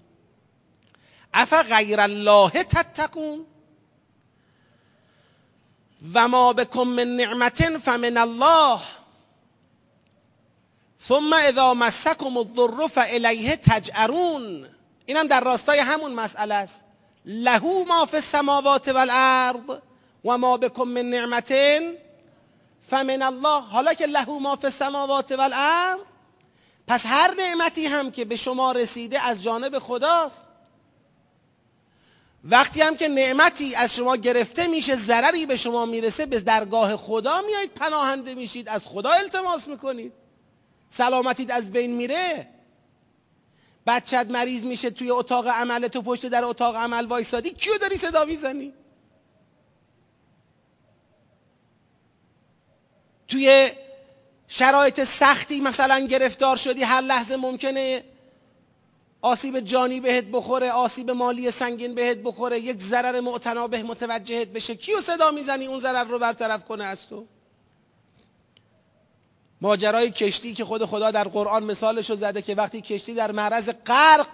اف 1.35 1.53
غیر 1.53 2.01
الله 2.01 2.51
تتقون؟ 2.51 3.47
و 6.15 6.29
ما 6.29 6.53
بکم 6.53 6.83
من 6.83 7.17
نعمت 7.17 7.79
فمن 7.79 8.17
الله. 8.17 8.81
ثم 11.09 11.33
اذا 11.33 11.75
مسکم 11.75 12.37
الضر 12.37 12.87
فالیه 12.87 13.57
تجعرون. 13.57 14.67
اینم 15.07 15.27
در 15.27 15.41
راستای 15.41 15.79
همون 15.79 16.13
مسئله 16.13 16.55
است. 16.55 16.85
له 17.27 17.85
ما 17.89 18.07
فی 18.07 18.17
السماوات 18.17 18.89
والارض 18.89 19.79
و 20.25 20.39
ما 20.39 20.57
بکم 20.57 20.85
من 20.85 21.11
نعمت 21.11 21.53
فمن 22.91 23.23
الله. 23.23 23.61
حالا 23.61 23.95
که 23.95 24.07
له 24.07 24.31
ما 24.39 24.57
فی 24.57 24.67
السماوات 24.67 25.33
والارض 25.33 26.01
پس 26.87 27.07
هر 27.07 27.35
نعمتی 27.35 27.87
هم 27.87 28.11
که 28.11 28.25
به 28.25 28.37
شما 28.37 28.73
رسیده 28.73 29.21
از 29.21 29.43
جانب 29.43 29.79
خداست. 29.79 30.45
وقتی 32.45 32.81
هم 32.81 32.97
که 32.97 33.09
نعمتی 33.09 33.75
از 33.75 33.95
شما 33.95 34.17
گرفته 34.17 34.67
میشه 34.67 34.97
ضرری 34.97 35.47
به 35.47 35.57
شما 35.57 35.87
می‌رسه 35.87 36.27
به 36.27 36.41
درگاه 36.41 36.97
خدا 36.97 37.43
میایید 37.43 37.75
پناهنده 37.75 38.35
میشید 38.35 38.69
از 38.69 38.87
خدا 38.87 39.11
التماس 39.11 39.69
می‌کنید. 39.69 40.13
سلامتیت 40.97 41.51
از 41.51 41.73
بین 41.73 41.91
میره 41.95 42.49
بچت 43.87 44.27
مریض 44.31 44.65
میشه 44.65 44.91
توی 44.91 45.11
اتاق 45.11 45.47
عمل 45.49 45.89
تو 45.89 46.03
پشت 46.03 46.27
در 46.27 46.45
اتاق 46.45 46.77
عمل 46.77 47.07
وایسادی 47.07 47.51
کیو 47.51 47.79
داری 47.79 47.97
صدا 47.97 48.25
می‌زنی؟ 48.25 48.73
توی 53.29 53.71
شرایط 54.49 55.05
سختی 55.05 55.61
مثلا 55.61 55.99
گرفتار 55.99 56.57
شدی 56.57 56.83
هر 56.83 57.01
لحظه 57.01 57.37
ممکنه 57.37 58.05
آسیب 59.23 59.61
جانی 59.61 60.01
بهت 60.01 60.25
بخوره 60.25 60.71
آسیب 60.71 61.11
مالی 61.11 61.51
سنگین 61.51 61.95
بهت 61.95 62.19
بخوره 62.19 62.61
یک 62.61 62.81
ضرر 62.81 63.21
معتنابه 63.21 63.83
متوجهت 63.83 64.49
بشه. 64.49 64.75
کیو 64.75 65.01
صدا 65.01 65.31
می‌زنی؟ 65.31 65.67
اون 65.67 65.81
ضرر 65.81 66.05
رو 66.05 66.19
برطرف 66.19 66.65
کنه 66.65 66.85
از 66.85 67.09
تو. 67.09 67.27
ماجرای 69.65 70.11
کشتی 70.11 70.55
که 70.55 70.65
خود 70.65 70.85
خدا 70.85 71.11
در 71.11 71.29
قرآن 71.29 71.65
مثالش 71.65 72.11
رو 72.11 72.17
زده 72.17 72.43
که 72.43 72.55
وقتی 72.55 72.81
کشتی 72.81 73.15
در 73.15 73.33
معرض 73.33 73.71
غرق 73.87 74.29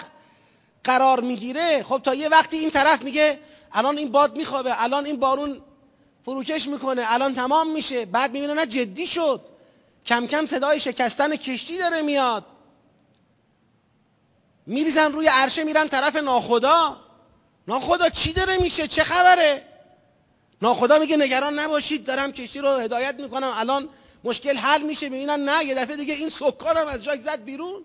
قرار 0.85 1.21
می‌گیره 1.21 1.83
خب 1.83 2.01
تا 2.05 2.15
یه 2.15 2.29
وقتی 2.29 2.57
این 2.57 2.71
طرف 2.71 3.03
میگه 3.03 3.39
الان 3.73 3.99
این 3.99 4.11
باد 4.11 4.37
میخوابه 4.37 4.83
الان 4.83 5.07
این 5.07 5.21
بارون 5.21 5.61
فروکش 6.25 6.69
می‌کنه 6.69 7.03
الان 7.07 7.35
تمام 7.35 7.71
میشه. 7.73 8.05
بعد 8.05 8.33
می‌بینه 8.33 8.55
نه 8.55 8.67
جدی 8.67 9.07
شد. 9.07 9.41
کم 10.07 10.27
کم 10.27 10.47
صدای 10.47 10.81
شکستن 10.81 11.37
کشتی 11.37 11.79
داره 11.79 12.03
میاد. 12.03 12.45
میریزن 14.67 15.13
روی 15.13 15.29
عرشه 15.29 15.65
میرن 15.65 15.89
طرف 15.89 16.17
ناخدا. 16.17 16.97
ناخدا 17.69 18.09
چی 18.09 18.33
داره 18.33 18.57
میشه؟ 18.59 18.89
چه 18.89 19.05
خبره؟ 19.05 19.63
ناخدا 20.63 20.99
میگه 20.99 21.17
نگران 21.17 21.59
نباشید 21.59 22.05
دارم 22.05 22.33
کشتی 22.33 22.59
رو 22.59 22.69
هدایت 22.69 23.15
می‌کنم. 23.15 23.53
الان 23.55 23.89
مشکل 24.25 24.57
حل 24.57 24.83
میشه 24.83 25.09
می‌بینن 25.09 25.41
نه. 25.41 25.65
یه 25.65 25.75
دفعه 25.75 25.97
دیگه 25.97 26.15
این 26.15 26.29
سکانم 26.29 26.87
از 26.87 27.05
جای 27.05 27.21
زد 27.21 27.45
بیرون. 27.45 27.85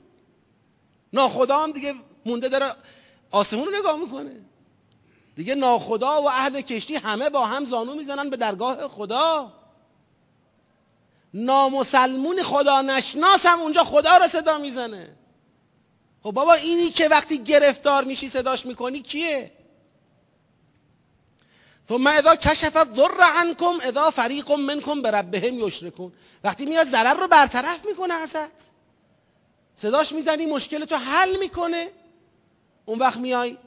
ناخدا 1.14 1.64
هم 1.64 1.72
دیگه 1.72 1.94
مونده 2.26 2.50
داره 2.50 2.66
آسمون 3.32 3.66
رو 3.66 3.80
نگاه 3.80 3.98
می‌کنه. 3.98 4.42
دیگه 5.36 5.56
ناخدا 5.56 6.22
و 6.22 6.30
اهل 6.30 6.62
کشتی 6.62 6.96
همه 6.96 7.30
با 7.30 7.46
هم 7.46 7.66
زانو 7.66 7.96
می‌زنن 7.96 8.30
به 8.30 8.38
درگاه 8.38 8.88
خدا. 8.88 9.54
نامسلمون 11.34 12.44
خدا 12.44 12.82
نشناس 12.82 13.46
هم 13.46 13.60
اونجا 13.60 13.84
خدا 13.84 14.18
رو 14.18 14.28
صدا 14.28 14.58
می‌زنه. 14.58 15.18
خب 16.24 16.32
بابا 16.32 16.54
اینی 16.54 16.90
که 16.90 17.08
وقتی 17.08 17.38
گرفتار 17.38 18.04
میشی 18.04 18.30
صداش 18.30 18.66
می‌کنی 18.66 19.02
کیه؟ 19.02 19.52
ثم 21.90 22.08
اذا 22.08 22.36
کشف 22.36 22.76
الضر 22.76 23.22
عنکم 23.22 23.80
اذا 23.84 24.10
فریق 24.10 24.52
منکم 24.52 25.02
بربهم 25.02 25.60
یشرکون. 25.60 26.14
وقتی 26.44 26.66
میاد 26.66 26.88
ضرر 26.88 27.14
رو 27.14 27.28
برطرف 27.28 27.86
می‌کنه 27.86 28.14
ازت. 28.14 28.76
صداش 29.76 30.12
می‌زنی 30.12 30.46
مشکل 30.46 30.86
تو 30.86 30.96
حل 30.96 31.40
می‌کنه. 31.40 31.92
اون 32.86 33.00
وقت 33.00 33.18
میای 33.18 33.58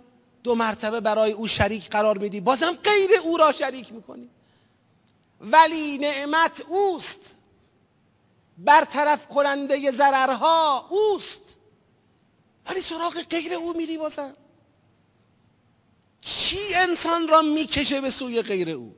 دو 0.43 0.55
مرتبه 0.55 1.01
برای 1.01 1.33
او 1.33 1.49
شریک 1.49 1.91
قرار 1.91 2.19
میدی. 2.19 2.41
بازم 2.41 2.73
غیر 2.73 3.11
او 3.23 3.37
را 3.37 3.53
شریک 3.53 3.93
می‌کنی. 3.93 4.31
ولی 5.41 5.99
نعمت 5.99 6.61
اوست. 6.61 7.37
برطرف 8.59 9.29
کننده 9.29 9.91
ضررها 9.91 10.89
اوست. 10.91 11.41
ولی 12.67 12.81
سراغ 12.81 13.23
غیر 13.23 13.55
او 13.55 13.77
میری 13.77 13.99
بازم. 13.99 14.37
چی 16.21 16.75
انسان 16.75 17.29
را 17.29 17.43
می‌کشه 17.43 18.01
به 18.01 18.11
سوی 18.11 18.43
غیر 18.43 18.71
او؟ 18.71 18.95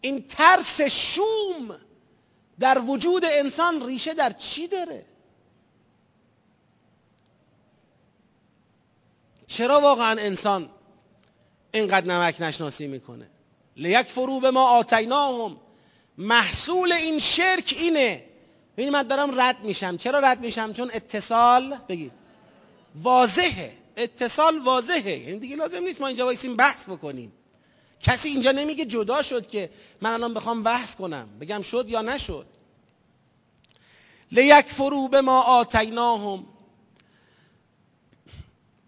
این 0.00 0.24
ترس 0.28 0.80
شوم 0.80 1.80
در 2.60 2.78
وجود 2.86 3.24
انسان 3.24 3.86
ریشه 3.86 4.14
در 4.14 4.32
چی 4.32 4.68
داره؟ 4.68 5.06
چرا 9.46 9.80
واقعا 9.80 10.10
انسان 10.20 10.70
اینقدر 11.74 12.06
نمک 12.06 12.40
نشناسی 12.40 12.86
می‌کنه؟ 12.86 13.30
لیکفروا 13.76 14.40
بما 14.40 14.68
آتیناهم. 14.68 15.56
محصول 16.18 16.92
این 16.92 17.18
شرک 17.18 17.74
اینه. 17.78 18.24
ببینید 18.76 18.92
من 18.94 19.02
دارم 19.02 19.40
رد 19.40 19.60
میشم. 19.60 19.96
چرا 19.96 20.18
رد 20.18 20.40
میشم؟ 20.40 20.72
چون 20.72 20.90
اتصال 20.94 21.76
بگید. 21.88 22.12
واضحه. 23.02 23.76
اتصال 23.98 24.58
واضحه. 24.58 25.18
یعنی 25.18 25.38
دیگه 25.38 25.56
لازم 25.56 25.82
نیست 25.82 26.00
ما 26.00 26.06
اینجا 26.06 26.24
وایسیم 26.24 26.56
بحث 26.56 26.88
بکنیم. 26.88 27.32
کسی 28.00 28.28
اینجا 28.28 28.52
نمیگه 28.52 28.84
جدا 28.84 29.22
شد 29.22 29.46
که 29.46 29.70
من 30.00 30.10
الان 30.10 30.34
بخوام 30.34 30.62
بحث 30.62 30.96
کنم. 30.96 31.28
بگم 31.40 31.62
شد 31.62 31.88
یا 31.88 32.02
نشد. 32.02 32.46
لیکفروا 34.32 35.08
بما 35.08 35.42
آتیناهم. 35.42 36.46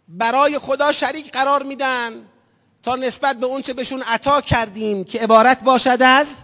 برای 0.09 0.59
خدا 0.59 0.93
شریک 0.93 1.33
قرار 1.33 1.63
میدن 1.63 2.27
تا 2.83 2.97
نسبت 2.97 3.37
به 3.37 3.47
اون 3.47 3.63
چه 3.63 3.73
بهشون 3.73 4.03
عطا 4.03 4.41
کردیم 4.41 5.05
که 5.05 5.21
عبارت 5.21 5.63
باشد 5.63 5.99
از 6.01 6.37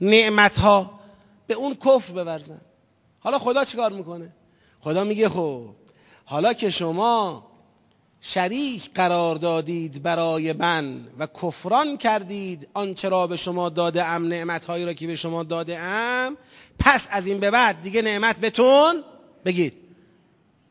نعمت 0.00 0.58
ها 0.58 1.00
به 1.46 1.54
اون 1.54 1.74
کفر 1.74 2.12
بورزن. 2.12 2.60
حالا 3.20 3.38
خدا 3.38 3.64
چیکار 3.64 3.92
می‌کنه؟ 3.92 4.32
خدا 4.80 5.04
میگه 5.04 5.28
خب 5.28 5.62
حالا 6.24 6.52
که 6.52 6.70
شما 6.70 7.49
شریک 8.20 8.90
قرار 8.94 9.36
دادید 9.36 10.02
برای 10.02 10.52
من 10.52 11.06
و 11.18 11.26
کفران 11.26 11.96
کردید 11.96 12.68
آنچه 12.74 13.08
را 13.08 13.26
به 13.26 13.36
شما 13.36 13.68
داده 13.68 14.04
ام 14.04 14.28
نعمت 14.28 14.64
هایی 14.64 14.84
را 14.84 14.92
که 14.92 15.06
به 15.06 15.16
شما 15.16 15.42
داده 15.42 15.78
ام. 15.78 16.36
پس 16.78 17.08
از 17.10 17.26
این 17.26 17.38
به 17.40 17.50
بعد 17.50 17.82
دیگه 17.82 18.02
نعمت 18.02 18.40
بتون 18.40 19.04
بگید. 19.44 19.72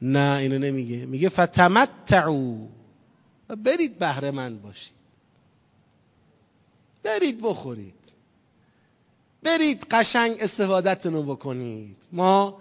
نه 0.01 0.37
اینو 0.39 0.57
نمیگه. 0.59 1.05
میگه 1.05 1.29
فتمتعو. 1.29 2.67
برید 3.63 3.99
بهره 3.99 4.31
من 4.31 4.57
باشید. 4.57 4.93
برید 7.03 7.41
بخورید. 7.41 7.93
برید 9.43 9.85
قشنگ 9.91 10.37
استفادتون 10.39 11.13
رو 11.13 11.23
بکنید. 11.23 11.97
ما 12.11 12.57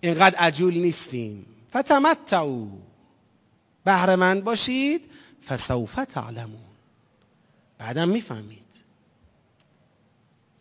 اینقدر 0.00 0.36
عجول 0.38 0.74
نیستیم. 0.78 1.46
فتمتعو. 1.76 2.66
بهره 3.84 4.16
من 4.16 4.40
باشید 4.40 5.10
فسوف 5.48 5.94
تعلمون. 5.94 6.60
بعدا 7.78 8.06
می‌فهمید. 8.06 8.64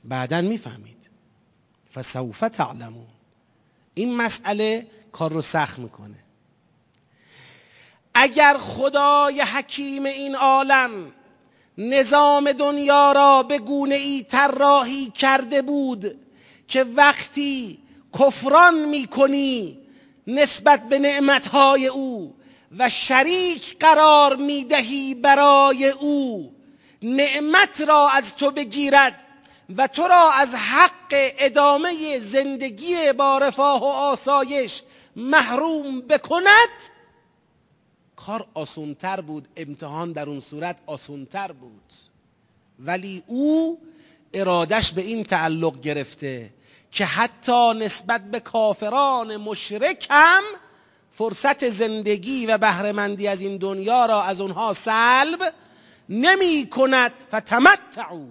بعدا 0.04 0.42
می‌فهمید. 0.42 1.10
فسوف 1.94 2.40
تعلمون. 2.40 3.08
این 3.94 4.16
مسئله 4.16 4.88
کار 5.12 5.32
رو 5.32 5.42
سخت 5.42 5.80
می‌کنه. 5.80 6.16
اگر 8.14 8.58
خدای 8.58 9.42
حکیم 9.42 10.06
این 10.06 10.36
عالم 10.36 11.12
نظام 11.78 12.52
دنیا 12.52 13.12
را 13.12 13.44
به 13.44 13.60
گونه 13.60 13.96
ای 13.96 14.24
طراحی 14.30 15.10
کرده 15.10 15.62
بود 15.62 16.16
که 16.68 16.84
وقتی 16.84 17.80
کفران 18.20 18.86
می‌کنی 18.86 19.78
نسبت 20.28 20.90
به 20.90 21.00
نعمتهای 21.00 21.88
او 21.88 22.36
و 22.78 22.90
شریک 22.90 23.80
قرار 23.80 24.36
می‌دهی 24.36 25.16
برای 25.16 25.90
او. 25.90 26.54
نعمت 27.04 27.82
را 27.82 28.10
از 28.10 28.36
تو 28.36 28.52
بگیرد 28.52 29.26
و 29.78 29.88
تو 29.88 30.08
را 30.08 30.32
از 30.32 30.56
حق 30.56 31.14
ادامه 31.40 32.20
زندگی 32.20 33.14
با 33.14 33.38
رفاه 33.38 33.82
و 33.82 33.86
آسایش 33.86 34.82
محروم 35.16 36.02
بکند. 36.02 36.70
کار 38.16 38.48
آسونتر 38.54 39.22
بود 39.22 39.48
امتحان 39.56 40.12
در 40.12 40.30
اون 40.30 40.40
صورت 40.40 40.78
آسونتر 40.86 41.52
بود. 41.52 41.94
ولی 42.80 43.24
او 43.28 43.82
ارادش 44.34 44.92
به 44.92 45.02
این 45.02 45.24
تعلق 45.24 45.82
گرفته 45.82 46.50
که 46.92 47.06
حتی 47.06 47.74
نسبت 47.74 48.22
به 48.32 48.40
کافران 48.40 49.38
مشرک 49.38 50.08
هم 50.10 50.44
فرصت 51.20 51.70
زندگی 51.70 52.46
و 52.46 52.58
بهرهمندی 52.58 53.28
از 53.28 53.42
این 53.42 53.58
دنیا 53.58 54.06
را 54.06 54.24
از 54.24 54.42
اونها 54.42 54.74
سلب 54.74 55.54
نمی 56.10 56.68
کند. 56.70 57.12
فتمتعو 57.36 58.26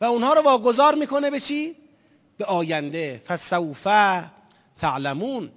و 0.00 0.04
اونها 0.04 0.32
رو 0.32 0.42
واگذار 0.42 0.94
می‌کنه 0.94 1.30
به 1.30 1.40
چی؟ 1.40 1.76
به 2.38 2.44
آینده. 2.44 3.22
فسوف 3.26 3.86
تعلمون. 4.78 5.50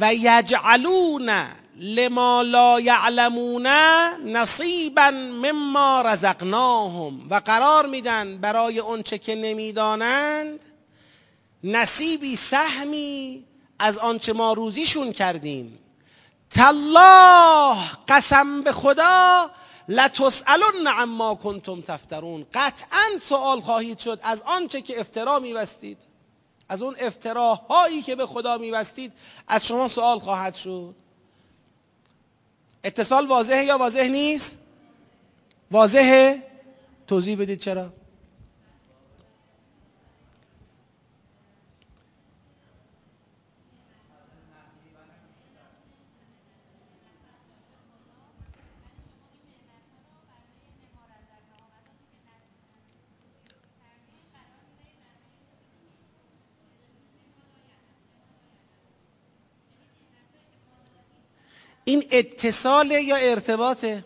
و 0.00 0.14
یجعلون 0.14 1.30
لما 1.76 2.42
لا 2.42 2.80
یعلمون 2.80 3.66
نصیبا 4.26 5.10
مما 5.10 6.02
رزقناهم. 6.06 7.28
و 7.30 7.34
قرار 7.34 7.86
میدن 7.86 8.38
برای 8.38 8.78
اونچه 8.78 9.18
که 9.18 9.34
نمی‌دانند 9.34 10.69
نصیبی 11.64 12.36
سهمی 12.36 13.44
از 13.78 13.98
آنچه 13.98 14.32
ما 14.32 14.52
روزیشون 14.52 15.12
کردیم. 15.12 15.78
تالله 16.50 17.76
قسم 18.08 18.62
به 18.62 18.72
خدا 18.72 19.50
لتسالن 19.88 20.86
عما 20.86 21.34
کنتم 21.34 21.80
تفترون. 21.80 22.46
قطعا 22.52 23.18
سوال 23.20 23.60
خواهید 23.60 23.98
شد 23.98 24.20
از 24.22 24.42
آنچه 24.42 24.80
که 24.82 25.00
افترا 25.00 25.38
میبستید. 25.38 25.98
از 26.68 26.82
اون 26.82 26.96
افتراهایی 27.00 28.02
که 28.02 28.16
به 28.16 28.26
خدا 28.26 28.58
میبستید 28.58 29.12
از 29.48 29.66
شما 29.66 29.88
سوال 29.88 30.18
خواهد 30.18 30.54
شد. 30.54 30.94
اتصال 32.84 33.26
واضحه 33.26 33.64
یا 33.64 33.78
واضح 33.78 34.08
نیست؟ 34.08 34.56
واضحه؟ 35.70 36.42
توضیح 37.06 37.36
بدید 37.38 37.60
چرا؟ 37.60 37.92
این 61.84 62.04
اتصاله 62.10 63.02
یا 63.02 63.16
ارتباطه؟ 63.16 64.04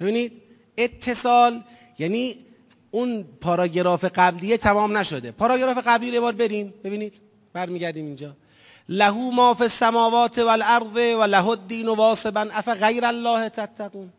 ببینید 0.00 0.32
اتصال 0.78 1.62
یعنی 1.98 2.44
اون 2.90 3.24
پاراگراف 3.40 4.04
قبلیه 4.04 4.56
تمام 4.56 4.98
نشده. 4.98 5.30
پاراگراف 5.32 5.78
قبلی 5.86 6.16
رو 6.16 6.20
بار 6.22 6.32
بریم. 6.32 6.74
ببینید 6.84 7.14
برمیگردیم 7.52 8.06
اینجا. 8.06 8.36
لهو 8.88 9.30
ما 9.30 9.54
فی 9.54 9.62
السماوات 9.62 10.38
والارض 10.38 10.96
و 10.96 11.22
له 11.22 11.48
الدین 11.48 11.88
واصبا. 11.88 12.48
اف 12.52 12.68
غیر 12.68 13.04
الله 13.04 13.48
تتقون. 13.48 14.12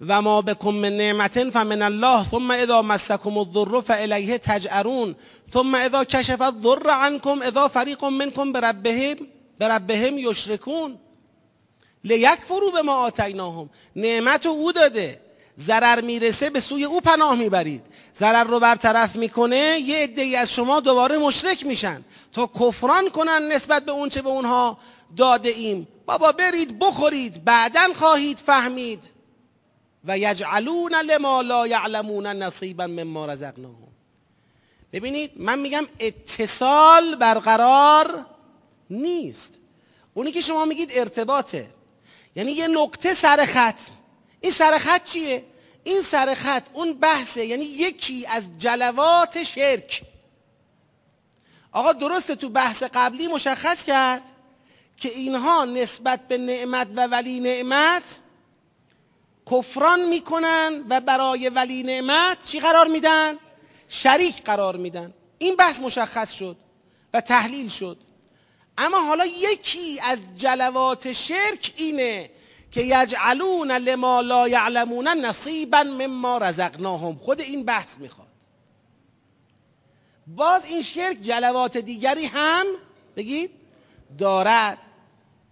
و 0.00 0.22
ما 0.22 0.40
بكم 0.40 0.74
من 0.74 0.96
نعمت 0.96 1.38
فمن 1.38 1.82
الله 1.82 2.24
ثم 2.24 2.52
اذا 2.52 2.82
مسكم 2.82 3.38
الضر 3.38 3.80
فالیه 3.80 4.36
تجعرون 4.38 5.14
ثم 5.52 5.74
اذا 5.74 6.04
کشف 6.04 6.42
الضر 6.42 6.90
عنكم 6.90 7.42
اذا 7.42 7.68
فریق 7.68 8.04
منكم 8.04 8.52
بربهم 8.52 9.16
بربهم 9.60 10.18
یشرکون 10.18 10.98
لیکفروا 12.04 12.70
به 12.70 12.82
ما 12.82 12.92
آتیناهم. 12.92 13.70
نعمت 13.96 14.46
او 14.46 14.72
داده. 14.72 15.20
ضرر 15.60 16.00
می‌رسه 16.00 16.50
به 16.50 16.60
سوی 16.60 16.84
او 16.84 17.00
پناه 17.00 17.34
می‌برید. 17.34 17.82
ضرر 18.16 18.44
رو 18.44 18.60
برطرف 18.60 19.16
می‌کنه 19.16 19.80
یه 19.80 19.98
عده 19.98 20.38
از 20.38 20.52
شما 20.52 20.80
دوباره 20.80 21.18
مشرک 21.18 21.66
میشن. 21.66 22.04
تا 22.32 22.50
کفران 22.60 23.10
کنن 23.10 23.52
نسبت 23.52 23.84
به 23.84 23.92
اونچه 23.92 24.22
به 24.22 24.28
اونها 24.28 24.78
داده 25.16 25.48
ایم. 25.48 25.88
بابا 26.06 26.32
برید 26.32 26.78
بخورید 26.78 27.44
بعدا 27.44 27.88
خواهید 27.94 28.38
فهمید. 28.38 29.15
و 30.06 30.18
یجعلون 30.18 30.94
لما 30.94 31.42
لا 31.42 31.66
یعلمون 31.66 32.26
نصیبا 32.26 32.86
مما 32.86 33.26
رزقناهم. 33.26 33.88
ببینید 34.92 35.30
من 35.36 35.58
میگم 35.58 35.86
اتصال 36.00 37.14
برقرار 37.14 38.26
نیست. 38.90 39.58
اونی 40.14 40.32
که 40.32 40.40
شما 40.40 40.64
میگید 40.64 40.90
ارتباطه. 40.94 41.66
یعنی 42.36 42.52
یه 42.52 42.68
نقطه 42.68 43.14
سر 43.14 43.44
خط. 43.44 43.80
این 44.40 44.52
سر 44.52 44.78
خط 44.78 45.04
چیه؟ 45.04 45.44
این 45.84 46.02
سر 46.02 46.34
خط 46.34 46.66
اون 46.72 46.92
بحثه. 46.94 47.46
یعنی 47.46 47.64
یکی 47.64 48.26
از 48.26 48.48
جلوات 48.58 49.42
شرک. 49.44 50.02
آقا 51.72 51.92
درسته 51.92 52.34
تو 52.34 52.48
بحث 52.48 52.82
قبلی 52.94 53.28
مشخص 53.28 53.84
کرد 53.84 54.22
که 54.96 55.08
اینها 55.08 55.64
نسبت 55.64 56.28
به 56.28 56.38
نعمت 56.38 56.88
و 56.96 57.06
ولی 57.06 57.40
نعمت 57.40 58.02
کفران 59.50 60.08
می‌کنن 60.08 60.84
و 60.88 61.00
برای 61.00 61.48
ولی 61.48 61.82
نعمت 61.82 62.44
چی 62.44 62.60
قرار 62.60 62.88
میدن؟ 62.88 63.34
شریک 63.88 64.42
قرار 64.42 64.76
میدن. 64.76 65.14
این 65.38 65.56
بحث 65.56 65.80
مشخص 65.80 66.32
شد 66.32 66.56
و 67.14 67.20
تحلیل 67.20 67.68
شد. 67.68 67.98
اما 68.78 69.00
حالا 69.00 69.26
یکی 69.26 70.00
از 70.00 70.18
جلوات 70.36 71.12
شرک 71.12 71.74
اینه 71.76 72.30
که 72.70 72.80
یجعلون 72.80 73.72
لما 73.72 74.20
لا 74.20 74.48
یعلمون 74.48 75.08
نصیبا 75.08 75.82
مما 75.82 76.38
رزقناهم. 76.38 77.16
خود 77.16 77.40
این 77.40 77.64
بحث 77.64 77.98
می‌خواد. 77.98 78.28
باز 80.26 80.64
این 80.66 80.82
شرک 80.82 81.20
جلوات 81.20 81.76
دیگری 81.76 82.26
هم 82.26 82.66
بگید 83.16 83.50
دارد. 84.18 84.78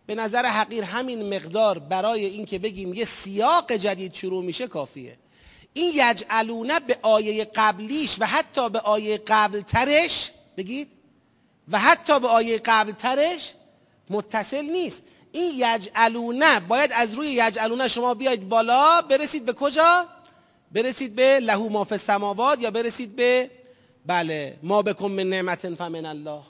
به 0.07 0.15
نظر 0.15 0.47
حقیر 0.47 0.85
همین 0.85 1.35
مقدار 1.37 1.79
برای 1.79 2.25
اینکه 2.25 2.59
بگیم 2.59 2.95
یه 2.95 3.05
سیاق 3.05 3.73
جدید 3.73 4.15
شروع 4.15 4.45
میشه 4.45 4.67
کافیه. 4.67 5.17
این 5.73 5.91
یجعلونه 5.95 6.81
به 6.81 6.99
آیه 7.03 7.45
قبلیش 7.45 8.17
و 8.21 8.27
حتی 8.27 8.69
به 8.71 8.81
آیه 8.81 9.19
قبل 9.27 9.61
ترش 9.61 10.31
بگید 10.57 10.89
و 11.69 11.79
حتی 11.79 12.21
به 12.21 12.29
آیه 12.29 12.59
قبل 12.65 12.93
ترش 12.93 13.55
متصل 14.11 14.65
نیست. 14.65 15.03
این 15.33 15.53
یجعلونه 15.55 16.61
باید 16.61 16.91
از 16.95 17.15
روی 17.15 17.29
یجعلونه 17.29 17.89
شما 17.89 18.15
بیاید 18.15 18.49
بالا 18.49 19.01
برسید 19.03 19.45
به 19.45 19.53
کجا؟ 19.53 20.09
برسید 20.73 21.15
به 21.15 21.41
لهو 21.41 21.69
ما 21.69 21.85
فی 21.85 21.95
السماوات 21.95 22.61
یا 22.63 22.71
برسید 22.71 23.17
به 23.17 23.51
بله 24.07 24.59
ما 24.63 24.83
بکن 24.83 25.11
من 25.11 25.29
نعمت 25.29 25.75
فمن 25.75 26.07
الله. 26.07 26.43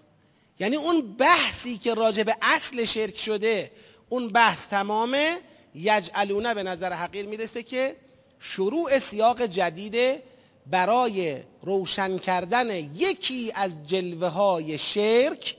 یعنی 0.60 0.76
اون 0.76 1.16
بحثی 1.16 1.78
که 1.78 1.94
راجع 1.94 2.22
به 2.22 2.36
اصل 2.42 2.84
شرک 2.84 3.18
شده 3.18 3.70
اون 4.08 4.28
بحث 4.28 4.68
تمامه 4.68 5.38
یجعلونه 5.74 6.54
به 6.54 6.62
نظر 6.62 6.92
حقیر 6.92 7.26
می‌رسه 7.26 7.62
که 7.62 7.96
شروع 8.38 8.98
سیاق 8.98 9.42
جدید 9.42 10.22
برای 10.66 11.38
روشن 11.62 12.18
کردن 12.18 12.70
یکی 12.94 13.52
از 13.54 13.86
جلوه 13.86 14.28
های 14.28 14.78
شرک 14.78 15.56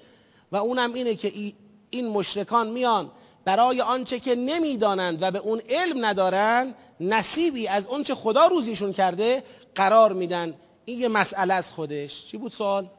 و 0.52 0.58
اونم 0.58 0.94
اینه 0.94 1.16
که 1.16 1.54
این 1.90 2.08
مشرکان 2.08 2.68
میان 2.68 3.12
برای 3.46 3.82
آنچه 3.82 4.20
که 4.20 4.36
نمی‌دانند 4.36 5.18
و 5.22 5.32
به 5.32 5.40
اون 5.40 5.62
علم 5.70 6.06
ندارند 6.06 6.76
نصیبی 7.00 7.68
از 7.68 7.88
آنچه 7.88 8.16
خدا 8.16 8.48
روزیشون 8.48 8.94
کرده 8.94 9.44
قرار 9.76 10.14
میدن 10.14 10.54
این 10.86 11.00
یه 11.00 11.08
مسئله 11.08 11.54
از 11.54 11.72
خودش 11.72 12.26
چی 12.26 12.38
بود 12.38 12.52
سوال؟ 12.52 12.90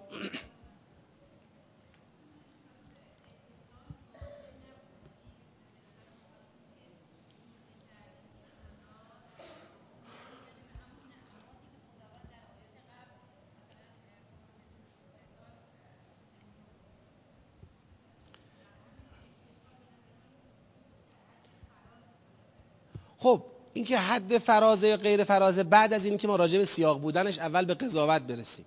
خب 23.27 23.43
اینکه 23.73 23.99
حد 23.99 24.39
فرازه 24.39 24.89
یا 24.89 24.97
غیر 24.97 25.25
فرازه 25.25 25.63
بعد 25.63 25.93
از 25.93 26.05
این 26.05 26.19
که 26.19 26.29
ما 26.29 26.37
راجع 26.37 26.59
به 26.59 26.65
سیاق 26.65 27.01
بودنش 27.01 27.39
اول 27.39 27.65
به 27.65 27.75
قضاوت 27.75 28.23
برسیم. 28.23 28.65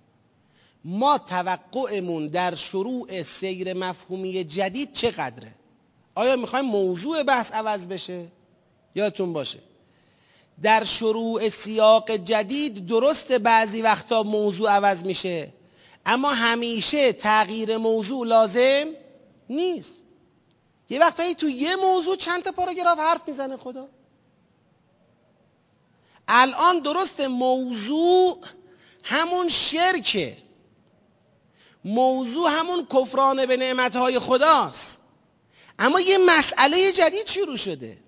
ما 0.84 1.18
توقعمون 1.18 2.26
در 2.26 2.54
شروع 2.54 3.22
سیر 3.22 3.72
مفهومی 3.72 4.44
جدید 4.44 4.92
چقدره؟ 4.92 5.54
آیا 6.14 6.36
می‌خوایم 6.36 6.64
موضوع 6.64 7.22
بحث 7.22 7.52
عوض 7.52 7.86
بشه؟ 7.86 8.26
یادتون 8.94 9.32
باشه. 9.32 9.58
در 10.62 10.84
شروع 10.84 11.48
سیاق 11.48 12.10
جدید 12.10 12.86
درست 12.86 13.32
بعضی 13.32 13.82
وقتا 13.82 14.22
موضوع 14.22 14.70
عوض 14.70 15.04
میشه 15.04 15.52
اما 16.06 16.30
همیشه 16.32 17.12
تغییر 17.12 17.76
موضوع 17.76 18.26
لازم 18.26 18.86
نیست. 19.50 19.94
یه 20.90 21.00
وقتایی 21.00 21.34
تو 21.34 21.48
یه 21.48 21.76
موضوع 21.76 22.16
چند 22.16 22.42
تا 22.42 22.52
پاراگراف 22.52 22.98
حرف 22.98 23.22
می‌زنه 23.26 23.56
خدا. 23.56 23.88
الان 26.30 26.80
درست 26.80 27.20
موضوع 27.20 28.38
همون 29.02 29.48
شرکه. 29.48 30.36
موضوع 31.84 32.50
همون 32.50 32.86
کفران 32.86 33.46
به 33.46 33.56
نعمتهای 33.56 34.18
خداست. 34.18 35.00
اما 35.78 36.00
یه 36.00 36.18
مسئله 36.18 36.92
جدید 36.92 37.26
شروع 37.26 37.56
شده. 37.56 37.98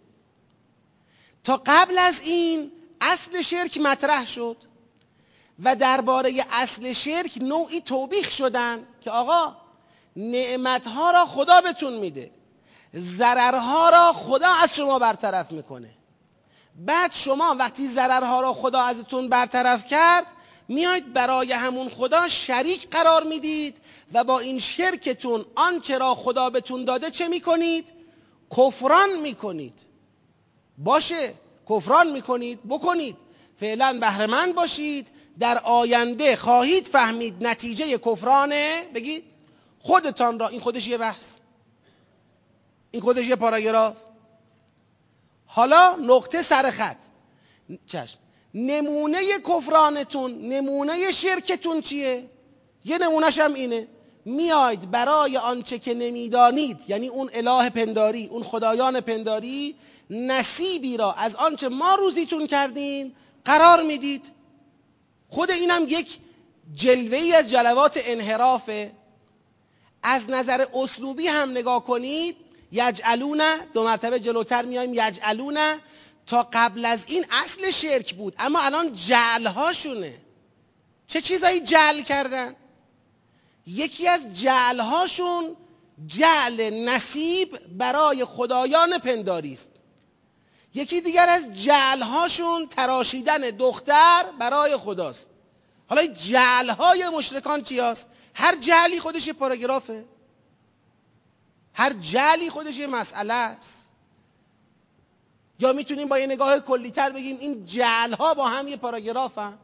تا 1.44 1.62
قبل 1.66 1.98
از 1.98 2.22
این 2.22 2.72
اصل 3.00 3.42
شرک 3.42 3.78
مطرح 3.78 4.26
شد 4.26 4.56
و 5.62 5.76
درباره 5.76 6.44
اصل 6.52 6.92
شرک 6.92 7.38
نوعی 7.40 7.80
توبیخ 7.80 8.30
شدن 8.30 8.86
که 9.00 9.10
آقا 9.10 9.56
نعمتها 10.16 11.10
را 11.10 11.26
خدا 11.26 11.60
بتون 11.60 11.92
میده. 11.92 12.30
ضررها 12.96 13.90
را 13.90 14.12
خدا 14.12 14.48
از 14.62 14.76
شما 14.76 14.98
برطرف 14.98 15.52
می‌کنه. 15.52 15.90
بعد 16.76 17.12
شما 17.12 17.56
وقتی 17.58 17.88
ضررها 17.88 18.40
را 18.40 18.52
خدا 18.52 18.80
ازتون 18.80 19.28
برطرف 19.28 19.84
کرد 19.84 20.26
میاید 20.68 21.12
برای 21.12 21.52
همون 21.52 21.88
خدا 21.88 22.28
شریک 22.28 22.88
قرار 22.90 23.24
می‌دید 23.24 23.78
و 24.12 24.24
با 24.24 24.38
این 24.38 24.58
شرکتون 24.58 25.44
آنچه 25.54 25.98
را 25.98 26.14
خدا 26.14 26.50
بهتون 26.50 26.84
داده 26.84 27.10
چه 27.10 27.28
می‌کنید؟ 27.28 27.92
کفران 28.56 29.20
می‌کنید. 29.20 29.86
باشه 30.78 31.34
کفران 31.70 32.10
می‌کنید 32.10 32.58
بکنید. 32.68 33.16
فعلا 33.60 33.98
بهرهمند 34.00 34.54
باشید 34.54 35.08
در 35.38 35.58
آینده 35.58 36.36
خواهید 36.36 36.88
فهمید 36.88 37.46
نتیجه 37.46 37.98
کفرانه. 37.98 38.86
بگید 38.94 39.24
خودتان 39.78 40.38
را 40.38 40.48
این 40.48 40.60
خودش 40.60 40.88
یه 40.88 40.98
بحث. 40.98 41.38
این 42.90 43.02
خودش 43.02 43.28
یه 43.28 43.36
پاراگراف. 43.36 43.96
حالا 45.54 45.96
نقطه 45.96 46.42
سر 46.42 46.70
خط. 46.70 46.96
چشم. 47.86 48.18
نمونه 48.54 49.18
کفرانتون 49.48 50.48
نمونه 50.48 51.10
شرکتون 51.10 51.80
چیه؟ 51.80 52.30
یه 52.84 52.98
نمونهش 52.98 53.38
هم 53.38 53.54
اینه. 53.54 53.88
میاید 54.24 54.90
برای 54.90 55.36
آنچه 55.36 55.78
که 55.78 55.94
نمی‌دانید 55.94 56.80
یعنی 56.88 57.08
اون 57.08 57.30
اله 57.32 57.70
پنداری 57.70 58.26
اون 58.26 58.42
خدایان 58.42 59.00
پنداری 59.00 59.74
نصیبی 60.10 60.96
را 60.96 61.12
از 61.12 61.36
آنچه 61.36 61.68
ما 61.68 61.94
روزیتون 61.94 62.46
کردیم 62.46 63.16
قرار 63.44 63.82
می‌دید. 63.82 64.32
خود 65.28 65.50
اینم 65.50 65.84
یک 65.88 66.18
جلوه 66.74 67.18
ای 67.18 67.34
از 67.34 67.50
جلوات 67.50 68.00
انحرافه. 68.04 68.92
از 70.02 70.30
نظر 70.30 70.66
اسلوبی 70.74 71.26
هم 71.26 71.50
نگاه 71.50 71.84
کنید 71.84 72.36
یجعلون 72.72 73.42
دو 73.74 73.84
مرتبه 73.84 74.20
جلوتر 74.20 74.64
میایم 74.64 74.94
یجعلون 74.94 75.58
تا 76.26 76.48
قبل 76.52 76.84
از 76.84 77.04
این 77.06 77.24
اصل 77.44 77.70
شرک 77.70 78.14
بود. 78.14 78.34
اما 78.38 78.60
الان 78.60 78.92
جعلهاشونه. 78.94 80.14
چه 81.08 81.20
چیزایی 81.20 81.60
جعل 81.60 82.00
کردن؟ 82.02 82.56
یکی 83.66 84.08
از 84.08 84.40
جعلهاشون 84.40 85.56
جعل 86.06 86.70
نصیب 86.88 87.58
برای 87.78 88.24
خدایان 88.24 88.98
پنداری 88.98 89.52
است. 89.52 89.68
یکی 90.74 91.00
دیگر 91.00 91.28
از 91.28 91.62
جعلهاشون 91.64 92.66
تراشیدن 92.66 93.38
دختر 93.38 94.24
برای 94.38 94.76
خداست. 94.76 95.26
حالا 95.88 96.06
جعلهای 96.06 97.08
مشرکان 97.08 97.62
چی 97.62 97.80
هست؟ 97.80 98.08
هر 98.34 98.56
جعلی 98.56 99.00
خودش 99.00 99.26
یه 99.26 99.32
پاراگرافه. 99.32 100.04
هر 101.74 101.92
جعلی 101.92 102.50
خودش 102.50 102.76
یه 102.76 102.86
مسئله 102.86 103.34
است. 103.34 103.86
یا 105.58 105.72
می‌تونیم 105.72 106.08
با 106.08 106.18
یه 106.18 106.26
نگاه 106.26 106.60
کلیتر 106.60 107.10
بگیم 107.10 107.38
این 107.38 107.66
جعلها 107.66 108.34
با 108.34 108.48
هم 108.48 108.68
یه 108.68 108.76
پاراگرافن. 108.76 109.58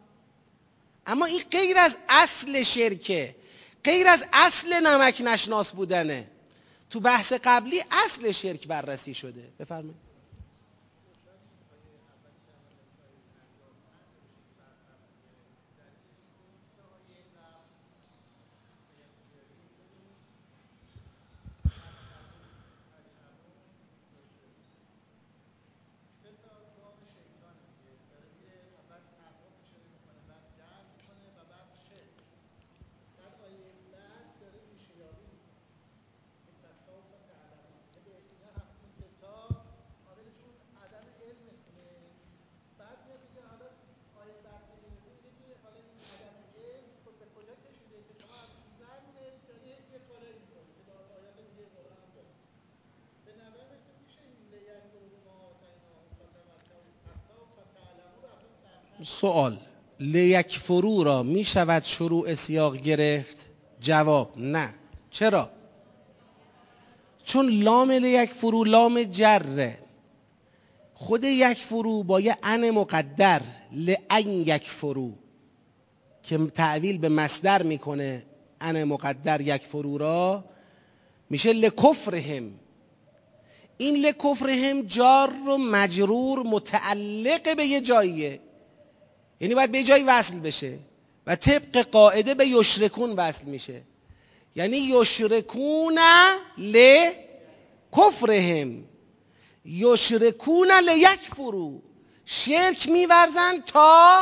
اما 1.07 1.27
این 1.27 1.43
غیر 1.51 1.79
از 1.79 1.97
اصل 2.09 2.63
شرکه 2.63 3.37
غیر 3.85 4.07
از 4.09 4.27
اصل 4.33 4.87
نمک 4.87 5.23
نشناس 5.25 5.73
بودنه. 5.73 6.31
تو 6.91 7.01
بحث 7.01 7.33
قبلی 7.45 7.85
اصل 7.91 8.31
شرک 8.31 8.67
بررسی 8.67 9.15
شده. 9.15 9.49
بفرمایید. 9.61 10.08
سوال 59.09 59.59
لیکفرو 60.01 61.05
را 61.05 61.23
می 61.23 61.45
شود 61.45 61.85
شروع 61.85 62.35
سیاق 62.35 62.77
گرفت؟ 62.77 63.37
جواب 63.81 64.33
نه. 64.37 64.75
چرا؟ 65.11 65.51
چون 67.25 67.49
لام 67.51 67.91
لیکفرو 67.91 68.65
لام 68.65 69.03
جره. 69.03 69.79
خود 70.95 71.25
یکفرو 71.25 72.03
با 72.03 72.21
یه 72.21 72.37
ان 72.43 72.71
مقدر 72.71 73.41
لعن 73.73 74.29
یکفرو 74.29 75.13
که 76.23 76.39
تعویل 76.39 76.99
به 76.99 77.09
مصدر 77.09 77.63
می‌کنه 77.63 78.23
ان 78.61 78.85
مقدر 78.85 79.41
یکفرو 79.41 79.99
را 79.99 80.45
میشه 81.31 81.53
لکفرهم. 81.53 82.51
این 83.79 83.97
لکفرهم 84.07 84.83
جار 84.83 85.33
رو 85.47 85.59
مجرور 85.59 86.43
متعلق 86.47 87.57
به 87.57 87.65
یه 87.65 87.81
جاییه. 87.81 88.41
یعنی 89.41 89.55
باید 89.55 89.73
به 89.73 89.83
جایی 89.83 90.05
وصل 90.05 90.39
بشه 90.39 90.79
و 91.27 91.37
طبق 91.37 91.77
قاعده 91.79 92.35
به 92.35 92.47
یشرکون 92.47 93.13
وصل 93.13 93.45
میشه. 93.45 93.83
یعنی 94.57 94.77
یشرکون 94.77 95.99
ل 96.59 97.07
کفرهم. 97.97 98.85
یشرکون 99.65 100.69
فرو 101.37 101.83
شرک 102.25 102.89
میورزند 102.89 103.65
تا 103.65 104.21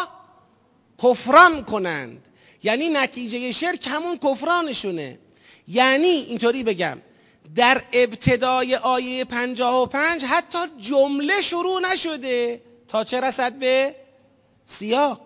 کفران 1.03 1.65
کنند. 1.65 2.29
یعنی 2.63 2.89
نتیجه 2.89 3.53
شرک 3.53 3.87
همون 3.91 4.19
کفرانشونه. 4.19 5.19
یعنی 5.69 6.07
اینطوری 6.07 6.63
بگم 6.63 6.99
در 7.55 7.83
ابتدای 7.93 8.77
آیه 8.77 9.25
پنجاه 9.25 9.83
و 9.83 9.87
پنج 9.87 10.25
حتی 10.25 10.59
جمله 10.81 11.41
شروع 11.43 11.81
نشده 11.93 12.63
تا 12.89 13.05
چه 13.05 13.21
رسد 13.21 13.53
به 13.53 13.95
سیاق. 14.67 15.21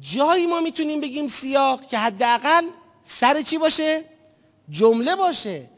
جایی 0.00 0.46
ما 0.46 0.60
می‌تونیم 0.60 1.00
بگیم 1.00 1.28
سیاق 1.28 1.86
که 1.86 1.98
حداقل 1.98 2.64
سر 3.04 3.42
چی 3.42 3.58
باشه؟ 3.58 4.04
جمله 4.70 5.16
باشه. 5.16 5.70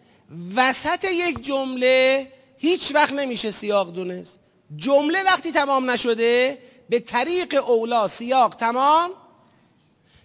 وسط 0.57 1.05
یک 1.05 1.45
جمله 1.45 2.33
هیچ 2.59 2.95
وقت 2.95 3.13
نمیشه 3.13 3.51
سیاق 3.51 3.93
دونست. 3.93 4.39
جمله 4.77 5.23
وقتی 5.23 5.53
تمام 5.53 5.91
نشده 5.91 6.59
به 6.89 7.01
طریق 7.01 7.71
اولا 7.71 8.09
سیاق 8.09 8.55
تمام. 8.55 9.11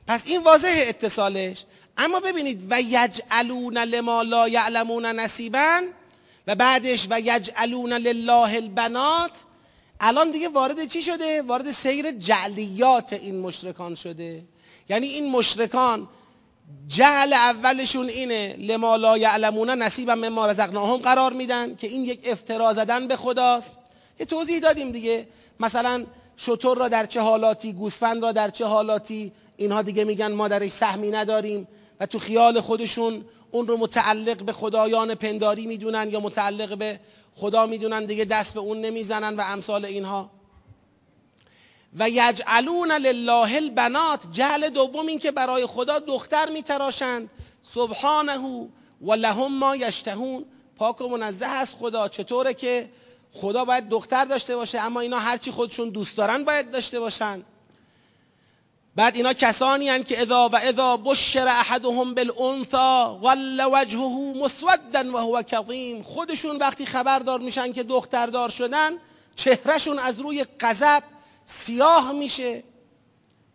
پس 0.08 0.24
این 0.26 0.44
واضح 0.44 0.84
اتصالش. 0.88 1.66
اما 1.98 2.20
ببینید 2.20 2.68
و 2.70 2.82
یجعلون 2.82 3.78
لما 3.78 4.22
لا 4.22 4.48
یعلمون 4.48 5.06
نصیبا 5.06 5.82
و 6.48 6.56
بعدش 6.56 7.08
و 7.10 7.20
یجعلون 7.20 7.94
لله 7.94 8.56
البنات 8.56 9.32
الان 10.04 10.32
دیگه 10.32 10.49
وارد 10.49 10.86
چی 10.86 11.02
شده؟ 11.02 11.41
وارد 11.41 11.72
سیر 11.72 12.12
جعلیات 12.12 13.14
این 13.14 13.39
مشرکان 13.39 13.95
شده. 13.95 14.43
یعنی 14.89 15.08
این 15.08 15.30
مشرکان 15.32 16.08
جهل 16.88 17.34
اولشون 17.34 18.10
اینه 18.10 18.56
لما 18.60 18.95
لا 18.95 19.18
یعلمون 19.18 19.70
نصیبا 19.70 20.16
مما 20.16 20.47
رزقناهم 20.47 20.97
قرار 20.97 21.34
میدن 21.34 21.76
که 21.76 21.88
این 21.88 22.04
یک 22.04 22.20
افترا 22.24 22.74
زدن 22.74 23.08
به 23.08 23.16
خداست. 23.16 23.72
یه 24.20 24.26
توضیح 24.26 24.60
دادیم 24.60 24.91
دیگه. 24.91 25.28
مثلا 25.60 26.06
شطور 26.38 26.78
را 26.78 26.88
در 26.88 27.06
چه 27.06 27.22
حالاتی 27.22 27.74
گوسفند 27.74 28.24
را 28.24 28.32
در 28.32 28.49
چه 28.49 28.66
حالاتی 28.66 29.32
اینها 29.58 29.82
دیگه 29.82 30.04
میگن 30.04 30.32
ما 30.32 30.47
درش 30.47 30.72
سهمی 30.72 31.12
نداریم 31.12 31.68
و 31.99 32.06
تو 32.06 32.20
خیال 32.20 32.62
خودشون 32.62 33.26
اون 33.52 33.68
رو 33.68 33.78
متعلق 33.78 34.43
به 34.43 34.54
خدایان 34.54 35.16
پنداری 35.16 35.66
می‌دونن 35.66 36.10
یا 36.10 36.20
متعلق 36.20 36.78
به 36.78 36.99
خدا 37.36 37.65
می‌دونن 37.65 38.05
دیگه 38.05 38.25
دست 38.25 38.53
به 38.53 38.59
اون 38.59 38.82
نمی‌زنن 38.82 39.36
و 39.36 39.41
امثال 39.41 39.86
اینها. 39.86 40.32
و 41.99 42.09
یجعلون 42.09 42.91
لله 42.91 43.55
البنات 43.55 44.32
جهل 44.32 44.69
دوم 44.69 45.07
این 45.07 45.19
که 45.19 45.32
برای 45.32 45.65
خدا 45.65 45.99
دختر 45.99 46.49
میتراشند. 46.49 47.29
سبحانه 47.61 48.38
و 49.01 49.13
لهم 49.13 49.53
ما 49.53 49.75
یشتهون. 49.75 50.45
پاک 50.75 51.01
و 51.01 51.07
منزه 51.07 51.45
است 51.45 51.75
خدا. 51.75 52.07
چطوره 52.07 52.53
که 52.53 52.89
خدا 53.34 53.65
باید 53.65 53.89
دختر 53.89 54.25
داشته 54.25 54.55
باشه 54.55 54.79
اما 54.79 54.99
اینا 54.99 55.19
هرچی 55.19 55.51
خودشون 55.51 55.89
دوست 55.89 56.17
دارن 56.17 56.43
باید 56.43 56.71
داشته 56.71 56.99
باشن. 56.99 57.43
بعد 58.96 59.16
اینا 59.16 59.34
کسانی 59.34 59.89
هن 59.89 60.04
که 60.04 60.22
اذا 60.22 60.50
و 60.50 60.56
اذا 60.56 60.98
بشر 60.98 61.48
احدهم 61.48 62.14
بالانثى 62.14 63.18
ول 63.24 63.70
وجهه 63.72 64.34
مسودا 64.38 65.12
و 65.14 65.18
هو 65.18 65.42
کظیم. 65.42 66.02
خودشون 66.02 66.58
وقتی 66.58 66.86
خبردار 66.86 67.39
میشن 67.39 67.74
که 67.74 67.84
دختردار 67.84 68.50
شدن 68.50 68.92
چهرهشون 69.36 70.00
از 70.00 70.20
روی 70.20 70.46
غضب 70.60 71.04
سیاه 71.46 72.12
میشه. 72.12 72.64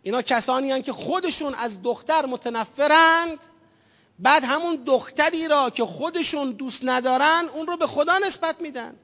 اینا 0.03 0.21
کسانی 0.21 0.71
هن 0.71 0.81
که 0.81 0.93
خودشون 0.93 1.53
از 1.53 1.81
دختر 1.81 2.25
متنفرند 2.25 3.37
بعد 4.19 4.43
همون 4.43 4.75
دختری 4.75 5.47
را 5.47 5.69
که 5.69 5.85
خودشون 5.85 6.51
دوست 6.51 6.81
ندارن 6.83 7.43
اون 7.53 7.67
رو 7.67 7.77
به 7.77 7.87
خدا 7.87 8.17
نسبت 8.17 8.61
میدن. 8.61 8.95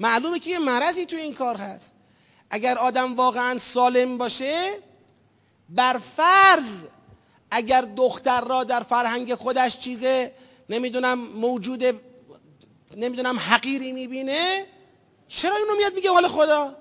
معلومه 0.00 0.38
که 0.38 0.50
یه 0.50 0.58
مرضی 0.58 1.06
تو 1.06 1.16
این 1.16 1.34
کار 1.34 1.56
هست. 1.56 1.94
اگر 2.50 2.78
آدم 2.78 3.14
واقعا 3.14 3.58
سالم 3.58 4.18
باشه 4.18 4.78
بر 5.74 6.00
فرض 6.16 6.84
اگر 7.50 7.80
دختر 7.96 8.40
را 8.40 8.64
در 8.64 8.80
فرهنگ 8.80 9.34
خودش 9.34 9.78
چیزه 9.78 10.32
نمی‌دونم 10.68 11.18
موجود 11.18 11.84
نمی‌دونم 12.96 13.38
حقیری 13.38 13.92
می‌بینه 13.92 14.66
چرا 15.28 15.56
اینو 15.56 15.76
میاد 15.76 15.94
میگه 15.94 16.10
حال 16.10 16.28
خدا؟ 16.28 16.76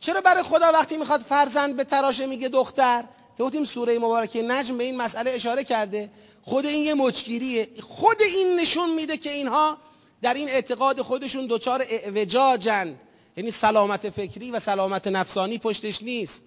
چرا 0.00 0.20
برای 0.20 0.42
خدا 0.42 0.72
وقتی 0.72 0.96
می‌خواد 0.96 1.20
فرزند 1.20 1.76
به 1.76 1.84
تراشه 1.84 2.26
میگه 2.26 2.48
دختر؟ 2.48 3.04
که 3.38 3.44
گفتیم 3.44 3.64
سوره 3.64 3.98
مبارکه 3.98 4.42
نجم 4.42 4.78
به 4.78 4.84
این 4.84 4.96
مسئله 4.96 5.30
اشاره 5.30 5.64
کرده. 5.64 6.10
خود 6.42 6.66
این 6.66 6.84
یه 6.84 6.94
مچگیریه. 6.94 7.68
خود 7.82 8.22
این 8.22 8.60
نشون 8.60 8.94
میده 8.94 9.16
که 9.16 9.30
اینها 9.30 9.78
در 10.22 10.34
این 10.34 10.48
اعتقاد 10.48 11.02
خودشون 11.02 11.46
دچار 11.50 11.84
اعوجاجن. 11.90 12.96
یعنی 13.36 13.50
سلامت 13.50 14.10
فکری 14.10 14.50
و 14.50 14.60
سلامت 14.60 15.06
نفسانی 15.06 15.58
پشتش 15.58 16.02
نیست. 16.02 16.44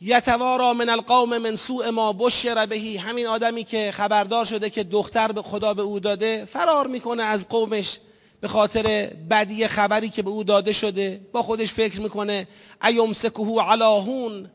یتوارا 0.00 0.72
من 0.72 0.88
القوم 0.88 1.38
من 1.38 1.56
سوء 1.56 1.90
ما 1.90 2.12
بشر 2.12 2.66
بهی 2.66 2.96
همین 2.96 3.26
آدمی 3.26 3.64
که 3.64 3.90
خبردار 3.92 4.44
شده 4.44 4.70
که 4.70 4.84
دختر 4.84 5.32
به 5.32 5.42
خدا 5.42 5.74
به 5.74 5.82
او 5.82 6.00
داده 6.00 6.44
فرار 6.44 6.86
می‌کنه 6.86 7.22
از 7.22 7.48
قومش 7.48 7.98
به 8.40 8.48
خاطر 8.48 9.10
بدی 9.30 9.68
خبری 9.68 10.08
که 10.08 10.22
به 10.22 10.30
او 10.30 10.44
داده 10.44 10.72
شده. 10.72 11.20
با 11.32 11.42
خودش 11.42 11.72
فکر 11.72 12.00
می‌کنه 12.00 12.48
ایمسکهو 12.84 13.60
علاهون؟ 13.60 14.50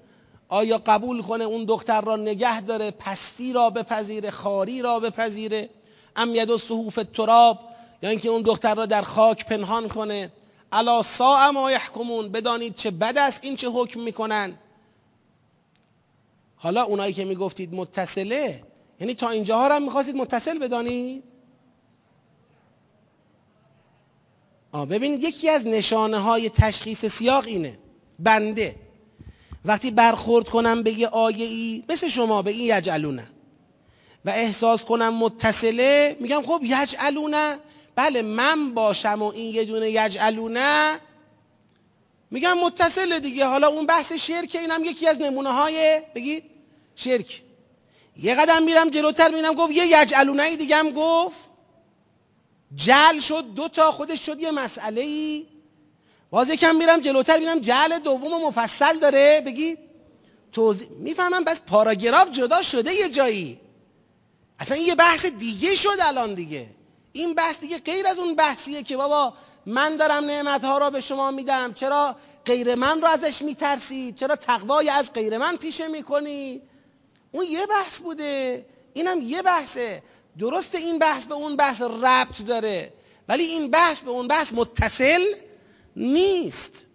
آیا 0.50 0.82
قبول 0.86 1.22
کنه 1.22 1.44
اون 1.44 1.66
دختر 1.66 2.02
را 2.02 2.16
نگه 2.16 2.62
داره 2.62 2.92
پستی 2.92 3.54
را 3.54 3.70
بپذیره 3.70 4.32
خاری 4.32 4.82
را 4.82 5.00
بپذیره؟ 5.00 5.70
ام 6.16 6.36
ید 6.36 6.56
صحوف 6.56 7.00
تراب 7.14 7.60
یا 8.04 8.10
اینکه 8.10 8.30
اون 8.30 8.42
دختر 8.42 8.76
را 8.76 8.86
در 8.86 9.02
خاک 9.02 9.46
پنهان 9.46 9.88
کنه. 9.88 10.32
الا 10.72 11.02
ساء 11.02 11.52
ما 11.52 11.72
یحکمون؟ 11.72 12.30
بدانید 12.30 12.76
چه 12.76 12.92
بد 12.92 13.18
است 13.18 13.44
این 13.44 13.56
چه 13.56 13.70
حکم 13.70 14.00
می‌کنن. 14.00 14.58
حالا 16.64 16.84
اونایی 16.84 17.14
که 17.14 17.26
می‌گفتید 17.26 17.74
متصله 17.74 18.64
یعنی 19.00 19.14
تا 19.14 19.30
اینجاها 19.30 19.76
هم 19.76 19.84
می‌خواستید 19.84 20.16
متصل 20.16 20.58
بدانید؟ 20.60 21.24
آه 24.72 24.86
ببینید 24.86 25.24
یکی 25.24 25.50
از 25.50 25.68
نشانه 25.68 26.18
های 26.18 26.50
تشخیص 26.50 27.06
سیاق 27.06 27.48
اینه. 27.48 27.80
بنده. 28.20 28.76
وقتی 29.66 29.92
برخورد 29.92 30.50
کنم 30.50 30.84
به 30.84 31.00
یه 31.00 31.08
آیه 31.08 31.46
ای 31.46 31.84
مثل 31.90 32.08
شما 32.08 32.42
به 32.42 32.52
این 32.52 32.78
یجعلونه. 32.78 33.28
و 34.26 34.30
احساس 34.30 34.86
کنم 34.86 35.14
متصله 35.14 36.18
میگم 36.20 36.42
خب 36.46 36.62
یجعلونه. 36.64 37.58
بله 37.96 38.22
من 38.22 38.74
باشم 38.74 39.22
و 39.22 39.26
این 39.26 39.54
یه 39.56 39.66
دونه 39.66 39.90
یجعلونه. 39.90 41.00
میگم 42.32 42.58
متصله 42.58 43.20
دیگه. 43.20 43.46
حالا 43.46 43.68
اون 43.68 43.86
بحث 43.86 44.14
شرک 44.14 44.58
اینم 44.62 44.84
یکی 44.84 45.08
از 45.08 45.22
نمونه 45.22 45.50
های 45.50 46.02
بگید؟ 46.16 46.51
شرک. 46.96 47.42
یه 48.18 48.36
قدم 48.36 48.64
میرم 48.64 48.90
جلوتر 48.90 49.32
میرم 49.32 49.54
گفت 49.54 49.72
یه 49.72 50.02
یجعلونه 50.02 50.56
دیگه 50.56 50.76
هم 50.76 50.92
گفت. 50.92 51.38
جل 52.76 53.20
شد 53.20 53.54
دو 53.56 53.68
تا 53.68 53.92
خودش 53.92 54.26
شد 54.26 54.40
یه 54.40 54.52
مسئله 54.52 55.02
ای 55.02 55.48
باز 56.30 56.50
یکم 56.50 56.76
میرم 56.76 57.00
جلوتر 57.00 57.40
میرم 57.40 57.60
جل 57.60 58.00
دوم 58.00 58.48
مفصل 58.48 59.00
داره. 59.00 59.44
بگید 59.46 59.80
توضیح 60.52 60.90
می‌فهمم 60.90 61.44
بس 61.44 61.62
پاراگراف 61.68 62.32
جدا 62.32 62.62
شده 62.62 62.94
یه 62.94 63.10
جایی. 63.10 63.60
اصلا 64.60 64.78
یه 64.78 64.96
بحث 64.96 65.26
دیگه 65.26 65.76
شد 65.76 65.98
الان 66.02 66.34
دیگه. 66.34 66.70
این 67.12 67.34
بحث 67.34 67.60
دیگه 67.60 67.80
غیر 67.80 68.08
از 68.08 68.20
اون 68.20 68.36
بحثیه 68.36 68.84
که 68.84 68.98
بابا 68.98 69.34
من 69.66 69.96
دارم 69.96 70.26
نعمتها 70.26 70.78
را 70.78 70.90
به 70.90 71.02
شما 71.02 71.32
میدم. 71.32 71.74
چرا 71.74 72.16
غیر 72.46 72.76
من 72.76 73.02
رو 73.02 73.08
ازش 73.08 73.42
میترسید 73.42 74.16
چرا 74.16 74.36
تقوای 74.36 74.90
از 74.90 75.14
غیر 75.14 75.38
من 75.38 75.58
پیشه 75.58 75.88
می‌کنی؟ 75.88 76.62
اون 77.32 77.46
یه 77.46 77.66
بحث 77.66 78.00
بوده. 78.02 78.66
اینم 78.94 79.22
یه 79.22 79.42
بحثه. 79.42 80.04
درست 80.40 80.76
این 80.76 81.00
بحث 81.00 81.26
به 81.26 81.34
اون 81.34 81.56
بحث 81.56 81.82
ربط 81.82 82.42
داره 82.42 82.94
ولی 83.28 83.44
این 83.44 83.72
بحث 83.72 84.02
به 84.02 84.10
اون 84.12 84.28
بحث 84.28 84.54
متصل 84.54 85.26
نیست. 85.96 86.86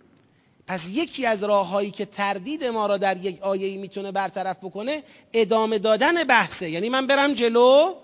پس 0.66 0.88
یکی 0.90 1.26
از 1.26 1.44
راههایی 1.44 1.90
که 1.90 2.06
تردید 2.06 2.64
ما 2.64 2.86
را 2.86 2.96
در 2.96 3.16
یک 3.16 3.42
آیه 3.42 3.78
می‌تونه 3.78 4.12
برطرف 4.12 4.56
بکنه 4.56 5.02
ادامه 5.32 5.78
دادن 5.78 6.24
بحثه. 6.24 6.70
یعنی 6.70 6.88
من 6.88 7.06
برم 7.06 7.34
جلو 7.34 7.94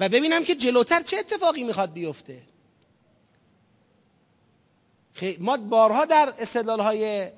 و 0.00 0.08
ببینم 0.08 0.44
که 0.44 0.54
جلوتر 0.54 1.02
چه 1.02 1.18
اتفاقی 1.18 1.64
می‌خواد 1.64 1.92
بیفته. 1.92 2.42
ما 5.38 5.56
بارها 5.56 6.04
در 6.04 6.34
استدلال 6.38 6.80
های 6.80 7.28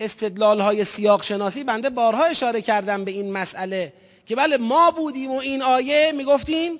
استدلال 0.00 0.60
های 0.60 0.84
سیاق 0.84 1.22
شناسی 1.22 1.64
بنده 1.64 1.90
بارها 1.90 2.24
اشاره 2.24 2.62
کردم 2.62 3.04
به 3.04 3.10
این 3.10 3.32
مسئله 3.32 3.92
که 4.26 4.36
بله 4.36 4.56
ما 4.56 4.90
بودیم 4.90 5.30
و 5.30 5.38
این 5.38 5.62
آیه 5.62 6.12
می‌گفتیم 6.16 6.78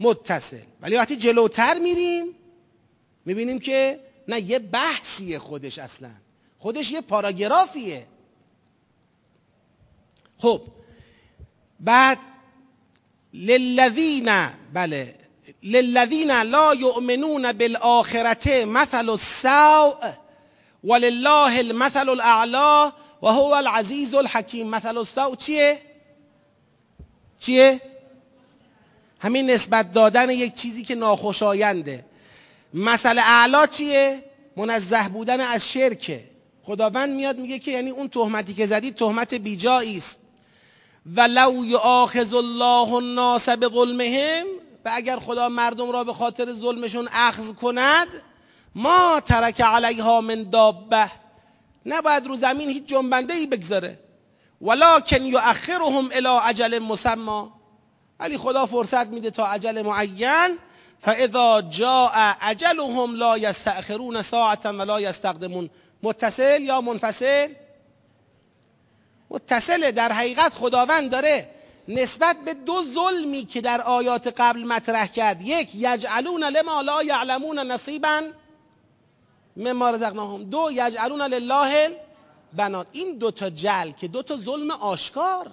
متصل. 0.00 0.58
ولی 0.80 0.96
وقتی 0.96 1.16
جلوتر 1.16 1.78
میریم 1.78 2.34
می‌بینیم 3.24 3.58
که 3.58 4.00
نه 4.28 4.40
یه 4.40 4.58
بحثیه 4.58 5.38
خودش 5.38 5.78
اصلا. 5.78 6.10
خودش 6.58 6.90
یه 6.90 7.00
پاراگرافیه. 7.00 8.06
خب 10.38 10.62
بعد 11.80 12.18
للذین 13.34 14.30
بله 14.72 15.14
للذین 15.62 16.30
لا 16.30 16.74
یؤمنون 16.74 17.52
بالآخرته 17.52 18.64
مثل 18.64 19.08
السوء 19.08 20.12
ولله 20.86 21.58
المثل 21.58 22.08
الاعلا 22.08 22.92
و 23.22 23.26
هو 23.26 23.54
العزیز 23.54 24.14
الحکیم 24.14 24.68
مثل 24.68 24.96
السوء 24.98 25.36
چیه؟ 25.36 25.78
چیه؟ 27.38 27.80
همین 29.18 29.50
نسبت 29.50 29.92
دادن 29.92 30.30
یک 30.30 30.54
چیزی 30.54 30.84
که 30.84 30.94
ناخوشاینده. 30.94 32.04
مثل 32.74 33.18
اعلا 33.18 33.66
چیه؟ 33.66 34.24
منزه 34.56 35.08
بودن 35.08 35.40
از 35.40 35.68
شرکه. 35.68 36.24
خداوند 36.62 37.10
میاد 37.16 37.38
میگه 37.38 37.58
که 37.58 37.70
یعنی 37.70 37.90
اون 37.90 38.08
تهمتی 38.08 38.54
که 38.54 38.66
زدید 38.66 38.94
تهمت 38.94 39.34
بیجایی 39.34 39.96
است. 39.96 40.20
و 41.16 41.20
لو 41.20 41.64
یؤاخذ 41.64 42.34
الله 42.34 42.92
الناس 42.92 43.48
بظلمهم 43.48 44.46
و 44.84 44.90
اگر 44.94 45.18
خدا 45.18 45.48
مردم 45.48 45.90
را 45.90 46.04
به 46.04 46.12
خاطر 46.12 46.52
ظلمشون 46.52 47.08
اخذ 47.12 47.52
کند 47.52 48.08
ما 48.76 49.20
ترک 49.20 49.60
علیها 49.60 50.20
من 50.20 50.50
دابه. 50.50 51.10
نباید 51.86 52.26
رو 52.26 52.36
زمین 52.36 52.70
هیچ 52.70 52.86
جنبنده 52.86 53.34
ای 53.34 53.46
بگذاره. 53.46 53.98
ولکن 54.60 55.24
یؤخرهم 55.24 56.10
الی 56.12 56.28
اجل 56.28 56.78
مسمى. 56.78 57.48
ولی 58.20 58.38
خدا 58.38 58.66
فرصت 58.66 59.06
میده 59.06 59.30
تا 59.30 59.46
عجل 59.46 59.82
معین. 59.82 60.58
فاذا 61.00 61.60
جاء 61.60 62.34
اجلهم 62.40 63.14
لا 63.14 63.38
یستأخرون 63.38 64.22
ساعتا 64.22 64.68
ولا 64.68 65.00
یستقدمون. 65.00 65.70
متصل 66.02 66.62
یا 66.62 66.80
منفصل؟ 66.80 67.48
متصله 69.30 69.92
در 69.92 70.12
حقیقت 70.12 70.54
خداوند 70.54 71.10
داره 71.10 71.50
نسبت 71.88 72.36
به 72.44 72.54
دو 72.54 72.82
ظلمی 72.94 73.44
که 73.44 73.60
در 73.60 73.80
آیات 73.80 74.34
قبل 74.40 74.64
مطرح 74.64 75.06
کرد. 75.06 75.42
یک 75.42 75.74
یجعلون 75.74 76.44
لما 76.44 76.80
لا 76.80 77.02
یعلمون 77.02 77.58
نصیبا. 77.58 78.22
مما 79.56 79.90
رزقناهم. 79.90 80.44
دو 80.44 80.68
یجعلون 80.72 81.22
لله 81.22 82.00
بنات 82.52 82.86
این 82.92 83.18
دوتا 83.18 83.50
جل 83.50 83.90
که 83.90 84.08
دوتا 84.08 84.36
ظلم 84.36 84.70
آشکار 84.70 85.50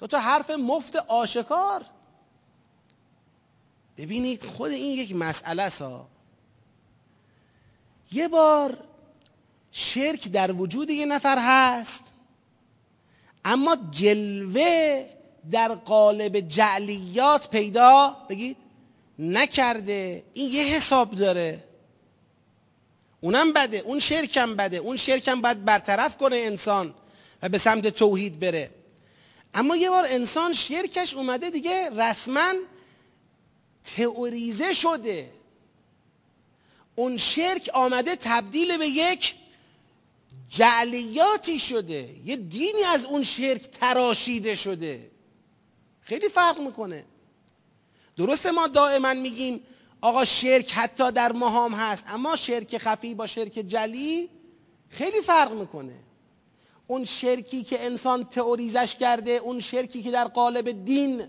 دوتا 0.00 0.18
حرف 0.18 0.50
مفت 0.50 0.96
آشکار. 0.96 1.84
ببینید 3.96 4.44
خود 4.44 4.70
این 4.70 4.98
یک 4.98 5.16
مسئله 5.16 5.68
سا 5.68 6.06
یه 8.12 8.28
بار 8.28 8.78
شرک 9.72 10.28
در 10.28 10.52
وجود 10.52 10.90
یه 10.90 11.06
نفر 11.06 11.38
هست 11.40 12.04
اما 13.44 13.76
جلوه 13.90 15.04
در 15.50 15.68
قالب 15.74 16.40
جعلیات 16.40 17.50
پیدا 17.50 18.16
بگید 18.28 18.56
نکرده. 19.18 20.24
این 20.34 20.48
یه 20.52 20.62
حساب 20.62 21.10
داره. 21.10 21.64
اونم 23.24 23.52
بده 23.52 23.78
اون 23.78 23.98
شرکم 24.00 24.56
بده 24.56 24.76
اون 24.76 24.96
شرکم 24.96 25.40
باید 25.40 25.64
برطرف 25.64 26.16
کنه 26.16 26.36
انسان 26.36 26.94
و 27.42 27.48
به 27.48 27.58
سمت 27.58 27.86
توحید 27.86 28.40
بره. 28.40 28.70
اما 29.54 29.76
یه 29.76 29.90
بار 29.90 30.04
انسان 30.08 30.52
شرکش 30.52 31.14
اومده 31.14 31.50
دیگه 31.50 31.90
رسما 31.90 32.52
تئوریزه 33.96 34.72
شده. 34.72 35.30
اون 36.94 37.16
شرک 37.16 37.70
آمده 37.74 38.16
تبدیل 38.16 38.76
به 38.78 38.86
یک 38.86 39.34
جعلیاتی 40.48 41.58
شده. 41.58 42.08
یه 42.24 42.36
دینی 42.36 42.84
از 42.84 43.04
اون 43.04 43.22
شرک 43.22 43.62
تراشیده 43.62 44.54
شده. 44.54 45.10
خیلی 46.00 46.28
فرق 46.28 46.60
می‌کنه. 46.60 47.04
درسته 48.16 48.50
ما 48.50 48.66
دائما 48.66 49.14
میگیم 49.14 49.60
آقا 50.02 50.24
شرک 50.24 50.72
حتی 50.72 51.12
در 51.12 51.32
مهام 51.32 51.74
هست 51.74 52.04
اما 52.08 52.36
شرک 52.36 52.78
خفی 52.78 53.14
با 53.14 53.26
شرک 53.26 53.52
جلی 53.52 54.28
خیلی 54.88 55.20
فرق 55.20 55.52
می‌کنه. 55.52 55.94
اون 56.86 57.04
شرکی 57.04 57.62
که 57.62 57.84
انسان 57.84 58.24
تئوریزش 58.24 58.94
کرده 58.94 59.30
اون 59.30 59.60
شرکی 59.60 60.02
که 60.02 60.10
در 60.10 60.24
قالب 60.24 60.84
دین 60.84 61.22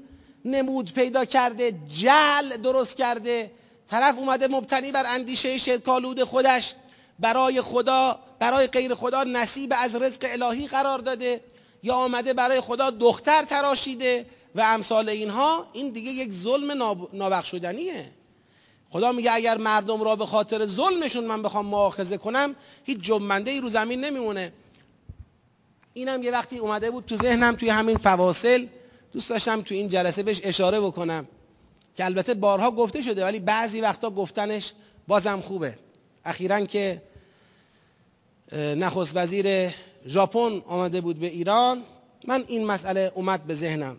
نمود 0.46 0.94
پیدا 0.94 1.26
کرده 1.26 1.72
جل 1.88 2.58
درست 2.58 2.98
کرده 2.98 3.52
طرف 3.90 4.18
اومده 4.18 4.48
مبتنی 4.48 4.92
بر 4.92 5.04
اندیشه 5.08 5.58
شرکالود 5.58 6.24
خودش 6.24 6.76
برای 7.20 7.62
خدا 7.62 8.20
برای 8.40 8.68
غیر 8.68 8.96
خدا 8.96 9.24
نصیب 9.24 9.74
از 9.78 9.96
رزق 9.96 10.28
الهی 10.32 10.68
قرار 10.68 11.00
داده 11.00 11.42
یا 11.84 11.96
آمده 11.96 12.34
برای 12.34 12.62
خدا 12.62 12.90
دختر 12.90 13.44
تراشیده 13.44 14.26
و 14.56 14.62
امثال 14.62 15.10
اینها 15.10 15.68
این 15.74 15.90
دیگه 15.90 16.12
یک 16.12 16.32
ظلم 16.32 16.98
نابخشودنیه. 17.14 18.12
خدا 18.94 19.12
میگه 19.12 19.32
اگر 19.34 19.58
مردم 19.58 20.04
را 20.04 20.16
به 20.16 20.26
خاطر 20.26 20.66
ظلمشون 20.66 21.24
من 21.24 21.42
بخوام 21.42 21.66
مؤاخذه 21.66 22.18
کنم 22.18 22.56
هیچ 22.84 23.00
جنبنده 23.00 23.52
ای 23.52 23.62
رو 23.62 23.70
زمین 23.70 24.06
نمیمونه. 24.06 24.54
اینم 25.94 26.24
یه 26.24 26.32
وقتی 26.32 26.58
اومده 26.58 26.92
بود 26.92 27.06
تو 27.06 27.18
ذهنم 27.18 27.56
توی 27.56 27.70
همین 27.70 27.98
فواصل. 27.98 28.68
دوست 29.14 29.30
داشتم 29.30 29.62
تو 29.62 29.76
این 29.76 29.88
جلسه 29.88 30.24
بهش 30.24 30.42
اشاره 30.44 30.80
بکنم 30.80 31.28
که 31.96 32.06
البته 32.06 32.34
بارها 32.34 32.72
گفته 32.72 33.02
شده 33.02 33.24
ولی 33.24 33.40
بعضی 33.40 33.82
وقتا 33.82 34.10
گفتنش 34.10 34.74
بازم 35.08 35.42
خوبه. 35.42 35.78
اخیرا 36.26 36.66
که 36.66 37.02
نخست 38.54 39.18
وزیر 39.18 39.70
ژاپن 40.08 40.62
آمده 40.68 41.02
بود 41.02 41.20
به 41.20 41.28
ایران. 41.28 41.84
من 42.28 42.44
این 42.48 42.66
مسئله 42.66 43.12
اومد 43.16 43.44
به 43.44 43.56
ذهنم. 43.56 43.98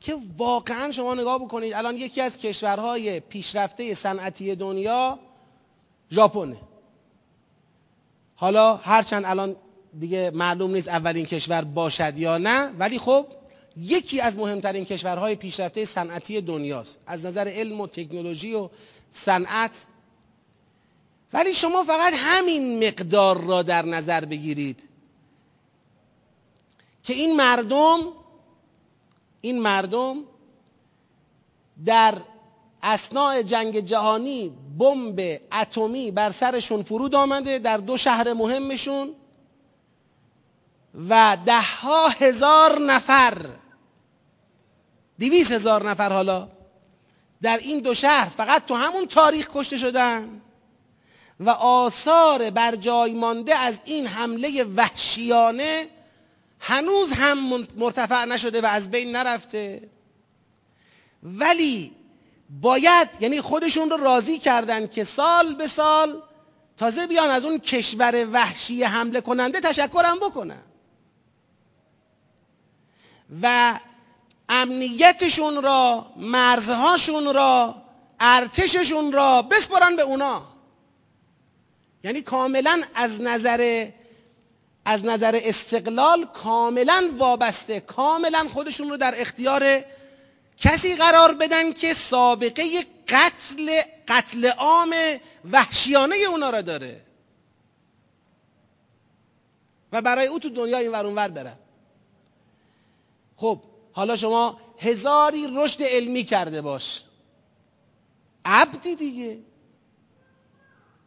که 0.00 0.16
واقعا 0.36 0.90
شما 0.92 1.14
نگاه 1.14 1.38
بکنید 1.38 1.72
الان 1.74 1.96
یکی 1.96 2.20
از 2.20 2.38
کشورهای 2.38 3.20
پیشرفته 3.20 3.94
صنعتی 3.94 4.54
دنیا 4.54 5.18
ژاپنه. 6.10 6.56
حالا 8.34 8.76
هرچند 8.76 9.24
الان 9.24 9.56
دیگه 10.00 10.30
معلوم 10.34 10.70
نیست 10.74 10.88
اولین 10.88 11.26
کشور 11.26 11.64
باشد 11.64 12.18
یا 12.18 12.38
نه 12.38 12.70
ولی 12.78 12.98
خب 12.98 13.26
یکی 13.76 14.20
از 14.20 14.38
مهمترین 14.38 14.84
کشورهای 14.84 15.34
پیشرفته 15.36 15.84
صنعتی 15.84 16.40
دنیاست 16.40 17.00
از 17.06 17.24
نظر 17.24 17.48
علم 17.48 17.80
و 17.80 17.86
تکنولوژی 17.86 18.54
و 18.54 18.68
صنعت. 19.12 19.70
ولی 21.32 21.54
شما 21.54 21.82
فقط 21.84 22.14
همین 22.16 22.86
مقدار 22.88 23.40
را 23.40 23.62
در 23.62 23.84
نظر 23.86 24.24
بگیرید 24.24 24.82
که 27.02 27.14
این 27.14 27.36
مردم 27.36 28.00
این 29.40 29.60
مردم 29.60 30.16
در 31.84 32.14
اسناع 32.82 33.42
جنگ 33.42 33.80
جهانی 33.80 34.52
بمب 34.78 35.40
اتمی 35.52 36.10
بر 36.10 36.30
سرشون 36.30 36.82
فرود 36.82 37.14
آمده 37.14 37.58
در 37.58 37.76
دو 37.76 37.96
شهر 37.96 38.32
مهمشون 38.32 39.14
و 41.08 41.36
ده 41.46 41.60
ها 41.60 42.08
هزار 42.08 42.78
نفر 42.78 43.46
دویست 45.20 45.52
هزار 45.52 45.90
نفر 45.90 46.12
حالا 46.12 46.48
در 47.42 47.56
این 47.58 47.80
دو 47.80 47.94
شهر 47.94 48.28
فقط 48.28 48.66
تو 48.66 48.74
همون 48.74 49.06
تاریخ 49.06 49.48
کشته 49.54 49.78
شدن 49.78 50.40
و 51.40 51.50
آثار 51.50 52.50
بر 52.50 52.76
جای 52.76 53.12
مانده 53.12 53.54
از 53.54 53.80
این 53.84 54.06
حمله 54.06 54.64
وحشیانه 54.64 55.86
هنوز 56.60 57.12
هم 57.12 57.66
مرتفع 57.76 58.24
نشده 58.24 58.60
و 58.60 58.66
از 58.66 58.90
بین 58.90 59.16
نرفته. 59.16 59.88
ولی 61.22 61.92
باید 62.60 63.08
یعنی 63.20 63.40
خودشون 63.40 63.90
رو 63.90 63.96
راضی 63.96 64.38
کردن 64.38 64.86
که 64.86 65.04
سال 65.04 65.54
به 65.54 65.66
سال 65.66 66.22
تازه 66.76 67.06
بیان 67.06 67.30
از 67.30 67.44
اون 67.44 67.58
کشور 67.58 68.26
وحشی 68.32 68.82
حمله 68.82 69.20
کننده 69.20 69.60
تشکرم 69.60 70.18
بکنن. 70.18 70.62
و 73.42 73.78
امنیتشون 74.48 75.62
را 75.62 76.06
مرزهاشون 76.16 77.34
را 77.34 77.82
ارتششون 78.20 79.12
را 79.12 79.42
بسپرن 79.42 79.96
به 79.96 80.02
اونا. 80.02 80.46
یعنی 82.04 82.22
کاملا 82.22 82.82
از 82.94 83.20
نظر 83.20 83.88
از 84.88 85.04
نظر 85.04 85.40
استقلال 85.44 86.24
کاملا 86.24 87.10
وابسته 87.18 87.80
کاملا 87.80 88.48
خودشون 88.48 88.90
رو 88.90 88.96
در 88.96 89.14
اختیار 89.16 89.84
کسی 90.56 90.96
قرار 90.96 91.34
بدن 91.34 91.72
که 91.72 91.94
سابقه 91.94 92.86
قتل 93.08 93.80
قتل 94.08 94.46
عام 94.46 94.94
وحشیانه 95.52 96.16
اونا 96.16 96.50
را 96.50 96.62
داره. 96.62 97.00
و 99.92 100.02
برای 100.02 100.26
او 100.26 100.38
تو 100.38 100.48
دنیا 100.48 100.78
این 100.78 100.90
ور 100.92 101.28
برن 101.28 101.56
خب 103.36 103.62
حالا 103.92 104.16
شما 104.16 104.60
هزاری 104.78 105.46
رشد 105.56 105.82
علمی 105.82 106.24
کرده 106.24 106.62
باش. 106.62 107.02
عبدی 108.44 108.94
دیگه. 108.94 109.38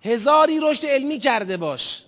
هزاری 0.01 0.59
رشد 0.63 0.86
علمی 0.86 1.19
کرده 1.19 1.57
باش. 1.57 2.03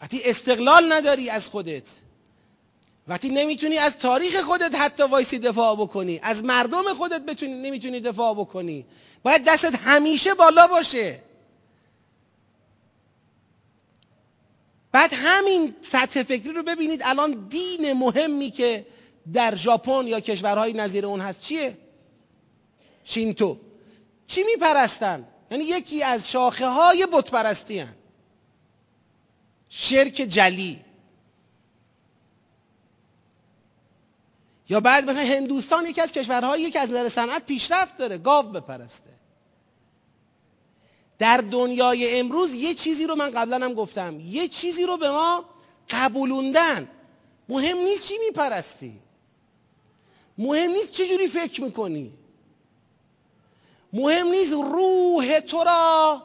وقتی 0.00 0.22
استقلال 0.24 0.92
نداری 0.92 1.30
از 1.30 1.48
خودت 1.48 1.88
وقتی 3.08 3.28
نمی‌تونی 3.28 3.78
از 3.78 3.98
تاریخ 3.98 4.40
خودت 4.40 4.74
حتی 4.74 5.02
وایسی 5.02 5.38
دفاع 5.38 5.76
بکنی 5.76 6.20
از 6.22 6.44
مردم 6.44 6.94
خودت 6.94 7.22
بتونی 7.22 7.54
نمی‌تونی 7.54 8.00
دفاع 8.00 8.34
بکنی 8.34 8.86
باید 9.22 9.44
دستت 9.44 9.74
همیشه 9.74 10.34
بالا 10.34 10.66
باشه. 10.66 11.22
بعد 14.92 15.10
همین 15.14 15.74
سطح 15.82 16.22
فکری 16.22 16.52
رو 16.52 16.62
ببینید 16.62 17.00
الان 17.04 17.46
دین 17.48 17.92
مهمی 17.92 18.50
که 18.50 18.86
در 19.32 19.54
ژاپن 19.54 20.06
یا 20.06 20.20
کشورهای 20.20 20.72
نظیر 20.72 21.06
اون 21.06 21.20
هست 21.20 21.40
چیه؟ 21.40 21.78
شینتو. 23.04 23.58
چی 24.26 24.42
میپرستن؟ 24.42 25.28
یعنی 25.50 25.64
یکی 25.64 26.02
از 26.02 26.30
شاخه 26.30 26.66
های 26.66 27.06
بت 27.12 27.30
پرستی 27.30 27.84
شرک 29.70 30.14
جلی. 30.14 30.84
یا 34.68 34.80
بعد 34.80 35.10
مثلا 35.10 35.22
هندوستان 35.22 35.86
یکی 35.86 36.00
از 36.00 36.12
کشورهایی 36.12 36.70
که 36.70 36.80
از 36.80 36.90
نظر 36.90 37.08
صنعت 37.08 37.46
پیشرفت 37.46 37.96
داره 37.96 38.18
گاو 38.18 38.46
بپرسته. 38.46 39.10
در 41.18 41.36
دنیای 41.36 42.20
امروز 42.20 42.54
یه 42.54 42.74
چیزی 42.74 43.06
رو 43.06 43.14
من 43.14 43.30
قبلا 43.30 43.64
هم 43.64 43.74
گفتم. 43.74 44.20
یه 44.20 44.48
چیزی 44.48 44.86
رو 44.86 44.96
به 44.96 45.10
ما 45.10 45.44
قبولوندن 45.90 46.88
مهم 47.48 47.78
نیست 47.78 48.08
چی 48.08 48.18
میپرستی. 48.18 49.00
مهم 50.38 50.70
نیست 50.70 50.92
چه 50.92 51.08
جوری 51.08 51.26
فکر 51.26 51.62
می‌کنی. 51.62 52.12
مهم 53.92 54.26
نیست 54.28 54.52
روح 54.52 55.40
تو 55.40 55.64
را 55.64 56.22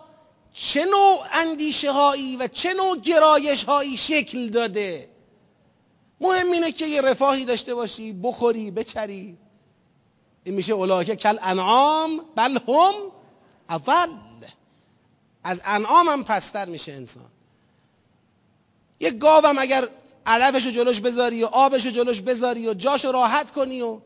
چه 0.58 0.86
نوع 0.86 1.26
اندیشه 1.34 1.92
هایی 1.92 2.38
و 2.38 2.48
چه 2.48 2.74
نوع 2.74 2.98
گرایش 2.98 3.64
هایی 3.64 3.98
شکل 3.98 4.50
داده؟ 4.50 5.10
مهم 6.22 6.52
اینه 6.52 6.72
که 6.72 6.86
یه 6.86 7.02
رفاهی 7.02 7.46
داشته 7.46 7.76
باشی 7.76 8.14
بخوری 8.14 8.72
بچری. 8.72 9.38
این 10.44 10.56
میشه 10.56 10.74
اولاکه 10.74 11.16
کل 11.16 11.38
انعام 11.42 12.22
بل 12.36 12.58
هم 12.68 12.94
اول. 13.70 14.08
از 15.44 15.62
انعام 15.66 16.10
هم 16.10 16.24
پستر 16.24 16.66
میشه 16.66 16.94
انسان. 16.94 17.32
یه 19.00 19.12
گاوم 19.12 19.60
اگر 19.60 19.88
علفشو 20.26 20.72
جلوش 20.72 21.00
بذاری 21.00 21.44
و 21.44 21.46
آبشو 21.46 21.90
جلوش 21.90 22.22
بذاری 22.22 22.68
و 22.68 22.74
جاشو 22.74 23.12
راحت 23.12 23.52
کنی 23.52 23.82
و 23.82 24.00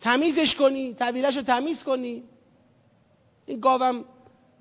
تمیزش 0.00 0.54
کنی 0.54 0.94
طبیلشو 0.94 1.42
تمیز 1.42 1.82
کنی 1.82 2.22
این 3.46 3.60
گاوم 3.60 4.04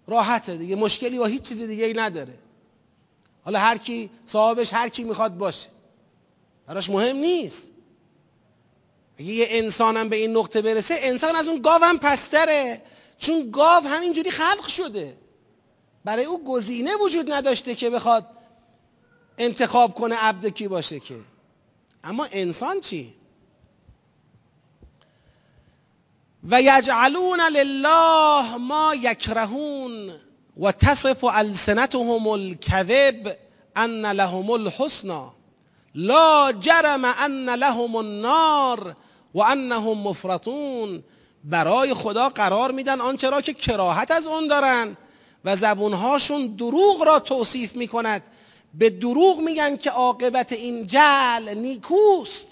راحته 0.08 0.58
دیگه 0.58 0.76
مشکلی 0.76 1.18
با 1.18 1.26
هیچ 1.26 1.42
چیز 1.42 1.62
دیگه 1.62 1.86
ای 1.86 1.94
نداره. 1.94 2.34
حالا 3.44 3.60
هر 3.60 3.78
کی 3.78 4.10
صاحبش 4.26 4.74
هر 4.74 4.90
کی 4.90 5.04
می‌خواد 5.04 5.38
باشه. 5.38 5.70
براش 6.68 6.90
مهم 6.90 7.18
نیست. 7.18 7.64
اگه 9.18 9.32
یه 9.34 9.48
انسانم 9.50 10.10
به 10.10 10.16
این 10.16 10.38
نقطه 10.38 10.62
برسه 10.62 10.96
انسان 10.98 11.36
از 11.36 11.48
اون 11.48 11.62
گاو 11.62 11.84
هم 11.84 11.98
پستره. 11.98 12.82
چون 13.18 13.52
گاو 13.52 13.84
همینجوری 13.84 14.32
خلق 14.32 14.68
شده. 14.68 15.18
برای 16.06 16.26
او 16.26 16.44
گزینه 16.44 16.96
وجود 16.96 17.32
نداشته 17.32 17.76
که 17.76 17.90
بخواد 17.90 18.26
انتخاب 19.38 19.94
کنه 19.94 20.16
عبد 20.16 20.48
کی 20.48 20.68
باشه 20.68 21.00
که. 21.00 21.16
اما 22.04 22.28
انسان 22.32 22.82
چی؟ 22.82 23.14
و 26.52 26.62
یجعلون 26.62 27.42
لله 27.42 28.58
ما 28.58 28.96
یکرهون 28.96 30.12
و 30.58 30.72
تصف 30.72 31.24
السنتهم 31.24 32.28
الكذب 32.28 33.36
ان 33.76 34.06
لهم 34.06 34.52
الحسنا 34.52 35.34
لا 35.96 36.52
جرم 36.52 37.06
ان 37.06 37.50
لهم 37.50 37.96
النار 37.96 38.96
و 39.36 39.42
انهم 39.42 40.08
مفرطون. 40.08 41.04
برای 41.44 41.94
خدا 41.94 42.30
قرار 42.30 42.72
میدن 42.72 43.02
آنچه 43.02 43.30
را 43.30 43.42
که 43.42 43.54
کراهت 43.54 44.12
از 44.12 44.28
اون 44.28 44.48
دارن 44.48 44.98
و 45.46 45.56
زبونهاشون 45.56 46.48
دروغ 46.48 47.04
را 47.04 47.20
توصیف 47.20 47.76
می‌کند. 47.76 48.22
به 48.74 48.90
دروغ 48.90 49.40
میگن 49.40 49.76
که 49.78 49.90
عاقبت 49.90 50.52
این 50.52 50.88
جل 50.88 51.54
نیکوست. 51.56 52.48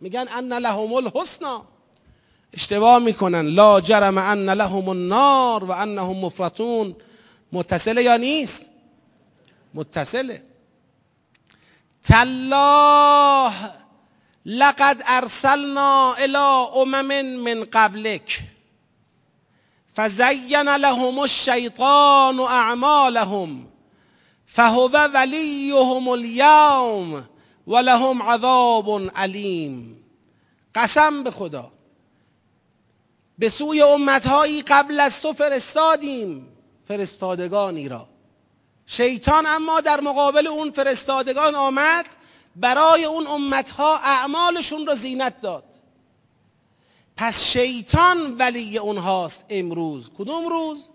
میگن 0.00 0.26
ان 0.36 0.52
لهم 0.52 0.92
الحسنا 0.92 1.69
اشتباه 2.54 2.98
می‌کنن. 2.98 3.46
لا 3.46 3.80
جرم 3.80 4.18
ان 4.18 4.50
لهم 4.50 4.88
النار 4.88 5.64
و 5.64 5.72
انهم 5.72 6.24
مفرطون. 6.24 6.96
متصله 7.52 8.02
یا 8.02 8.16
نیست؟ 8.16 8.70
متصله. 9.74 10.42
تالله 12.04 13.52
لقد 14.46 15.02
ارسلنا 15.06 16.14
الى 16.14 16.66
امم 16.76 17.24
من 17.44 17.64
قبلك 17.64 18.40
فزین 19.96 20.68
لهم 20.68 21.18
الشیطان 21.18 22.40
اعمالهم. 22.40 23.66
فهو 24.46 25.10
ولیهم 25.14 26.08
اليوم 26.08 27.24
ولهم 27.66 28.22
عذاب 28.22 29.10
علیم. 29.16 30.04
قسم 30.74 31.22
به 31.22 31.30
خدا. 31.30 31.79
به 33.40 33.48
سوی 33.48 33.82
امتهایی 33.82 34.62
قبل 34.62 35.00
از 35.00 35.22
تو 35.22 35.32
فرستادیم 35.32 36.48
فرستادگانی 36.88 37.88
را. 37.88 38.08
شیطان 38.86 39.46
اما 39.46 39.80
در 39.80 40.00
مقابل 40.00 40.46
اون 40.46 40.70
فرستادگان 40.70 41.54
آمد 41.54 42.06
برای 42.56 43.04
اون 43.04 43.26
امتها 43.26 43.96
اعمالشون 43.96 44.86
را 44.86 44.94
زینت 44.94 45.40
داد. 45.40 45.64
پس 47.16 47.44
شیطان 47.44 48.36
ولی 48.38 48.78
اونهاست 48.78 49.44
امروز. 49.48 50.10
کدوم 50.18 50.48
روز؟ 50.48 50.88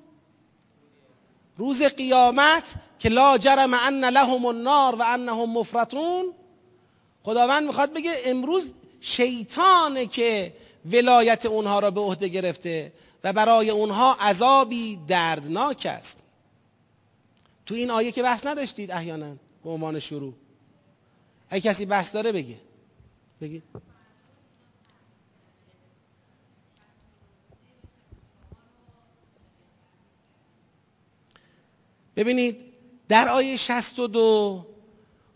روز 1.58 1.84
قیامت 1.84 2.74
که 3.00 3.10
لا 3.10 3.38
جرم 3.38 3.74
ان 3.74 4.06
لهم 4.06 4.46
النار 4.46 4.96
و 4.96 5.02
انهم 5.02 5.50
مفرطون. 5.50 6.34
خداوند 7.24 7.68
می‌خواد 7.68 7.94
بگه 7.94 8.12
امروز 8.26 8.72
شیطانه 9.02 10.06
که 10.06 10.54
ولایت 10.92 11.46
اونها 11.46 11.80
را 11.80 11.92
به 11.92 12.02
عهده 12.02 12.28
گرفته 12.28 12.94
و 13.24 13.34
برای 13.34 13.70
اونها 13.70 14.14
عذابی 14.14 15.00
دردناک 15.08 15.86
است. 15.90 16.18
تو 17.66 17.76
این 17.76 17.92
آیه 17.92 18.12
که 18.12 18.24
بحث 18.24 18.46
نداشتید 18.46 18.92
احیانا 18.92 19.36
به 19.64 19.70
عنوان 19.70 20.00
شروع. 20.00 20.34
اگه 21.50 21.62
کسی 21.70 21.86
بحث 21.86 22.14
داره 22.14 22.32
بگه. 22.32 22.58
بگید 23.42 23.64
ببینید 32.16 32.58
در 33.10 33.28
آیه 33.28 33.58
62 33.58 34.66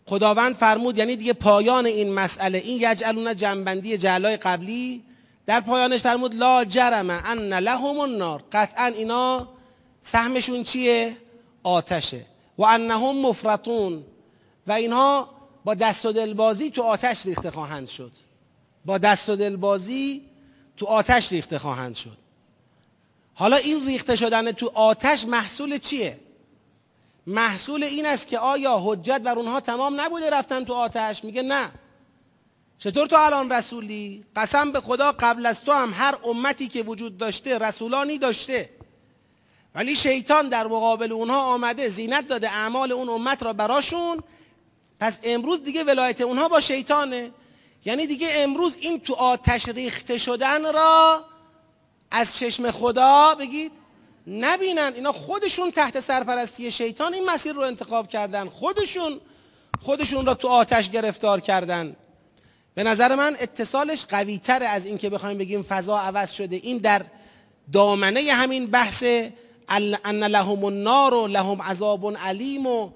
خداوند 0.06 0.54
فرمود 0.54 0.98
یعنی 0.98 1.16
دیگه 1.16 1.32
پایان 1.32 1.86
این 1.86 2.12
مسئله 2.12 2.58
این 2.58 2.76
یجعلون 2.92 3.36
جنبندی 3.36 3.98
جعلای 3.98 4.36
قبلی 4.36 5.02
در 5.50 5.60
پایانش 5.60 6.00
فرمود 6.00 6.34
لا 6.34 6.64
جرم 6.64 7.10
ان 7.10 7.52
لهم 7.54 7.98
النار. 7.98 8.44
قطعا 8.52 8.86
اینا 8.86 9.48
سهمشون 10.02 10.64
چیه؟ 10.64 11.16
آتشه. 11.62 12.26
و 12.58 12.64
انهم 12.64 13.18
مفرطون. 13.18 14.04
و 14.66 14.72
اینها 14.72 15.28
با 15.64 15.74
دست 15.74 16.06
و 16.06 16.12
دلبازی 16.12 16.70
تو 16.70 16.82
آتش 16.82 17.26
ریخته 17.26 17.50
خواهند 17.50 17.88
شد. 17.88 18.12
با 18.84 18.98
دست 18.98 19.28
و 19.28 19.36
دلبازی 19.36 20.22
تو 20.76 20.86
آتش 20.86 21.32
ریخته 21.32 21.58
خواهند 21.58 21.94
شد. 21.94 22.16
حالا 23.34 23.56
این 23.56 23.86
ریخته 23.86 24.16
شدن 24.16 24.52
تو 24.52 24.70
آتش 24.74 25.24
محصول 25.24 25.78
چیه؟ 25.78 26.20
محصول 27.26 27.82
این 27.82 28.06
است 28.06 28.28
که 28.28 28.38
آیا 28.38 28.80
حجت 28.84 29.20
بر 29.20 29.38
اونها 29.38 29.60
تمام 29.60 30.00
نبوده 30.00 30.30
رفتن 30.30 30.64
تو 30.64 30.74
آتش؟ 30.74 31.24
میگه 31.24 31.42
نه. 31.42 31.70
چطور 32.82 33.06
تو 33.06 33.16
الان 33.16 33.52
رسولی؟ 33.52 34.24
قسم 34.36 34.72
به 34.72 34.80
خدا 34.80 35.12
قبل 35.12 35.46
از 35.46 35.64
تو 35.64 35.72
هم 35.72 35.92
هر 35.94 36.14
امتی 36.24 36.68
که 36.68 36.82
وجود 36.82 37.18
داشته 37.18 37.58
رسولانی 37.58 38.18
داشته. 38.18 38.70
ولی 39.74 39.96
شیطان 39.96 40.48
در 40.48 40.66
مقابل 40.66 41.12
اونها 41.12 41.40
آمده 41.40 41.88
زینت 41.88 42.28
داده 42.28 42.50
اعمال 42.50 42.92
اون 42.92 43.08
امت 43.08 43.42
را 43.42 43.52
براشون. 43.52 44.22
پس 45.00 45.18
امروز 45.22 45.64
دیگه 45.64 45.84
ولایت 45.84 46.20
اونها 46.20 46.48
با 46.48 46.60
شیطانه. 46.60 47.30
یعنی 47.84 48.06
دیگه 48.06 48.28
امروز 48.32 48.76
این 48.80 49.00
تو 49.00 49.14
آتش 49.14 49.68
ریخته 49.68 50.18
شدن 50.18 50.72
را 50.72 51.24
از 52.10 52.36
چشم 52.36 52.70
خدا 52.70 53.34
بگید 53.34 53.72
نبینن. 54.26 54.92
اینا 54.94 55.12
خودشون 55.12 55.70
تحت 55.70 56.00
سرپرستی 56.00 56.70
شیطان 56.70 57.14
این 57.14 57.30
مسیر 57.30 57.52
رو 57.52 57.60
انتخاب 57.60 58.08
کردن. 58.08 58.48
خودشون 58.48 59.20
خودشون 59.82 60.26
را 60.26 60.34
تو 60.34 60.48
آتش 60.48 60.90
گرفتار 60.90 61.40
کردن. 61.40 61.96
به 62.74 62.82
نظر 62.84 63.14
من 63.14 63.36
اتصالش 63.40 64.04
قوی 64.04 64.38
تر 64.38 64.62
از 64.62 64.86
این 64.86 64.98
که 64.98 65.10
بخوایم 65.10 65.38
بگیم 65.38 65.62
فضا 65.62 65.98
عوض 65.98 66.30
شده. 66.30 66.56
این 66.56 66.78
در 66.78 67.02
دامنه 67.72 68.20
همین 68.32 68.66
بحث 68.66 69.04
ان 70.04 70.24
لهم 70.24 70.64
النار 70.64 71.14
و 71.14 71.26
لهم 71.26 71.62
عذاب 71.62 72.16
علیم 72.16 72.66
و 72.66 72.90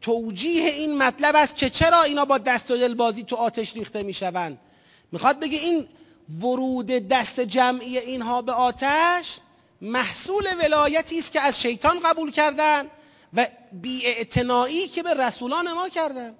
توجیه 0.00 0.70
این 0.70 0.98
مطلب 0.98 1.36
است 1.36 1.56
که 1.56 1.70
چرا 1.70 2.02
اینا 2.02 2.24
با 2.24 2.38
دست 2.38 2.70
و 2.70 2.76
دل 2.76 2.94
بازی 2.94 3.22
تو 3.22 3.36
آتش 3.36 3.76
ریخته 3.76 4.02
می‌شوند. 4.02 4.58
می‌خواد 5.12 5.40
بگه 5.40 5.58
این 5.58 5.86
ورود 6.40 6.86
دست 6.86 7.40
جمعی 7.40 7.98
اینها 7.98 8.42
به 8.42 8.52
آتش 8.52 9.38
محصول 9.80 10.44
ولایتی 10.64 11.18
است 11.18 11.32
که 11.32 11.40
از 11.40 11.60
شیطان 11.60 12.00
قبول 12.00 12.30
کردن 12.30 12.84
و 13.34 13.46
بیاعتنایی 13.72 14.88
که 14.88 15.02
به 15.02 15.14
رسولان 15.14 15.72
ما 15.72 15.88
کردن. 15.88 16.34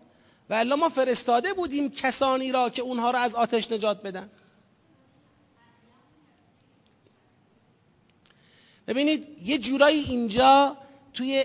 و 0.51 0.55
الا 0.55 0.77
ما 0.77 0.89
فرستاده 0.89 1.53
بودیم 1.53 1.91
کسانی 1.91 2.53
را 2.53 2.71
که 2.71 2.83
اونها 2.83 3.11
را 3.11 3.19
از 3.19 3.35
آتش 3.35 3.73
نجات 3.73 4.03
بدن. 4.03 4.31
ببینید 8.87 9.27
یه 9.45 9.59
جورایی 9.59 10.01
اینجا 10.01 10.77
توی 11.15 11.45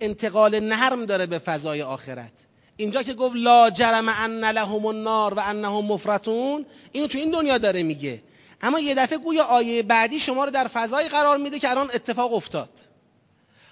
انتقال 0.00 0.60
نرم 0.60 1.06
داره 1.06 1.26
به 1.26 1.38
فضای 1.38 1.82
آخرت. 1.82 2.32
اینجا 2.76 3.02
که 3.02 3.14
گفت 3.14 3.36
لا 3.36 3.70
جرم 3.70 4.08
ان 4.08 4.44
لهم 4.44 4.86
النار 4.86 5.34
و 5.34 5.40
انهم 5.44 5.84
مفرطون 5.84 6.66
اینو 6.92 7.06
تو 7.06 7.18
این 7.18 7.30
دنیا 7.30 7.58
داره 7.58 7.82
میگه. 7.82 8.22
اما 8.62 8.80
یه 8.80 8.94
دفعه 8.94 9.18
گویا 9.18 9.44
آیه 9.44 9.82
بعدی 9.82 10.20
شما 10.20 10.44
رو 10.44 10.50
در 10.50 10.68
فضایی 10.68 11.08
قرار 11.08 11.36
میده 11.36 11.58
که 11.58 11.70
الان 11.70 11.90
اتفاق 11.94 12.32
افتاد. 12.34 12.70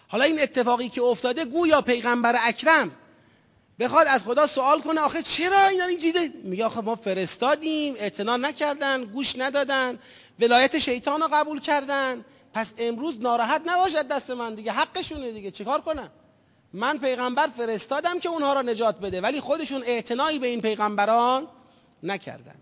حالا 0.09 0.25
این 0.25 0.41
اتفاقی 0.41 0.89
که 0.89 1.03
افتاده 1.03 1.45
گویا 1.45 1.81
پیغمبر 1.81 2.37
اکرم 2.43 2.91
بخواد 3.81 4.07
از 4.07 4.25
خدا 4.25 4.47
سوال 4.47 4.81
کنه 4.81 5.01
آخه 5.01 5.23
چرا 5.23 5.67
اینا 5.67 5.85
این 5.85 5.99
جیده 5.99 6.31
میگه 6.43 6.65
آخه 6.65 6.81
ما 6.81 6.97
فرستادیم 6.97 7.95
اعتنا 7.99 8.37
نکردن 8.37 9.05
گوش 9.05 9.37
ندادن 9.39 9.99
ولایت 10.41 10.79
شیطان 10.79 11.21
رو 11.21 11.29
قبول 11.33 11.61
کردن. 11.61 12.25
پس 12.55 12.73
امروز 12.79 13.21
ناراحت 13.21 13.63
نباشد 13.67 14.09
دست 14.09 14.31
من 14.31 14.55
دیگه 14.55 14.73
حقشونه 14.73 15.33
دیگه. 15.33 15.51
چیکار 15.51 15.81
کنم؟ 15.81 16.11
من 16.73 16.99
پیغمبر 16.99 17.47
فرستادم 17.47 18.19
که 18.21 18.29
اونها 18.29 18.53
را 18.53 18.63
نجات 18.63 18.99
بده 19.01 19.21
ولی 19.21 19.41
خودشون 19.41 19.83
اعتنایی 19.83 20.39
به 20.39 20.47
این 20.47 20.61
پیغمبران 20.61 21.49
نکردن. 22.03 22.55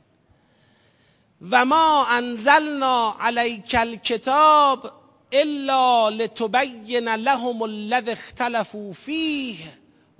و 1.51 1.65
ما 1.65 2.07
انزلنا 2.07 3.17
علیک 3.21 3.77
الکتاب 3.79 4.93
الا 5.33 6.09
لتبین 6.09 7.09
لهم 7.09 7.63
الذی 7.63 8.11
اختلفوا 8.11 8.93
فیه. 8.93 9.57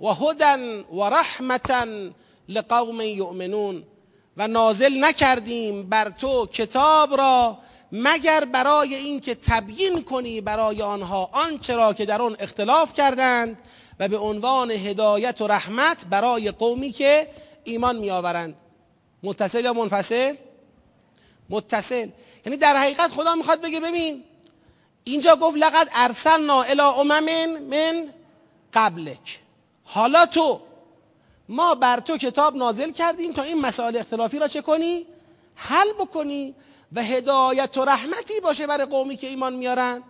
و 0.01 0.07
هدى 0.07 0.83
و 0.93 1.03
رحمتا 1.03 1.87
لقوم 2.49 3.01
یؤمنون. 3.01 3.83
و 4.37 4.47
نازل 4.47 5.05
نکردیم 5.05 5.89
بر 5.89 6.09
تو 6.09 6.45
کتاب 6.45 7.17
را 7.17 7.57
مگر 7.91 8.45
برای 8.45 8.95
اینکه 8.95 9.35
تبیین 9.35 10.03
کنی 10.03 10.41
برای 10.41 10.81
آنها 10.81 11.29
آنچه 11.33 11.75
را 11.75 11.93
که 11.93 12.05
در 12.05 12.21
آن 12.21 12.35
اختلاف 12.39 12.93
کردند 12.93 13.57
و 13.99 14.07
به 14.07 14.17
عنوان 14.17 14.71
هدایت 14.71 15.41
و 15.41 15.47
رحمت 15.47 16.05
برای 16.09 16.51
قومی 16.51 16.91
که 16.91 17.29
ایمان 17.63 17.95
میآورند. 17.95 18.55
متصل 19.23 19.63
یا 19.63 19.73
منفصل؟ 19.73 20.35
متصل. 21.49 22.09
یعنی 22.45 22.57
در 22.57 22.75
حقیقت 22.77 23.11
خدا 23.11 23.35
می‌خواد 23.35 23.61
بگه 23.61 23.79
ببین 23.79 24.23
اینجا 25.03 25.35
گفت 25.35 25.57
لقد 25.57 25.89
ارسلنا 25.95 26.61
الى 26.61 26.81
امم 26.81 27.59
من 27.69 28.07
قبلک. 28.73 29.39
حالا 29.87 30.25
تو 30.25 30.61
ما 31.49 31.75
بر 31.75 31.99
تو 31.99 32.17
کتاب 32.17 32.55
نازل 32.55 32.91
کردیم 32.91 33.33
تا 33.33 33.43
این 33.43 33.61
مسائل 33.61 33.97
اختلافی 33.97 34.39
را 34.39 34.47
چه 34.47 34.61
کنی؟ 34.61 35.05
حل 35.55 35.93
بکنی 35.93 36.55
و 36.93 37.03
هدایت 37.03 37.77
و 37.77 37.85
رحمتی 37.85 38.39
باشه 38.39 38.67
برای 38.67 38.85
قومی 38.85 39.17
که 39.17 39.27
ایمان 39.27 39.53
میارن. 39.53 40.03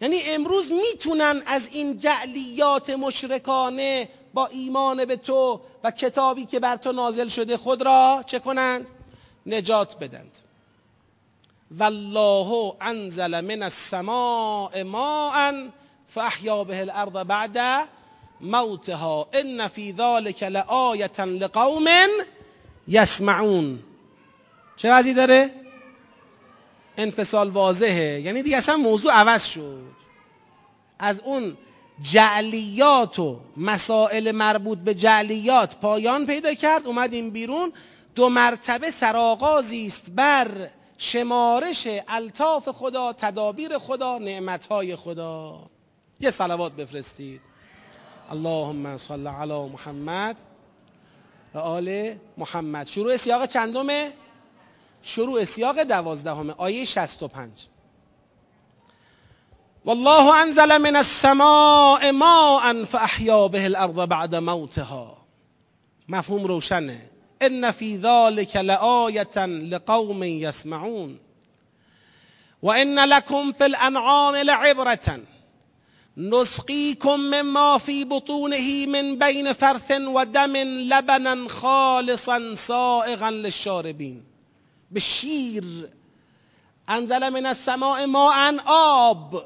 یعنی 0.00 0.20
امروز 0.26 0.72
می‌تونن 0.72 1.42
از 1.46 1.68
این 1.72 1.98
جعلیات 1.98 2.90
مشرکانه 2.90 4.08
با 4.34 4.46
ایمان 4.46 5.04
به 5.04 5.16
تو 5.16 5.60
و 5.84 5.90
کتابی 5.90 6.44
که 6.44 6.60
بر 6.60 6.76
تو 6.76 6.92
نازل 6.92 7.28
شده 7.28 7.56
خود 7.56 7.82
را 7.82 8.24
چه 8.26 8.38
کنند؟ 8.38 8.90
نجات 9.46 9.98
بدند. 9.98 10.38
والله 11.70 12.74
انزل 12.80 13.40
من 13.40 13.62
السماء 13.62 14.84
ماء 14.84 15.52
فاحیا 16.08 16.64
به 16.64 16.80
الارض 16.80 17.26
بعد 17.26 17.88
موتها 18.44 19.28
ان 19.34 19.68
فی 19.68 19.92
ذلك 19.92 20.42
لآیه 20.42 21.24
لقوم 21.24 21.86
یسمعون. 22.88 23.82
چه 24.76 24.92
وضعی 24.92 25.14
داره؟ 25.14 25.50
انفصال 26.98 27.50
واضحه. 27.50 28.20
یعنی 28.20 28.42
دیگه 28.42 28.56
اصلا 28.56 28.76
موضوع 28.76 29.12
عوض 29.12 29.44
شد. 29.44 29.82
از 30.98 31.20
اون 31.20 31.56
جعلیات 32.02 33.18
و 33.18 33.40
مسائل 33.56 34.32
مربوط 34.32 34.78
به 34.78 34.94
جعلیات 34.94 35.76
پایان 35.76 36.26
پیدا 36.26 36.54
کرد 36.54 36.86
اومدیم 36.86 37.30
بیرون. 37.30 37.72
دو 38.14 38.28
مرتبه 38.28 38.90
سرآغازی 38.90 39.86
است 39.86 40.10
بر 40.10 40.48
شمارش 40.98 41.88
الطاف 42.08 42.68
خدا 42.68 43.12
تدابیر 43.12 43.78
خدا 43.78 44.18
نعمتهای 44.18 44.96
خدا. 44.96 45.60
یه 46.20 46.30
صلوات 46.30 46.72
بفرستید. 46.72 47.40
اللهم 48.32 48.96
صل 48.96 49.26
علی 49.26 49.68
محمد 49.68 50.36
و 51.54 51.58
آل 51.58 52.14
محمد. 52.38 52.86
شروع 52.86 53.16
سیاق 53.16 53.46
چندمه؟ 53.46 54.12
شروع 55.02 55.44
سیاق 55.44 55.82
دوازدهم 55.82 56.50
آیه 56.50 56.84
65 56.84 57.68
والله 59.84 60.42
انزل 60.42 60.78
من 60.78 60.96
السماء 60.96 62.10
ماء 62.12 62.84
فاحیا 62.84 63.48
به 63.48 63.66
الارض 63.66 64.00
بعد 64.00 64.34
موتها. 64.34 65.16
مفهوم 66.08 66.44
روشنه. 66.44 67.10
ان 67.42 67.70
فی 67.70 67.96
ذلك 67.96 68.56
لآیه 68.56 69.46
لقوم 69.46 70.22
یسمعون. 70.22 71.20
و 72.62 72.70
ان 72.70 72.98
لكم 72.98 73.52
فی 73.52 73.64
الانعام 73.64 74.34
لعبرة. 74.34 75.20
نسقيكم 76.16 77.20
مما 77.20 77.78
في 77.78 78.04
بطونه 78.04 78.86
من 78.86 79.18
بين 79.18 79.52
فرث 79.52 79.90
ودم 79.92 80.56
لبنا 80.56 81.48
خالصا 81.48 82.54
سائغا 82.54 83.30
للشاربين. 83.30 84.22
شیر 84.98 85.64
انزل 86.88 87.30
من 87.30 87.46
السماء 87.46 88.06
ماء 88.06 88.54
آب. 88.66 89.42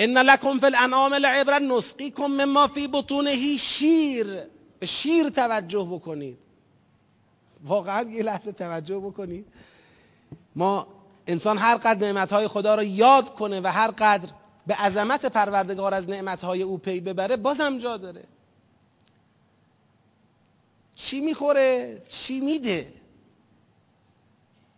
ان 0.00 0.18
لکم 0.18 0.58
فی 0.60 0.66
الانعام 0.66 1.14
لعبرا 1.14 1.58
نسقیکم 1.58 2.30
مما 2.30 2.66
فی 2.66 2.86
بطونه 2.88 3.56
شیر. 3.56 4.26
به 4.80 4.86
شیر 4.86 5.28
توجه 5.28 5.88
بکنید. 5.92 6.38
واقعا 7.64 8.02
یه 8.10 8.22
لحظه 8.22 8.52
توجه 8.52 8.98
بکنید. 8.98 9.46
ما 10.56 10.86
انسان 11.28 11.58
هر 11.58 11.76
قدر 11.76 12.00
نعمتهای 12.00 12.48
خدا 12.48 12.74
را 12.74 12.82
یاد 12.82 13.34
کنه 13.34 13.60
و 13.60 13.66
هر 13.66 13.90
قدر 13.90 14.32
به 14.66 14.74
عظمت 14.74 15.26
پروردگار 15.26 15.94
از 15.94 16.08
نعمتهای 16.08 16.62
او 16.62 16.78
پی 16.78 17.00
ببره 17.00 17.36
بازم 17.36 17.78
جا 17.78 17.96
داره. 17.96 18.24
چی 20.94 21.20
می‌خوره؟ 21.20 22.02
چی 22.08 22.40
میده؟ 22.40 22.92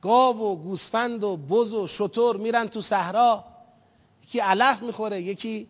گاو 0.02 0.40
و 0.40 0.56
گوسفند 0.56 1.24
و 1.24 1.36
بز 1.36 1.74
و 1.74 1.86
شتر 1.86 2.32
میرن 2.36 2.68
تو 2.68 2.82
صحرا. 2.82 3.44
یکی 4.24 4.38
علف 4.38 4.82
می‌خوره 4.82 5.22
یکی 5.22 5.68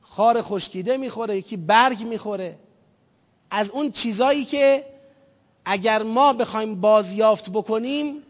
خار 0.00 0.42
خشکیده 0.42 0.96
می‌خوره 0.96 1.36
یکی 1.36 1.56
برگ 1.56 2.02
می‌خوره. 2.02 2.58
از 3.50 3.70
اون 3.70 3.90
چیزایی 3.90 4.44
که 4.44 4.86
اگر 5.64 6.02
ما 6.02 6.32
بخوایم 6.32 6.80
بازیافت 6.80 7.50
بکنیم 7.50 8.22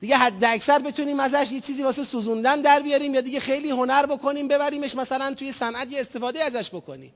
دیگه 0.00 0.16
حد 0.16 0.44
اکثر 0.44 0.78
بتونیم 0.78 1.20
ازش 1.20 1.52
یه 1.52 1.60
چیزی 1.60 1.82
واسه 1.82 2.04
سوزوندن 2.04 2.60
در 2.60 2.80
بیاریم 2.80 3.14
یا 3.14 3.20
دیگه 3.20 3.40
خیلی 3.40 3.70
هنر 3.70 4.06
بکنیم 4.06 4.48
ببریمش 4.48 4.96
مثلا 4.96 5.34
توی 5.34 5.52
صنعت 5.52 5.92
یه 5.92 6.00
استفاده 6.00 6.44
ازش 6.44 6.68
بکنیم. 6.68 7.12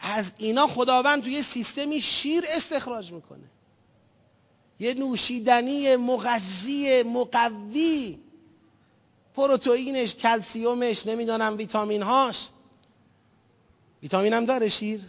از 0.00 0.32
اینا 0.38 0.66
خداوند 0.66 1.22
توی 1.22 1.42
سیستمی 1.42 2.00
شیر 2.00 2.44
استخراج 2.56 3.12
می‌کنه. 3.12 3.44
یه 4.80 4.94
نوشیدنی 4.94 5.96
مغذی 5.96 7.02
مقوی 7.02 8.18
پروتئینش 9.34 10.14
کلسیومش 10.14 11.06
نمی‌دونم 11.06 11.56
ویتامینهاش. 11.56 12.48
ویتامین 14.02 14.32
هم 14.32 14.44
داره 14.44 14.68
شیر؟ 14.68 15.00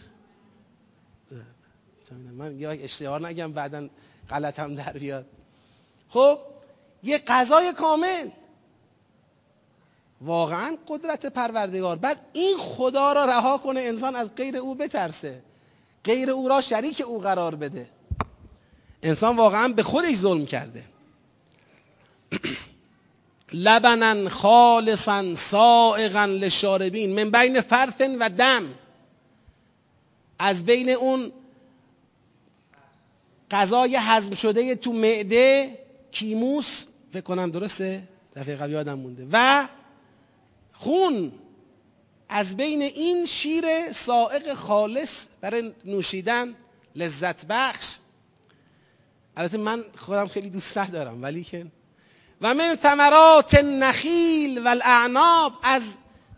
من 2.32 2.58
یا 2.60 2.70
اشتهار 2.70 3.26
نگم 3.28 3.52
بعدا 3.52 3.88
غلط 4.30 4.58
هم 4.58 4.74
در 4.74 4.92
بیاد. 4.92 5.26
خب؟ 6.08 6.38
یه 7.02 7.18
غذای 7.18 7.72
کامل. 7.72 8.28
واقعا 10.20 10.76
قدرت 10.88 11.26
پروردگار. 11.26 11.96
بعد 11.96 12.20
این 12.32 12.56
خدا 12.58 13.12
را 13.12 13.24
رها 13.24 13.58
کنه 13.58 13.80
انسان 13.80 14.16
از 14.16 14.34
غیر 14.34 14.56
او 14.56 14.74
بترسه. 14.74 15.42
غیر 16.04 16.30
او 16.30 16.48
را 16.48 16.60
شریک 16.60 17.02
او 17.06 17.18
قرار 17.18 17.54
بده. 17.54 17.88
انسان 19.02 19.36
واقعا 19.36 19.68
به 19.68 19.82
خودش 19.82 20.16
ظلم 20.16 20.46
کرده. 20.46 20.84
لبنا 23.52 24.28
خالصا 24.28 25.34
سائغا 25.34 26.24
للشاربین. 26.24 27.24
من 27.24 27.30
بین 27.30 27.60
فرث 27.60 28.00
و 28.20 28.30
دم. 28.30 28.74
از 30.38 30.64
بین 30.64 30.90
اون 30.90 31.32
غذای 33.50 33.96
هضم 34.00 34.34
شده 34.34 34.74
تو 34.74 34.92
معده 34.92 35.78
کیموس 36.12 36.86
فکر 37.12 37.20
کنم 37.20 37.50
درسته؟ 37.50 38.08
دفعه 38.36 38.56
قبل 38.56 38.70
یادم 38.70 38.98
مونده. 38.98 39.26
و 39.32 39.68
خون 40.72 41.32
از 42.28 42.56
بین 42.56 42.82
این 42.82 43.26
شیر 43.26 43.92
سائق 43.92 44.54
خالص 44.54 45.26
برای 45.40 45.74
نوشیدن 45.84 46.54
لذت 46.96 47.46
بخش. 47.46 47.96
البته 49.36 49.58
من 49.58 49.84
خودم 49.96 50.26
خیلی 50.26 50.50
دوست 50.50 50.78
ندارم 50.78 51.22
ولی 51.22 51.44
که. 51.44 51.66
و 52.40 52.54
من 52.54 52.78
ثمرات 52.82 53.54
النخیل 53.54 54.58
و 54.64 54.68
الاعناب 54.68 55.52
از 55.62 55.82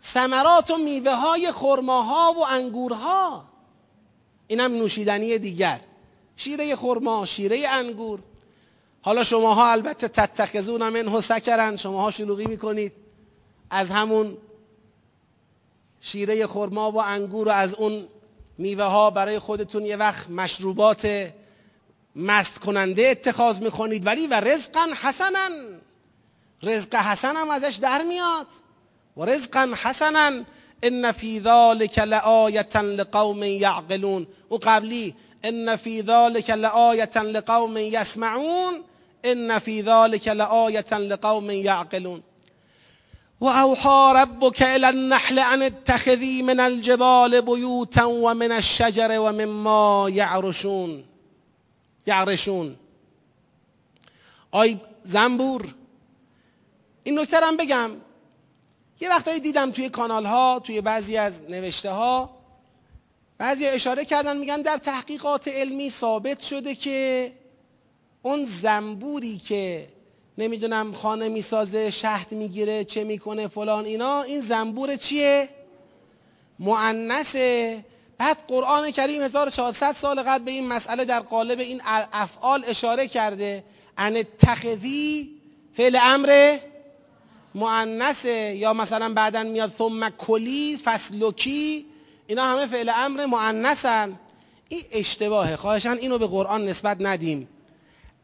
ثمرات 0.03 0.71
و 0.71 0.77
میوه 0.77 1.15
های 1.15 1.51
خرماها 1.51 2.33
و 2.33 2.45
انگورها. 2.45 3.45
اینم 4.47 4.71
نوشیدنی 4.73 5.37
دیگر. 5.39 5.79
شیره 6.35 6.75
خرما 6.75 7.25
شیره 7.25 7.67
انگور. 7.69 8.19
حالا 9.05 9.23
شماها 9.23 9.71
البته 9.71 10.07
تتخذون 10.07 10.89
منه 10.89 11.21
سکرن 11.21 11.75
شماها 11.77 12.11
شلوغی 12.11 12.45
می‌کنید. 12.45 12.93
از 13.69 13.89
همون 13.91 14.37
شیره 16.01 16.47
خرما 16.47 16.91
و 16.91 17.01
انگور 17.01 17.47
و 17.47 17.51
از 17.51 17.73
اون 17.73 18.07
میوه 18.57 18.83
ها 18.83 19.09
برای 19.09 19.39
خودتون 19.39 19.85
یه 19.85 19.95
وقت 19.95 20.29
مشروبات 20.29 21.31
مست 22.15 22.59
کننده 22.59 23.07
اتخاذ 23.07 23.61
می‌کنید. 23.61 24.05
ولی 24.05 24.27
و 24.27 24.33
رزقا 24.33 24.87
حسنا. 25.01 25.49
رزق 26.63 26.95
حسن 26.95 27.35
هم 27.35 27.49
ازش 27.49 27.75
در 27.81 28.01
میاد. 28.01 28.47
و 29.17 29.25
رزقا 29.25 29.73
حسنا. 29.83 30.43
ان 30.83 31.11
فی 31.11 31.39
ذلک 31.39 31.99
لآیه 31.99 32.77
لقوم 32.77 33.43
یعقلون. 33.43 34.27
او 34.49 34.59
قبلی 34.63 35.15
ان 35.43 35.75
فی 35.75 36.01
ذلک 36.01 36.49
لآیه 36.49 37.17
لقوم 37.21 37.77
یسمعون. 37.77 38.83
ان 39.23 39.59
فی 39.59 39.81
ذلک 39.81 40.27
لآیه 40.27 40.93
لقوم 40.97 41.49
یعقلون 41.49 42.23
و 43.41 43.45
اوحى 43.45 44.13
ربك 44.21 44.61
الى 44.61 44.85
النحل 44.85 45.39
ان 45.39 45.61
اتخذی 45.61 46.41
من 46.41 46.59
الجبال 46.59 47.41
بیوتا 47.41 48.09
و 48.09 48.33
من 48.33 48.51
الشجر 48.51 49.19
و 49.19 49.31
مما 49.31 50.09
یعرشون 50.09 51.03
یعرشون 52.07 52.75
آی 54.51 54.77
زنبور 55.03 55.73
این 57.03 57.19
نکته 57.19 57.37
هم 57.37 57.57
بگم. 57.57 57.91
یه 58.99 59.09
وقتایی 59.09 59.39
دیدم 59.39 59.71
توی 59.71 59.89
کانال 59.89 60.25
ها 60.25 60.61
توی 60.63 60.81
بعضی 60.81 61.17
از 61.17 61.41
نوشته 61.41 61.89
ها 61.91 62.29
بعضی 63.37 63.65
اشاره 63.67 64.05
کردن 64.05 64.37
میگن 64.37 64.61
در 64.61 64.77
تحقیقات 64.77 65.47
علمی 65.47 65.89
ثابت 65.89 66.39
شده 66.39 66.75
که 66.75 67.31
اون 68.25 68.45
زنبوری 68.45 69.37
که 69.37 69.87
نمی‌دونم 70.37 70.93
خانه 70.93 71.29
می‌سازه 71.29 71.89
شهد 71.89 72.31
می‌گیره 72.31 72.83
چه 72.83 73.03
می‌کنه 73.03 73.47
فلان 73.47 73.85
اینا 73.85 74.21
این 74.21 74.41
زنبور 74.41 74.95
چیه؟ 74.95 75.49
معنسه 76.59 77.85
بعد 78.17 78.37
قرآن 78.47 78.91
کریم 78.91 79.21
1400 79.21 79.91
سال 79.91 80.23
قبل 80.23 80.43
به 80.43 80.51
این 80.51 80.67
مسئله 80.67 81.05
در 81.05 81.19
قالب 81.19 81.59
این 81.59 81.81
افعال 82.13 82.63
اشاره 82.67 83.07
کرده. 83.07 83.63
ان 83.97 84.23
تخذی 84.39 85.29
فعل 85.73 85.97
امر 86.01 86.57
معنسه 87.55 88.55
یا 88.55 88.73
مثلا 88.73 89.13
بعدا 89.13 89.43
میاد 89.43 89.73
ثم 89.77 90.09
کلی 90.09 90.79
فسلکی 90.83 91.85
اینا 92.27 92.43
همه 92.43 92.65
فعل 92.65 92.91
امر 92.95 93.25
معنسن 93.25 94.19
این 94.69 94.83
اشتباهه. 94.91 95.55
خواهشان 95.55 95.97
اینو 95.97 96.17
به 96.17 96.27
قرآن 96.27 96.65
نسبت 96.65 96.97
ندیم. 96.99 97.47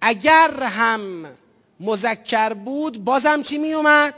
اگر 0.02 0.64
هم 0.64 1.26
مذکر 1.80 2.54
بود 2.54 3.04
بازم 3.04 3.44
چی 3.44 3.58
می 3.58 3.74
اومد؟ 3.74 4.14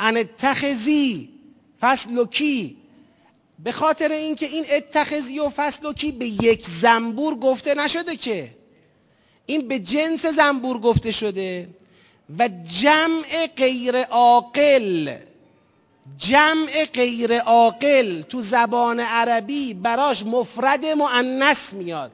ان 0.00 0.16
اتخذی 0.16 1.30
فسلکی 1.80 2.76
به 3.58 3.72
خاطر 3.72 4.10
اینکه 4.12 4.46
این 4.46 4.64
اتخذی 4.70 5.38
و 5.38 5.50
فسلکی 5.56 6.12
به 6.12 6.26
یک 6.26 6.66
زنبور 6.66 7.34
گفته 7.34 7.74
نشده 7.74 8.16
که. 8.16 8.50
این 9.46 9.68
به 9.68 9.78
جنس 9.78 10.26
زنبور 10.26 10.78
گفته 10.78 11.10
شده 11.10 11.68
و 12.38 12.48
جمع 12.68 13.46
غیر 13.56 14.02
عاقل 14.02 15.14
جمع 16.18 16.84
غیر 16.94 17.38
عاقل 17.38 18.22
تو 18.22 18.40
زبان 18.40 19.00
عربی 19.00 19.74
براش 19.74 20.22
مفرد 20.26 20.86
معنس 20.86 21.72
میاد. 21.72 22.12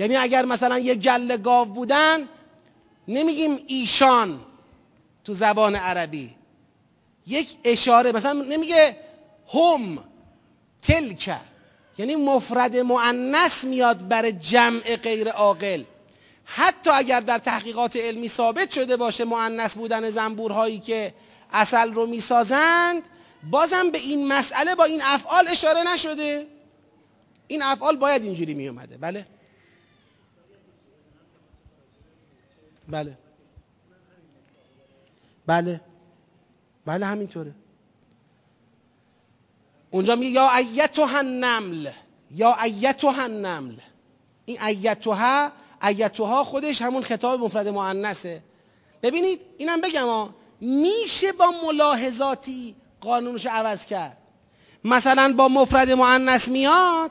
یعنی 0.00 0.16
اگر 0.16 0.44
مثلا 0.44 0.78
یه 0.78 0.94
گله 0.94 1.36
گاو 1.36 1.68
بودن 1.68 2.28
نمیگیم 3.08 3.58
ایشان 3.66 4.40
تو 5.24 5.34
زبان 5.34 5.76
عربی. 5.76 6.30
یک 7.26 7.56
اشاره 7.64 8.12
مثلا 8.12 8.32
نمیگه 8.32 8.96
هم 9.54 9.98
تلک. 10.82 11.36
یعنی 11.98 12.16
مفرد 12.16 12.76
معنس 12.76 13.64
میاد 13.64 14.08
برای 14.08 14.32
جمع 14.32 14.96
غیر 14.96 15.28
عاقل. 15.28 15.82
حتی 16.44 16.90
اگر 16.90 17.20
در 17.20 17.38
تحقیقات 17.38 17.96
علمی 17.96 18.28
ثابت 18.28 18.70
شده 18.70 18.96
باشه 18.96 19.24
معنس 19.24 19.74
بودن 19.74 20.10
زنبورهایی 20.10 20.78
که 20.78 21.14
اصل 21.52 21.92
رو 21.92 22.06
می‌سازند 22.06 23.02
بازم 23.50 23.90
به 23.90 23.98
این 23.98 24.28
مسئله 24.28 24.74
با 24.74 24.84
این 24.84 25.00
افعال 25.04 25.48
اشاره 25.48 25.92
نشده. 25.92 26.46
این 27.46 27.62
افعال 27.62 27.96
باید 27.96 28.24
اینجوری 28.24 28.54
می 28.54 28.68
اومده 28.68 28.96
بله؟ 28.96 29.26
بله. 32.90 33.18
بله. 35.46 35.80
بله 36.86 37.06
همینطوره. 37.06 37.54
اونجا 39.90 40.16
میگه 40.16 40.30
یا 40.30 40.56
ایتها 40.56 41.18
النمل 41.18 41.90
یا 42.30 42.56
ایتها 42.62 43.22
النمل. 43.22 43.76
این 44.44 44.62
ایتها 44.62 45.52
ایتها 45.82 46.44
خودش 46.44 46.82
همون 46.82 47.02
خطاب 47.02 47.40
مفرد 47.40 47.68
مؤنثه. 47.68 48.42
ببینید 49.02 49.40
اینم 49.58 49.80
بگم 49.80 50.06
ها 50.06 50.34
میشه 50.60 51.32
با 51.32 51.54
ملاحظاتی 51.64 52.76
قانونش 53.00 53.46
عوض 53.46 53.86
کرد. 53.86 54.16
مثلا 54.84 55.34
با 55.36 55.48
مفرد 55.48 55.90
مؤنث 55.90 56.48
میاد 56.48 57.10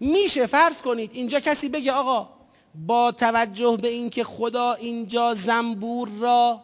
میشه 0.00 0.46
فرض 0.46 0.82
کنید 0.82 1.10
اینجا 1.14 1.40
کسی 1.40 1.68
بگه 1.68 1.92
آقا 1.92 2.28
با 2.74 3.12
توجه 3.12 3.78
به 3.82 3.88
اینکه 3.88 4.24
خدا 4.24 4.72
اینجا 4.72 5.34
زنبور 5.34 6.08
را 6.20 6.60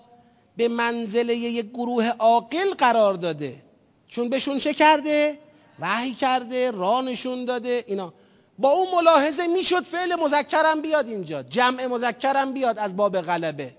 به 0.56 0.68
منزله 0.68 1.36
یک 1.36 1.66
گروه 1.70 2.08
عاقل 2.08 2.74
قرار 2.78 3.14
داده. 3.14 3.62
چون 4.08 4.28
بهشون 4.28 4.58
چه 4.58 4.74
کرده؟ 4.74 5.38
وحی 5.80 6.14
کرده 6.14 6.70
رانشون 6.70 7.44
داده 7.44 7.84
اینا. 7.86 8.12
با 8.58 8.70
اون 8.70 8.88
ملاحظه 8.94 9.46
می‌شد 9.46 9.84
فعل 9.84 10.14
مذکرم 10.14 10.82
بیاد 10.82 11.08
اینجا. 11.08 11.42
جمع 11.42 11.86
مذکرم 11.86 12.52
بیاد 12.52 12.78
از 12.78 12.96
باب 12.96 13.20
غلبه. 13.20 13.74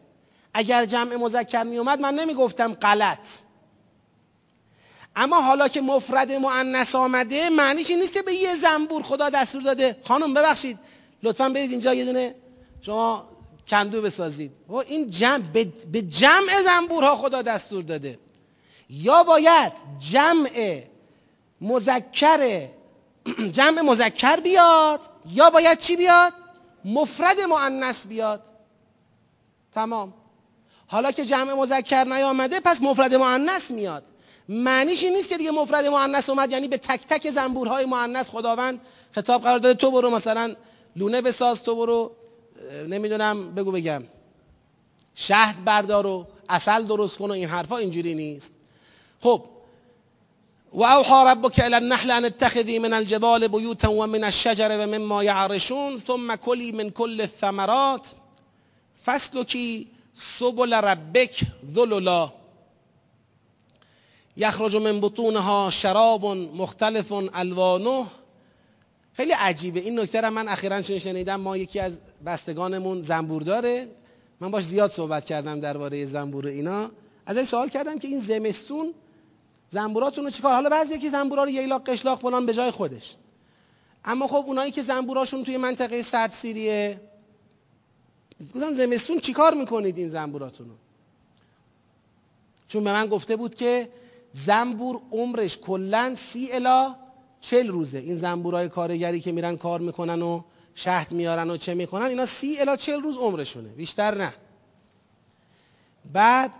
اگر 0.54 0.86
جمع 0.86 1.16
مذکر 1.16 1.64
می 1.64 1.78
اومد 1.78 2.00
من 2.00 2.16
نمی‌گفتم 2.16 2.74
غلط. 2.74 3.28
اما 5.16 5.42
حالا 5.42 5.68
که 5.68 5.82
مفرد 5.82 6.32
مؤنث 6.32 6.96
آمده 6.96 7.50
معنیش 7.50 7.90
این 7.90 8.00
نیست 8.00 8.14
که 8.14 8.22
به 8.22 8.34
یه 8.34 8.56
زنبور 8.56 9.04
خدا 9.04 9.30
دستور 9.30 9.62
داده؟ 9.62 9.98
خانم 10.04 10.34
ببخشید. 10.34 10.80
لطفا 11.24 11.50
برید 11.50 11.72
اینجا 11.72 11.94
یه 11.94 12.06
دونه 12.06 12.36
شما 12.82 13.30
کندو 13.68 14.02
بسازید. 14.02 14.52
و 14.68 14.74
این 14.76 15.10
جمع 15.10 15.44
به 15.92 16.02
جمع 16.02 16.62
زنبورها 16.66 17.16
خدا 17.16 17.42
دستور 17.42 17.84
داده. 17.84 18.20
یا 18.90 19.24
باید 19.24 19.74
جمع 20.00 20.82
مذکر 21.62 22.68
جمع 23.58 23.82
مذکر 23.82 24.36
بیاد 24.36 25.02
یا 25.26 25.50
باید 25.50 25.80
چی 25.80 25.96
بیاد؟ 25.96 26.34
مفرد 26.86 27.42
مؤنث 27.42 28.08
بیاد. 28.08 28.44
تمام. 29.74 30.14
حالا 30.88 31.12
که 31.12 31.26
جمع 31.26 31.54
مذکر 31.54 32.04
نیامده 32.04 32.60
پس 32.60 32.82
مفرد 32.82 33.16
مؤنث 33.16 33.72
میاد. 33.72 34.04
معنیش 34.50 35.04
این 35.04 35.14
نیست 35.14 35.30
که 35.30 35.38
دیگه 35.38 35.52
مفرد 35.52 35.86
مؤنث 35.86 36.30
اومد 36.30 36.52
یعنی 36.52 36.68
به 36.68 36.78
تک 36.78 37.08
تک 37.08 37.30
زنبورهای 37.30 37.86
مؤنث 37.86 38.30
خداوند 38.30 38.82
خطاب 39.12 39.42
قرار 39.42 39.60
داده 39.60 39.80
تو 39.80 39.92
برو 39.92 40.10
مثلا 40.10 40.56
لونه 41.00 41.22
بساز 41.22 41.64
تو 41.64 41.76
برو 41.76 42.12
نمی‌دونم 42.88 43.56
بگو 43.56 43.72
بگم. 43.72 44.04
شهد 45.16 45.64
بردار 45.66 46.08
و 46.08 46.28
اصل 46.50 46.84
درست 46.84 47.18
کن 47.18 47.30
و 47.30 47.34
این 47.34 47.50
حرفا 47.50 47.78
اینجوری 47.78 48.16
نیست. 48.16 48.52
خب 49.22 49.44
و 50.74 50.84
اوحى 50.84 51.32
ربك 51.32 51.60
الى 51.60 51.76
النحل 51.76 52.12
ان 52.12 52.26
اتخذي 52.26 52.80
من 52.80 52.94
الجبال 52.94 53.48
بيوتا 53.48 53.88
ومن 53.88 54.24
الشجر 54.24 54.72
ومما 54.72 55.24
يعرشون 55.24 56.00
ثم 56.00 56.36
كلي 56.36 56.72
من 56.72 56.90
كل 56.90 57.22
الثمرات. 57.22 58.08
فاسلكي 59.06 59.88
سبل 60.16 60.74
ربك 60.74 61.36
ذللا. 61.76 62.30
یخرج 64.38 64.76
من 64.76 65.00
بطونها 65.00 65.70
شراب 65.70 66.26
مختلف 66.26 67.14
الوانه 67.14 68.06
خیلی 69.14 69.32
عجیبه. 69.32 69.80
این 69.80 70.00
نکته 70.00 70.22
رو 70.22 70.30
من 70.30 70.48
اخیرا 70.48 70.82
چون 70.82 71.00
شنیدم 71.00 71.36
ما 71.36 71.58
یکی 71.58 71.80
از 71.80 71.98
بستگانمون 72.26 73.02
زنبور 73.02 73.42
داره 73.42 73.88
من 74.40 74.52
باش 74.52 74.64
زیاد 74.64 74.92
صحبت 74.92 75.26
کردم 75.26 75.60
درباره 75.60 76.06
زنبور 76.06 76.48
اینا. 76.48 76.92
ازش 77.26 77.44
سوال 77.44 77.70
کردم 77.70 78.00
که 78.00 78.08
این 78.08 78.20
زمستون 78.20 78.94
زنبوراتون 79.72 80.24
رو 80.24 80.30
چیکار؟ 80.30 80.54
حالا 80.54 80.70
بعضی 80.70 81.00
که 81.00 81.10
زنبورا 81.10 81.44
رو 81.44 81.50
ییلاق 81.50 81.90
قشلاق 81.90 82.22
فلان 82.22 82.46
به 82.46 82.54
جای 82.54 82.72
خودش. 82.72 83.16
اما 84.06 84.28
خب 84.28 84.44
اونایی 84.48 84.72
که 84.72 84.82
زنبوراشون 84.82 85.44
توی 85.44 85.58
منطقه 85.58 86.02
سردسیریه 86.02 87.02
گفتم 88.56 88.72
زمستون 88.72 89.20
چیکار 89.20 89.54
می‌کنید 89.54 89.98
این 89.98 90.10
زنبوراتون 90.10 90.70
رو؟ 90.70 90.76
چون 92.68 92.84
به 92.84 92.92
من 92.94 93.08
گفته 93.08 93.36
بود 93.36 93.56
که 93.56 93.90
زنبور 94.34 95.02
عمرش 95.12 95.58
کلا 95.58 96.16
سی 96.16 96.52
الا 96.52 96.96
چل 97.42 97.68
روزه. 97.68 97.98
این 97.98 98.16
زنبورای 98.16 98.70
کارگری 98.70 99.20
که 99.20 99.32
میرن 99.32 99.58
کار 99.58 99.80
می‌کنن 99.80 100.22
و 100.22 100.42
شهد 100.76 101.12
میارن 101.12 101.50
و 101.50 101.58
چه 101.58 101.74
می‌کنن 101.74 102.06
اینا 102.06 102.26
سی 102.26 102.60
الا 102.60 102.76
چل 102.76 103.02
روز 103.02 103.18
عمرشونه. 103.18 103.70
بیشتر 103.70 104.16
نه. 104.16 104.34
بعد 106.14 106.52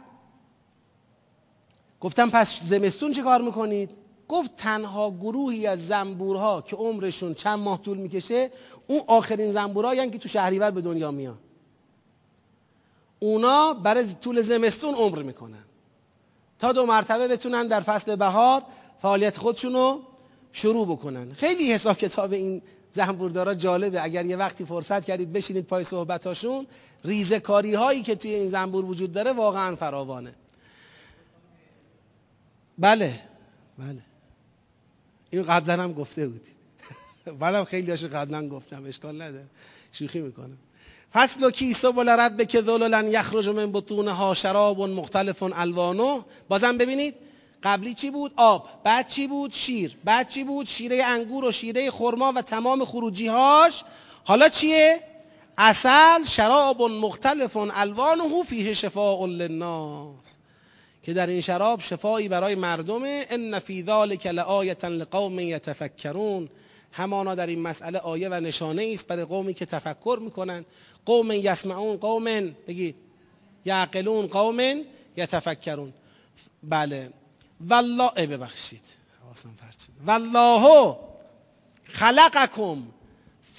گفتم 2.02 2.30
پس 2.30 2.64
زمستون 2.64 3.12
چه 3.12 3.22
کار 3.22 3.42
می‌کنید؟ 3.42 3.90
گفت 4.28 4.56
تنها 4.56 5.12
گروهی 5.12 5.68
از 5.68 5.88
زنبورها 5.88 6.62
که 6.62 6.76
عمرشون 6.76 7.34
چند 7.34 7.60
ماه 7.60 7.82
طول 7.82 7.98
می‌کشه 7.98 8.52
اون 8.88 9.02
آخرین 9.08 9.52
زنبورهایی 9.52 10.10
که 10.10 10.18
تو 10.18 10.30
شهریور 10.30 10.72
به 10.72 10.82
دنیا 10.82 11.12
میان. 11.12 11.38
اونا 13.20 13.74
برای 13.74 14.14
طول 14.22 14.42
زمستون 14.42 14.96
عمر 14.96 15.22
می‌کنن. 15.22 15.64
تا 16.60 16.72
دو 16.72 16.86
مرتبه 16.86 17.28
بتونن 17.28 17.68
در 17.68 17.82
فصل 17.82 18.16
بهار 18.16 18.62
فعالیت 19.02 19.38
خودشون 19.38 19.74
رو 19.74 20.02
شروع 20.54 20.88
بکنن. 20.88 21.34
خیلی 21.34 21.74
حساب 21.74 21.98
کتاب 21.98 22.34
این 22.34 22.62
زنبوردارا 22.94 23.54
جالبه. 23.54 24.04
اگر 24.04 24.26
یه 24.26 24.36
وقتی 24.38 24.66
فرصت 24.66 25.06
کردید 25.06 25.34
بشینید 25.34 25.66
پای 25.66 25.84
صحبتاشون 25.84 26.68
ریزه 27.06 27.40
کاری 27.40 27.74
هایی 27.74 28.02
که 28.04 28.16
توی 28.16 28.34
این 28.34 28.50
زنبور 28.50 28.86
وجود 28.86 29.12
داره 29.12 29.34
واقعا 29.34 29.76
فراوانه. 29.76 30.34
بله 32.78 33.20
بله. 33.78 34.02
این 35.30 35.44
قبلا 35.44 35.84
هم 35.84 35.94
گفته 35.94 36.28
بودید 36.28 36.56
منم 37.42 37.64
خیلی 37.64 37.92
هاشو 37.92 38.08
قبلا 38.08 38.48
گفتم 38.48 38.86
اشکال 38.86 39.22
نداره. 39.22 39.46
شوخی 39.92 40.20
می‌کنم. 40.22 40.58
فصل 41.14 41.50
کی 41.52 41.74
سبل 41.74 42.10
رب 42.10 42.44
که 42.44 42.62
ذللا 42.62 43.02
یخرج 43.04 43.50
من 43.50 43.72
بطونها 43.72 44.34
شراب 44.34 44.82
مختلف 44.82 45.44
الوانه. 45.44 46.22
بازم 46.50 46.78
ببینید 46.78 47.16
قبلی 47.64 47.94
چی 47.94 48.12
بود؟ 48.12 48.34
آب. 48.38 48.70
بعد 48.84 49.08
چی 49.08 49.28
بود؟ 49.28 49.54
شیر. 49.54 49.98
بعد 50.04 50.30
چی 50.30 50.44
بود؟ 50.44 50.66
شیره 50.66 51.04
انگور 51.04 51.46
و 51.46 51.52
شیره 51.52 51.92
خرما 51.92 52.34
و 52.36 52.42
تمام 52.42 52.86
خروجی 52.86 53.28
هاش 53.28 53.84
حالا 54.24 54.50
چیه؟ 54.50 55.00
اصل 55.58 56.24
شراب 56.24 56.82
مختلف 56.82 57.58
الوانه 57.58 58.44
فیه 58.44 58.74
شفاء 58.74 59.26
للناس. 59.26 60.38
که 61.04 61.14
در 61.14 61.28
این 61.28 61.42
شراب 61.42 61.82
شفایی 61.82 62.28
برای 62.28 62.56
مردمه. 62.56 63.26
ان 63.30 63.60
فی 63.60 63.84
ذلک 63.84 64.28
لآیه 64.28 64.86
لقوم 64.86 65.40
یتفکرون. 65.40 66.50
همانا 66.92 67.36
در 67.36 67.48
این 67.48 67.60
مسئله 67.62 68.00
آیه 68.00 68.30
و 68.30 68.34
نشانه 68.34 68.92
است 68.94 69.08
برای 69.08 69.26
قومی 69.26 69.54
که 69.54 69.66
تفکر 69.66 70.20
می‌کنند 70.22 70.66
قوم 71.06 71.32
یسمعون 71.32 71.98
قوم 71.98 72.56
بگید. 72.68 72.96
یعقلون 73.66 74.28
قوم 74.28 74.82
یتفکرون. 75.18 75.94
بله. 76.64 77.10
والله 77.68 78.28
ببخشید. 78.28 78.86
حواسم 79.24 79.54
پرت 79.56 79.80
شد. 79.82 79.92
والله 80.08 80.98
خلقکم 81.84 82.84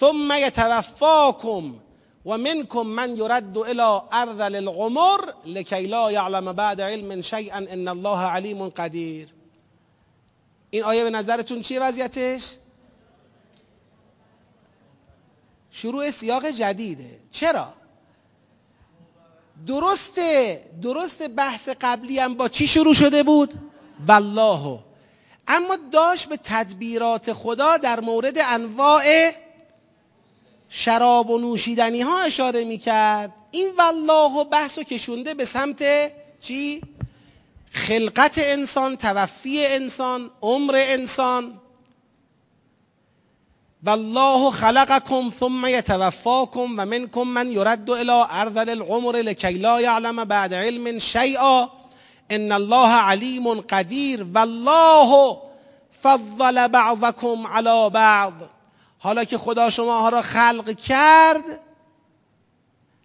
ثم 0.00 0.32
یتوفاکم 0.32 1.74
و 2.26 2.38
منکم 2.38 2.82
من 2.82 3.16
یرد 3.16 3.58
الى 3.58 4.00
ارذل 4.12 4.54
العمر 4.56 5.20
لکی 5.44 5.86
لا 5.86 6.12
یعلم 6.12 6.52
بعد 6.52 6.80
علم 6.80 7.20
شیئا 7.20 7.56
ان 7.56 7.88
الله 7.88 8.18
علیم 8.18 8.68
قدیر. 8.68 9.28
این 10.70 10.84
آیه 10.84 11.04
به 11.04 11.10
نظرتون 11.10 11.60
چیه 11.60 11.80
وضعیتش؟ 11.80 12.54
شروع 15.70 16.10
سیاق 16.10 16.46
جدیده. 16.46 17.20
چرا؟ 17.30 17.72
درسته 19.66 20.64
درست 20.82 21.28
بحث 21.28 21.68
قبلی 21.80 22.18
هم 22.18 22.34
با 22.34 22.48
چی 22.48 22.66
شروع 22.66 22.94
شده 22.94 23.22
بود؟ 23.22 23.69
والله. 24.08 24.78
اما 25.48 25.76
داشت 25.92 26.28
به 26.28 26.36
تدبیرات 26.44 27.32
خدا 27.32 27.76
در 27.76 28.00
مورد 28.00 28.38
انواع 28.38 29.32
شراب 30.68 31.30
و 31.30 31.38
نوشیدنی 31.38 32.00
ها 32.00 32.20
اشاره 32.20 32.64
می 32.64 32.78
کرد 32.78 33.32
این 33.50 33.72
والله 33.78 34.32
و 34.40 34.44
بحث 34.44 34.78
و 34.78 34.82
کشونده 34.82 35.34
به 35.34 35.44
سمت 35.44 35.82
چی؟ 36.40 36.80
خلقت 37.72 38.34
انسان 38.36 38.96
توفی 38.96 39.66
انسان 39.66 40.30
عمر 40.42 40.74
انسان. 40.76 41.60
والله 43.86 44.50
خلقكم 44.50 45.30
ثم 45.40 45.66
يتوفاكم 45.66 46.78
و 46.78 46.84
منكم 46.84 47.28
من 47.28 47.52
يرد 47.52 47.90
الى 47.90 48.26
ارذل 48.30 48.70
العمر 48.70 49.16
لكي 49.16 49.52
لا 49.52 49.80
يعلم 49.80 50.24
بعد 50.24 50.54
علم 50.54 50.98
شيئا 50.98 51.79
ان 52.30 52.52
الله 52.52 52.88
علیم 52.88 53.60
قدیر 53.60 54.26
والله 54.34 55.42
فضل 56.02 56.68
بعضكم 56.68 57.46
على 57.46 57.90
بعض 57.90 58.32
حالا 58.98 59.24
که 59.24 59.38
خدا 59.38 59.70
شما 59.70 60.08
را 60.08 60.22
خلق 60.22 60.70
کرد 60.76 61.60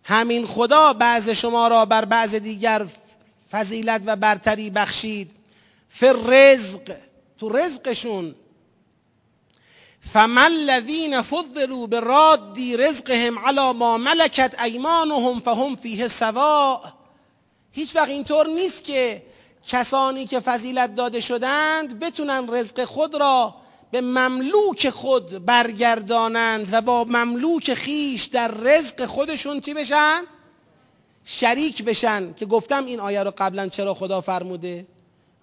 همین 0.04 0.46
خدا 0.46 0.94
بعض 0.94 1.30
شما 1.30 1.68
را 1.68 1.86
بر 1.86 2.06
بعض 2.06 2.36
دیگر 2.36 2.88
فضیلت 3.52 4.02
و 4.06 4.16
برتری 4.16 4.70
بخشید 4.70 5.32
فر 5.90 6.14
رزق 6.14 6.96
تو 7.40 7.50
رزقشون 7.50 8.36
فمن 10.14 10.52
الذین 10.52 11.22
فضلوا 11.22 11.88
برادی 11.88 12.78
رزقهم 12.78 13.40
على 13.40 13.74
ما 13.74 13.98
ملکت 13.98 14.62
ایمانهم 14.62 15.40
فهم 15.40 15.76
فیه 15.76 16.08
سواء 16.08 16.95
هیچ 17.76 17.96
وقت 17.96 18.10
اینطور 18.10 18.48
نیست 18.48 18.84
که 18.84 19.22
کسانی 19.68 20.26
که 20.26 20.40
فضیلت 20.40 20.96
داده 20.96 21.20
شدند 21.20 22.00
بتونن 22.00 22.54
رزق 22.54 22.86
خود 22.86 23.16
را 23.16 23.56
به 23.92 24.02
مملوک 24.02 24.90
خود 24.90 25.46
برگردانند 25.46 26.70
و 26.72 26.82
با 26.82 27.04
مملوک 27.04 27.74
خیش 27.74 28.24
در 28.24 28.52
رزق 28.52 29.06
خودشون 29.06 29.62
چی 29.62 29.74
بشن؟ 29.74 30.22
شریک 31.26 31.84
بشن. 31.84 32.34
که 32.34 32.46
گفتم 32.46 32.86
این 32.86 33.00
آیه 33.00 33.24
رو 33.24 33.34
قبلا 33.38 33.68
چرا 33.70 33.94
خدا 33.94 34.22
فرموده؟ 34.22 34.88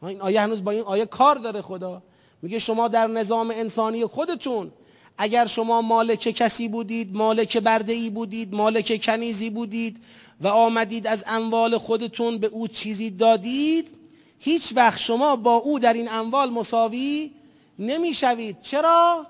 این 0.02 0.20
آیه 0.20 0.40
هنوز 0.40 0.64
با 0.64 0.70
این 0.70 0.82
آیه 0.82 1.06
کار 1.06 1.36
داره 1.36 1.62
خدا. 1.62 2.02
میگه 2.42 2.58
شما 2.58 2.88
در 2.88 3.06
نظام 3.06 3.50
انسانی 3.50 4.04
خودتون 4.06 4.72
اگر 5.18 5.46
شما 5.46 5.82
مالک 5.82 6.18
کسی 6.20 6.68
بودید 6.68 7.16
مالک 7.16 7.56
برده 7.56 7.92
ای 7.92 8.10
بودید 8.10 8.54
مالک 8.54 9.00
کنیزی 9.04 9.50
بودید 9.50 9.96
و 10.42 10.48
آمدید 10.48 11.06
از 11.06 11.24
اموال 11.26 11.78
خودتون 11.78 12.38
به 12.38 12.46
او 12.46 12.68
چیزی 12.68 13.10
دادید 13.10 13.94
هیچ 14.38 14.72
وقت 14.76 14.98
شما 14.98 15.36
با 15.36 15.54
او 15.54 15.78
در 15.78 15.92
این 15.92 16.12
اموال 16.12 16.50
مساوی 16.50 17.32
نمی‌شوید 17.78 18.62
چرا؟ 18.62 19.26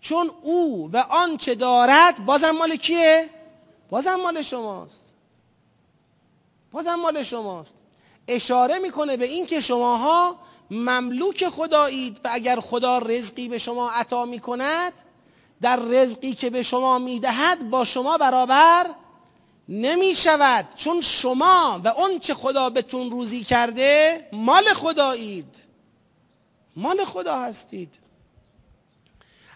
چون 0.00 0.30
او 0.42 0.90
و 0.92 0.96
آنچه 0.96 1.54
دارد 1.54 2.26
بازم 2.26 2.50
مال 2.50 2.76
کیه؟ 2.76 3.30
بازم 3.90 4.14
مال 4.14 4.42
شماست 4.42 5.12
بازم 6.72 6.94
مال 6.94 7.22
شماست 7.22 7.74
اشاره 8.28 8.78
می‌کنه 8.78 9.16
به 9.16 9.26
این 9.26 9.46
که 9.46 9.60
شماها 9.60 10.36
مملوک 10.70 11.48
خدایید 11.48 12.20
و 12.24 12.28
اگر 12.32 12.60
خدا 12.60 12.98
رزقی 12.98 13.48
به 13.48 13.58
شما 13.58 13.90
عطا 13.90 14.24
می‌کند 14.24 14.92
در 15.60 15.76
رزقی 15.76 16.34
که 16.34 16.50
به 16.50 16.62
شما 16.62 16.98
می‌دهد 16.98 17.70
با 17.70 17.84
شما 17.84 18.18
برابر 18.18 18.86
نمی 19.68 20.14
شود 20.14 20.68
چون 20.76 21.00
شما 21.00 21.80
و 21.84 21.88
اون 21.88 22.18
چه 22.18 22.34
خدا 22.34 22.70
بهتون 22.70 23.10
روزی 23.10 23.44
کرده 23.44 24.20
مال 24.32 24.64
خدایید. 24.64 25.60
مال 26.76 27.04
خدا 27.04 27.38
هستید. 27.38 27.98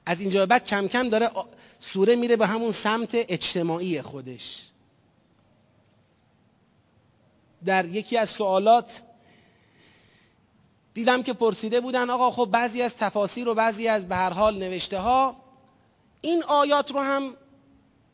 از 0.06 0.20
اینجا 0.20 0.46
بعد 0.46 0.66
کم 0.66 0.88
کم 0.88 1.08
داره 1.08 1.30
سوره 1.80 2.16
میره 2.16 2.36
به 2.36 2.46
همون 2.46 2.72
سمت 2.72 3.10
اجتماعی 3.14 4.02
خودش. 4.02 4.62
در 7.64 7.84
یکی 7.84 8.16
از 8.16 8.30
سوالات 8.30 9.02
دیدم 10.94 11.22
که 11.22 11.32
پرسیده 11.32 11.80
بودن 11.80 12.10
آقا 12.10 12.30
خب 12.30 12.48
بعضی 12.52 12.82
از 12.82 12.96
تفاسیر 12.96 13.48
و 13.48 13.54
بعضی 13.54 13.88
از 13.88 14.08
به 14.08 14.16
هر 14.16 14.30
حال 14.32 14.58
نوشته 14.58 14.98
ها 14.98 15.36
این 16.20 16.42
آیات 16.44 16.90
رو 16.90 17.00
هم 17.00 17.34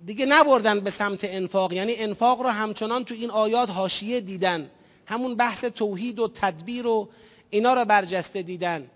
دیگه 0.07 0.27
نبردن 0.27 0.81
به 0.81 0.91
سمت 0.91 1.21
انفاق. 1.25 1.73
یعنی 1.73 1.95
انفاق 1.97 2.43
رو 2.43 2.49
همچنان 2.49 3.05
تو 3.05 3.15
این 3.15 3.31
آیات 3.31 3.71
حاشیه 3.71 4.21
دیدن. 4.21 4.71
همون 5.07 5.35
بحث 5.35 5.65
توحید 5.65 6.19
و 6.19 6.29
تدبیر 6.29 6.87
و 6.87 7.09
اینا 7.51 7.75
رو 7.75 7.85
برجسته 7.85 8.43
دیدن. 8.43 8.91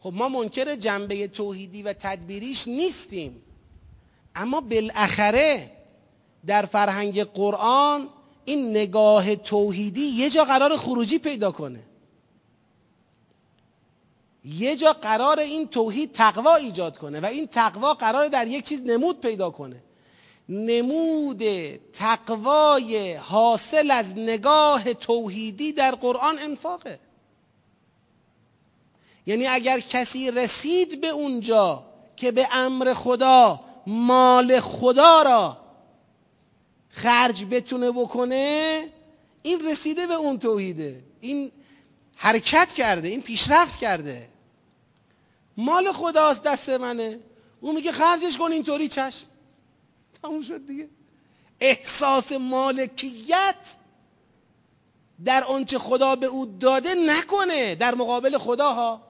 خب 0.00 0.12
ما 0.14 0.28
منکر 0.28 0.76
جنبه 0.76 1.28
توحیدی 1.28 1.82
و 1.82 1.92
تدبیریش 1.92 2.68
نیستیم. 2.68 3.42
اما 4.34 4.60
بالاخره 4.60 5.70
در 6.46 6.66
فرهنگ 6.66 7.22
قرآن 7.24 8.08
این 8.44 8.70
نگاه 8.70 9.36
توحیدی 9.36 10.00
یه 10.00 10.30
جا 10.30 10.44
قرار 10.44 10.76
خروجی 10.76 11.18
پیدا 11.18 11.52
کنه. 11.52 11.82
یه 14.44 14.76
جا 14.76 14.92
قرار 14.92 15.40
این 15.40 15.68
توحید 15.68 16.12
تقوا 16.12 16.54
ایجاد 16.54 16.98
کنه 16.98 17.20
و 17.20 17.26
این 17.26 17.46
تقوا 17.46 17.94
قرار 17.94 18.28
در 18.28 18.46
یک 18.46 18.64
چیز 18.64 18.82
نمود 18.82 19.20
پیدا 19.20 19.50
کنه. 19.50 19.82
نمود 20.48 21.42
تقوای 21.92 23.14
حاصل 23.14 23.90
از 23.90 24.18
نگاه 24.18 24.94
توحیدی 24.94 25.72
در 25.72 25.94
قرآن 25.94 26.38
انفاقه. 26.38 26.98
یعنی 29.26 29.46
اگر 29.46 29.80
کسی 29.80 30.30
رسید 30.30 31.00
به 31.00 31.08
اونجا 31.08 31.84
که 32.16 32.32
به 32.32 32.48
امر 32.52 32.94
خدا 32.94 33.60
مال 33.86 34.60
خدا 34.60 35.22
را 35.22 35.56
خرج 36.88 37.44
بتونه 37.44 37.90
بکنه 37.90 38.84
این 39.42 39.66
رسیده 39.66 40.06
به 40.06 40.14
اون 40.14 40.38
توحیده. 40.38 41.02
این 41.20 41.52
حرکت 42.16 42.72
کرده 42.72 43.08
این 43.08 43.22
پیشرفت 43.22 43.80
کرده. 43.80 44.28
مال 45.56 45.92
خداست 45.92 46.42
دست 46.42 46.68
منه. 46.68 47.18
او 47.60 47.72
میگه 47.72 47.92
خرجش 47.92 48.38
کن 48.38 48.52
اینطوری 48.52 48.88
چشم. 48.88 49.26
تموم 50.24 50.42
شد 50.42 50.66
دیگه. 50.66 50.88
احساس 51.60 52.32
مالکیت 52.32 53.56
در 55.24 55.44
آنچه 55.44 55.78
خدا 55.78 56.16
به 56.16 56.26
او 56.26 56.46
داده 56.46 56.94
نکنه 56.94 57.74
در 57.74 57.94
مقابل 57.94 58.38
خدا 58.38 58.72
ها 58.72 59.02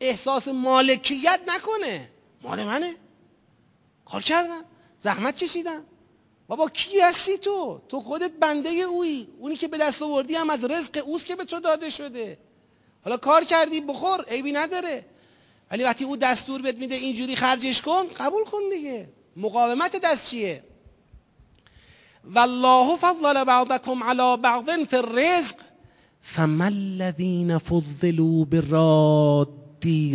احساس 0.00 0.48
مالکیت 0.48 1.40
نکنه. 1.48 2.10
مال 2.42 2.64
منه. 2.64 2.94
کار 4.04 4.22
کردم. 4.22 4.64
زحمت 5.00 5.36
کشیدم. 5.36 5.84
بابا 6.48 6.68
کی 6.68 7.00
هستی 7.00 7.38
تو؟ 7.38 7.80
تو 7.88 8.00
خودت 8.00 8.32
بنده 8.32 8.70
اویی. 8.70 9.28
اونی 9.38 9.56
که 9.56 9.68
به 9.68 9.78
دست 9.78 10.02
آوردی 10.02 10.34
هم 10.34 10.50
از 10.50 10.64
رزق 10.64 11.02
اوست 11.06 11.26
که 11.26 11.36
به 11.36 11.44
تو 11.44 11.60
داده 11.60 11.90
شده. 11.90 12.38
حالا 13.04 13.16
کار 13.16 13.44
کردی 13.44 13.80
بخور. 13.80 14.24
عیبی 14.28 14.52
نداره. 14.52 15.04
ولی 15.70 15.84
وقتی 15.84 16.04
او 16.04 16.16
دستور 16.16 16.62
بهت 16.62 16.76
میده 16.76 16.94
اینجوری 16.94 17.36
خرجش 17.36 17.82
کن 17.82 18.08
قبول 18.08 18.44
کن 18.44 18.68
دیگه. 18.72 19.08
مقاومت 19.36 19.96
دست 20.04 20.30
چیه؟ 20.30 20.62
والله 22.34 22.96
فضل 22.96 23.44
بعضكم 23.44 24.02
على 24.02 24.36
بعض 24.36 24.84
في 24.84 24.96
الرزق 24.96 25.56
فما 26.22 26.68
الذين 26.68 27.58
فضلوا 27.58 28.44
براد 28.44 29.48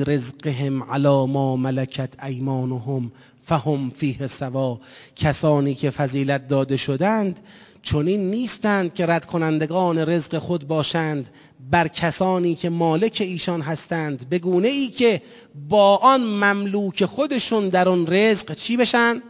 رزقهم 0.08 0.84
على 0.84 1.28
ما 1.28 1.56
ملكت 1.56 2.24
ایمانهم 2.24 3.12
فهم 3.44 3.90
فیه 3.90 4.28
سوا. 4.28 4.78
کسانی 5.16 5.76
که 5.76 5.90
فضیلت 5.90 6.48
داده 6.48 6.78
شدند 6.78 7.40
چنین 7.84 8.30
نیستند 8.32 8.94
که 8.94 9.06
رد 9.06 9.26
کنندگان 9.26 9.98
رزق 9.98 10.38
خود 10.38 10.68
باشند. 10.68 11.30
بر 11.72 11.88
کسانی 11.88 12.56
که 12.56 12.70
مالک 12.70 13.18
ایشان 13.22 13.62
هستند 13.62 14.30
به 14.30 14.40
گونه 14.40 14.68
ای 14.68 14.88
که 14.88 15.22
با 15.70 15.98
آن 15.98 16.22
مملوک 16.24 17.06
خودشون 17.06 17.70
در 17.70 17.90
آن 17.90 18.08
رزق 18.08 18.54
چی 18.54 18.78
بشن؟ 18.78 19.22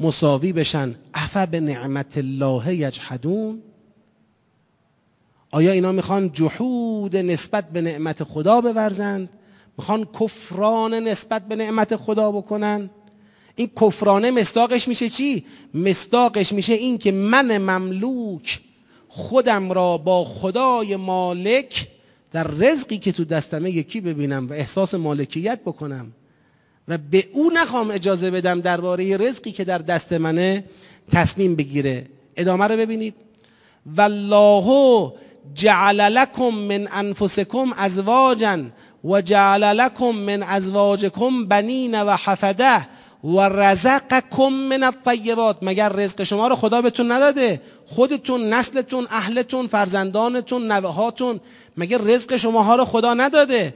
مساوی 0.00 0.52
بشن 0.52 0.94
افا 1.14 1.46
به 1.46 1.60
نعمت 1.60 2.18
الله 2.18 2.74
یجحدون 2.74 3.62
آیا 5.50 5.72
اینا 5.72 5.92
می‌خوان 5.92 6.32
جحود 6.32 7.16
نسبت 7.16 7.70
به 7.70 7.80
نعمت 7.80 8.24
خدا 8.24 8.60
بورزند 8.60 9.28
می‌خوان 9.78 10.04
کفران 10.20 10.94
نسبت 10.94 11.48
به 11.48 11.56
نعمت 11.56 11.96
خدا 11.96 12.32
بکنن 12.32 12.90
این 13.56 13.70
کفرانه 13.80 14.30
مستاقش 14.30 14.88
میشه 14.88 15.08
چی؟ 15.08 15.44
مستاقش 15.74 16.52
میشه 16.52 16.72
این 16.72 16.98
که 16.98 17.12
من 17.12 17.58
مملوک 17.58 18.60
خودم 19.12 19.72
را 19.72 19.98
با 19.98 20.24
خدای 20.24 20.96
مالک 20.96 21.88
در 22.32 22.44
رزقی 22.46 22.98
که 22.98 23.12
تو 23.12 23.24
دستمه 23.24 23.70
یکی 23.70 24.00
ببینم 24.00 24.48
و 24.48 24.52
احساس 24.52 24.94
مالکیت 24.94 25.60
بکنم 25.60 26.12
و 26.88 26.98
به 26.98 27.28
او 27.32 27.50
نخوام 27.54 27.90
اجازه 27.90 28.30
بدم 28.30 28.60
درباره 28.60 29.16
رزقی 29.16 29.52
که 29.52 29.64
در 29.64 29.78
دست 29.78 30.12
منه 30.12 30.64
تصمیم 31.12 31.56
بگیره. 31.56 32.04
ادامه 32.36 32.66
رو 32.66 32.76
ببینید. 32.76 33.14
والله 33.96 35.12
جعل 35.54 36.00
لكم 36.00 36.48
من 36.54 36.88
انفسکم 36.92 37.72
ازواجا 37.76 38.58
و 39.04 39.20
جعل 39.20 39.62
لكم 39.76 40.10
من 40.10 40.42
ازواجکم 40.42 41.44
بنین 41.46 42.02
و 42.02 42.16
حفده. 42.16 42.86
و 43.24 43.40
رزقکم 43.40 44.48
من 44.52 44.82
الطیبات 44.82 45.56
مگر 45.62 45.88
رزق 45.88 46.22
شما 46.22 46.48
رو 46.48 46.56
خدا 46.56 46.82
بهتون 46.82 47.12
نداده. 47.12 47.60
خودتون 47.86 48.54
نسلتون 48.54 49.06
اهلتون 49.10 49.66
فرزندانتون 49.66 50.72
نوهاتون. 50.72 51.40
مگر 51.76 51.98
رزق 51.98 52.36
شماها 52.36 52.76
رو 52.76 52.84
خدا 52.84 53.14
نداده؟ 53.14 53.74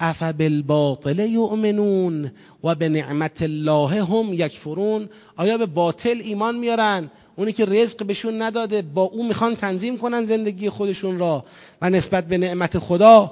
اف 0.00 0.22
بالباطل 0.22 1.18
یؤمنون 1.18 2.30
و 2.64 2.74
به 2.74 2.88
نعمت 2.88 3.42
الله 3.42 4.04
هم 4.04 4.34
یکفرون. 4.34 5.08
آیا 5.36 5.58
به 5.58 5.66
باطل 5.66 6.20
ایمان 6.24 6.56
میارن؟ 6.56 7.10
اونی 7.36 7.52
که 7.52 7.64
رزق 7.64 8.04
بهشون 8.06 8.42
نداده 8.42 8.82
با 8.82 9.02
او 9.02 9.28
می‌خوان 9.28 9.56
تنظیم 9.56 9.98
کنن 9.98 10.24
زندگی 10.24 10.70
خودشون 10.70 11.18
را 11.18 11.44
و 11.82 11.90
نسبت 11.90 12.24
به 12.24 12.38
نعمت 12.38 12.78
خدا 12.78 13.30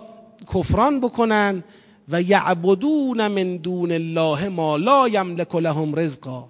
کفران 0.55 1.01
بکنن. 1.01 1.65
و 2.09 2.23
یعبدون 2.23 3.29
من 3.29 3.57
دون 3.57 3.93
الله 3.93 4.49
ما 4.49 4.77
لا 4.77 5.09
یملک 5.09 5.55
لهم 5.55 5.95
رزقا. 5.95 6.49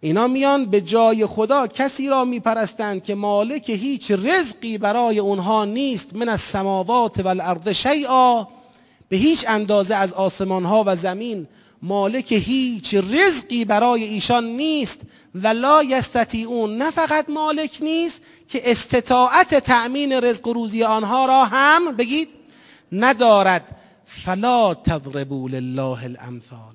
اینا 0.00 0.28
میان 0.28 0.64
به 0.64 0.80
جای 0.80 1.26
خدا 1.26 1.66
کسی 1.66 2.08
را 2.08 2.24
میپرستند 2.24 3.04
که 3.04 3.14
مالک 3.14 3.70
هیچ 3.70 4.10
رزقی 4.10 4.78
برای 4.78 5.18
اونها 5.18 5.64
نیست 5.64 6.16
من 6.16 6.28
از 6.28 6.40
سماوات 6.40 7.18
و 7.18 7.28
الارض 7.28 7.68
شیئا. 7.68 8.46
به 9.08 9.16
هیچ 9.16 9.44
اندازه 9.48 9.94
از 9.94 10.12
آسمان 10.12 10.64
ها 10.64 10.84
و 10.86 10.96
زمین 10.96 11.46
مالک 11.82 12.32
هیچ 12.32 12.94
رزقی 12.94 13.64
برای 13.64 14.04
ایشان 14.04 14.44
نیست 14.44 15.00
و 15.34 15.48
لا 15.48 15.82
یستطیعون 15.82 16.76
نه 16.76 16.90
فقط 16.90 17.30
مالک 17.30 17.78
نیست 17.80 18.22
که 18.48 18.70
استطاعت 18.70 19.54
تأمین 19.54 20.12
رزق 20.12 20.48
روزی 20.48 20.84
آنها 20.84 21.26
را 21.26 21.44
هم 21.44 21.96
بگید 21.96 22.28
ندارد. 22.92 23.77
فلا 24.08 24.74
تضربوا 24.74 25.48
لله 25.48 26.04
الامثال. 26.04 26.74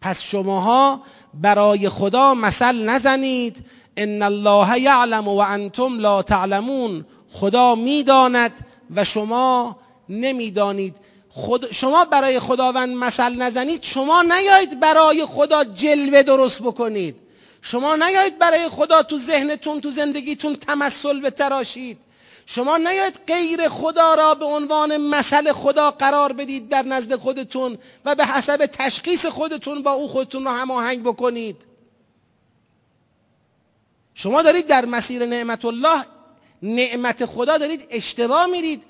پس 0.00 0.22
شماها 0.22 1.02
برای 1.34 1.88
خدا 1.88 2.34
مثل 2.34 2.84
نزنید. 2.84 3.66
ان 3.96 4.22
الله 4.22 4.80
یعلم 4.80 5.28
و 5.28 5.38
انتم 5.38 5.98
لا 5.98 6.22
تعلمون. 6.22 7.04
خدا 7.32 7.74
می‌داند 7.74 8.66
و 8.94 9.04
شما 9.04 9.76
نمی‌دانید. 10.08 10.96
خود 11.28 11.72
شما 11.72 12.04
برای 12.04 12.40
خداوند 12.40 12.96
مثل 12.96 13.34
نزنید. 13.34 13.82
شما 13.82 14.22
نیایید 14.22 14.80
برای 14.80 15.26
خدا 15.26 15.64
جلوه 15.64 16.22
درست 16.22 16.62
بکنید. 16.62 17.16
شما 17.62 17.96
نیایید 17.96 18.38
برای 18.38 18.68
خدا 18.68 19.02
تو 19.02 19.18
ذهنتون 19.18 19.80
تو 19.80 19.90
زندگیتون 19.90 20.56
تمثل 20.56 21.20
بتراشید. 21.20 21.98
شما 22.50 22.76
نیاید 22.76 23.20
غیر 23.26 23.68
خدا 23.68 24.14
را 24.14 24.34
به 24.34 24.44
عنوان 24.44 24.96
مثل 24.96 25.52
خدا 25.52 25.90
قرار 25.90 26.32
بدید 26.32 26.68
در 26.68 26.82
نزد 26.82 27.14
خودتون 27.16 27.78
و 28.04 28.14
به 28.14 28.26
حسب 28.26 28.66
تشخیص 28.66 29.26
خودتون 29.26 29.82
با 29.82 29.92
او 29.92 30.08
خودتون 30.08 30.44
را 30.44 30.52
هماهنگ 30.52 31.02
بکنید. 31.02 31.56
شما 34.14 34.42
دارید 34.42 34.66
در 34.66 34.84
مسیر 34.84 35.26
نعمت 35.26 35.64
الله 35.64 36.04
نعمت 36.62 37.24
خدا 37.24 37.58
دارید 37.58 37.86
اشتباه 37.90 38.46
میرید. 38.46 38.82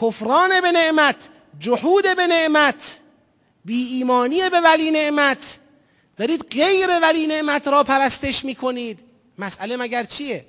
کفران 0.00 0.60
به 0.60 0.72
نعمت 0.72 1.28
جهود 1.58 2.16
به 2.16 2.26
نعمت 2.26 3.00
بی 3.64 3.84
ایمانی 3.84 4.50
به 4.50 4.60
ولی 4.60 4.90
نعمت 4.90 5.58
دارید 6.16 6.46
غیر 6.50 7.00
ولی 7.02 7.26
نعمت 7.26 7.68
را 7.68 7.84
پرستش 7.84 8.44
می‌کنید. 8.44 9.00
مسئله 9.38 9.76
مگر 9.76 10.04
چیه؟ 10.04 10.44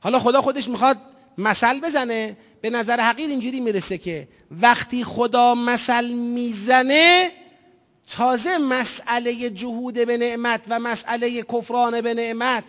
حالا 0.00 0.18
خدا 0.18 0.42
خودش 0.42 0.68
می‌خواد 0.68 1.13
مثل 1.38 1.80
بزنه 1.80 2.36
به 2.60 2.70
نظر 2.70 3.00
حقیر 3.00 3.30
اینجوری 3.30 3.60
می‌رسه 3.60 3.98
که 3.98 4.28
وقتی 4.50 5.04
خدا 5.04 5.54
مثل 5.54 6.10
می‌زنه 6.10 7.30
تازه 8.06 8.58
مسئله 8.58 9.50
جهود 9.50 9.94
به 9.94 10.16
نعمت 10.16 10.64
و 10.68 10.78
مسئله 10.78 11.42
کفران 11.42 12.00
به 12.00 12.14
نعمت 12.14 12.64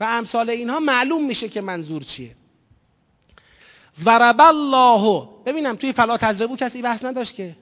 و 0.00 0.04
امثال 0.04 0.50
اینها 0.50 0.80
معلوم 0.80 1.24
میشه 1.24 1.48
که 1.48 1.60
منظور 1.60 2.02
چیه. 2.02 2.36
ضرب 4.00 4.40
الله 4.40 5.28
ببینم 5.46 5.76
توی 5.76 5.92
فلا 5.92 6.16
تجربو 6.16 6.56
کسی 6.56 6.82
بحث 6.82 7.04
نداشت 7.04 7.34
که؟ 7.34 7.56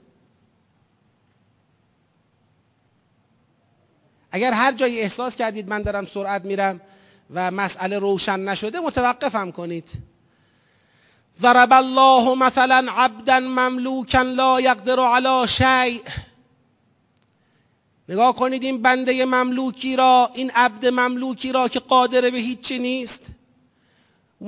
اگر 4.30 4.52
هر 4.52 4.72
جایی 4.72 5.00
احساس 5.00 5.36
کردید 5.36 5.68
من 5.68 5.82
دارم 5.82 6.04
سرعت 6.04 6.44
میرم 6.44 6.80
و 7.30 7.50
مسئله 7.50 7.98
روشن 7.98 8.40
نشده 8.40 8.80
متوقفم 8.80 9.50
کنید. 9.50 9.90
ضرب 11.40 11.72
الله 11.72 12.34
مثلا 12.34 12.86
عبدا 12.92 13.40
مملوکا 13.40 14.22
لا 14.22 14.60
یقدر 14.60 15.00
علی 15.00 15.48
شیء. 15.48 16.00
نگاه 18.08 18.36
کنید 18.36 18.62
این 18.64 18.82
بنده 18.82 19.24
مملوکی 19.24 19.96
را 19.96 20.30
این 20.34 20.50
عبد 20.50 20.86
مملوکی 20.86 21.52
را 21.52 21.68
که 21.68 21.80
قادر 21.80 22.20
به 22.20 22.38
هیچی 22.38 22.78
نیست. 22.78 23.26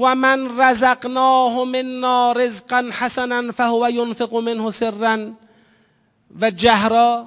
و 0.00 0.14
من 0.14 0.60
رزقناه 0.60 1.64
منا 1.64 2.32
رزقا 2.32 2.90
حسنا 2.92 3.52
فهو 3.52 3.88
ينفق 3.90 4.34
منه 4.34 4.70
سرا. 4.70 5.32
و 6.40 6.50
جهرا. 6.50 7.26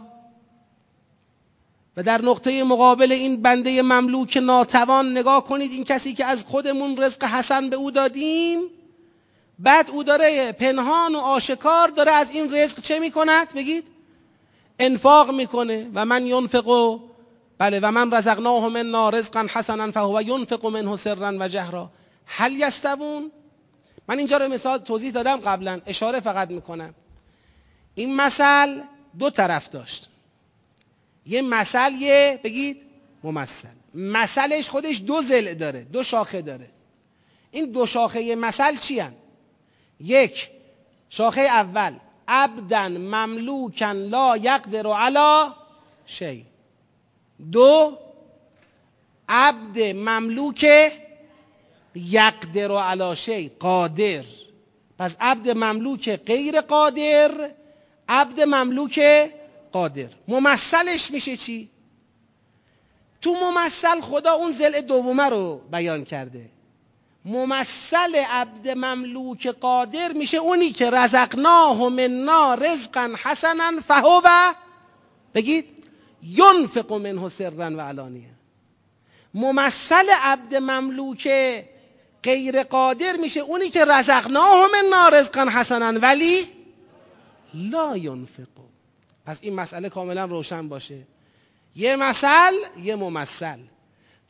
و 1.98 2.04
در 2.04 2.22
نقطه 2.22 2.64
مقابل 2.64 3.12
این 3.12 3.42
بنده 3.42 3.82
مملوک 3.82 4.38
ناتوان 4.38 5.12
نگاه 5.18 5.44
کنید 5.46 5.72
این 5.72 5.84
کسی 5.84 6.14
که 6.14 6.26
از 6.26 6.44
خودمون 6.48 6.98
رزق 6.98 7.24
حسن 7.24 7.70
به 7.70 7.76
او 7.76 7.92
دادیم 7.92 8.60
بعد 9.60 9.90
او 9.90 10.04
داره 10.04 10.52
پنهان 10.52 11.16
و 11.16 11.20
آشکار 11.20 11.88
داره 11.88 12.12
از 12.12 12.32
این 12.32 12.56
رزق 12.56 12.82
چه 12.82 13.00
می‌کند؟ 13.00 13.54
بگید. 13.54 13.88
انفاق 14.80 15.32
می‌کنه. 15.32 15.88
و 15.94 16.06
من 16.06 16.26
ینفق 16.26 17.00
بله 17.58 17.80
و 17.80 17.92
من 17.92 18.14
رزقناه 18.14 18.68
منا 18.68 19.10
رزقا 19.10 19.48
حسنا 19.54 19.92
فهو 19.92 20.22
ینفق 20.22 20.66
منه 20.66 20.96
سرا 20.96 21.38
و 21.40 21.48
جهرا. 21.48 21.92
هل 22.26 22.52
یستوون؟ 22.52 23.32
من 24.08 24.18
اینجا 24.18 24.38
رو 24.38 24.48
مثال 24.48 24.78
توضیح 24.78 25.12
دادم 25.12 25.38
قبلا. 25.38 25.82
اشاره 25.86 26.20
فقط 26.20 26.50
می‌کنم. 26.50 26.94
این 27.96 28.16
مثل 28.16 28.82
دو 29.20 29.30
طرف 29.30 29.70
داشت. 29.70 30.10
یه 31.26 31.42
مثل 31.42 31.92
یه 31.92 32.40
بگید 32.44 32.82
ممثل. 33.24 33.68
مثلش 33.94 34.70
خودش 34.70 35.02
دو 35.02 35.22
زل 35.22 35.54
داره 35.54 35.84
دو 35.84 36.04
شاخه 36.04 36.42
داره. 36.42 36.70
این 37.52 37.72
دو 37.72 37.86
شاخه 37.86 38.36
مثل 38.36 38.76
چی 38.76 39.00
هن؟ 39.00 39.14
یک. 40.00 40.50
شاخه 41.10 41.42
اول. 41.42 41.94
عبدن 42.28 42.98
مملوکن 42.98 43.92
لا 43.92 44.38
یقدر 44.38 44.88
علی 44.88 45.52
شی. 46.06 46.46
دو. 47.52 47.98
عبد 49.30 49.80
مملوک 49.80 50.66
یقدر 51.96 52.72
علی 52.72 53.16
شی. 53.16 53.50
قادر. 53.50 54.24
پس 55.00 55.16
عبد 55.20 55.50
مملوک 55.50 56.10
غیر 56.10 56.62
قادر 56.62 57.50
عبد 58.10 58.42
مملوک 58.42 59.00
قادر. 59.72 60.10
ممثلش 60.28 61.12
میشه 61.12 61.38
چی؟ 61.38 61.70
تو 63.22 63.34
ممثل 63.34 64.02
خدا 64.02 64.32
اون 64.32 64.52
زل 64.52 64.82
دومه 64.82 65.30
رو 65.30 65.62
بیان 65.72 66.06
کرده. 66.06 66.50
ممثل 67.26 68.16
عبد 68.16 68.70
مملوک 68.70 69.48
قادر 69.48 70.14
میشه 70.14 70.38
اونی 70.38 70.72
که 70.72 70.90
رزقناه 70.90 71.90
منا 71.90 72.54
رزقا 72.54 73.10
حسنا 73.24 73.72
فهو 73.88 74.22
بگید 75.36 75.66
ینفق 76.24 76.94
منه 76.94 77.30
سرا 77.30 77.78
و 77.78 77.82
علانیه. 77.82 78.30
ممثل 79.34 80.10
عبد 80.22 80.56
مملوک 80.56 81.28
غیر 82.24 82.64
قادر 82.64 83.18
میشه 83.18 83.40
اونی 83.40 83.70
که 83.70 83.86
رزقناه 83.86 84.68
منا 84.74 85.10
رزقا 85.10 85.46
حسنا 85.50 86.00
ولی 86.00 86.48
لا 87.54 87.98
ینفق. 87.98 88.48
پس 89.26 89.40
این 89.42 89.56
مسئله 89.56 89.90
کاملا 89.90 90.26
روشن 90.26 90.70
باشه. 90.70 91.00
یه 91.76 91.96
مثل 91.96 92.54
یه 92.84 92.96
ممثل. 92.96 93.60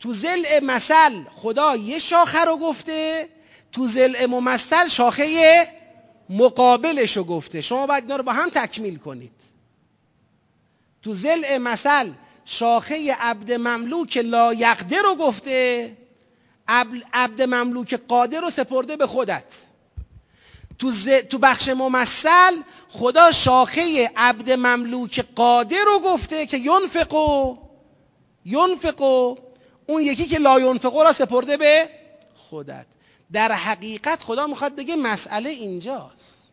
تو 0.00 0.12
زل 0.12 0.44
مثل 0.62 1.24
خدا 1.36 1.76
یه 1.76 1.98
شاخه 1.98 2.44
رو 2.44 2.56
گفته 2.56 3.28
تو 3.72 3.86
زل 3.86 4.26
ممثل 4.26 4.88
شاخه 4.88 5.66
مقابلش 6.30 7.16
رو 7.16 7.24
گفته. 7.24 7.60
شما 7.60 7.86
باید 7.86 8.04
اینا 8.04 8.16
رو 8.16 8.22
با 8.22 8.32
هم 8.32 8.48
تکمیل 8.48 8.96
کنید. 8.98 9.32
تو 11.02 11.14
زل 11.14 11.58
مثل 11.58 12.10
شاخه 12.44 13.14
عبد 13.20 13.52
مملوک 13.52 14.16
لا 14.16 14.54
یقدر 14.54 15.02
رو 15.02 15.14
گفته 15.14 15.96
عبد 17.12 17.42
مملوک 17.42 17.94
قادر 18.08 18.40
رو 18.40 18.50
سپرده 18.50 18.96
به 18.96 19.06
خودت. 19.06 19.44
تو, 20.78 20.90
ز... 20.90 21.08
تو 21.08 21.38
بخش 21.38 21.68
ممثل 21.68 22.62
خدا 22.88 23.30
شاخه 23.30 24.10
عبد 24.16 24.50
مملوک 24.50 25.24
قادر 25.36 25.84
رو 25.86 25.98
گفته 25.98 26.46
که 26.46 26.56
ینفقو 26.58 27.56
ینفقو 28.44 29.36
اون 29.90 30.02
یکی 30.02 30.26
که 30.26 30.38
لا 30.38 30.60
ینفقو 30.60 31.02
را 31.02 31.12
سپرده 31.12 31.56
به 31.56 31.88
خودت. 32.34 32.86
در 33.32 33.52
حقیقت 33.52 34.22
خدا 34.22 34.46
می‌خواد 34.46 34.76
بگه 34.76 34.96
مسئله 34.96 35.50
اینجاست. 35.50 36.52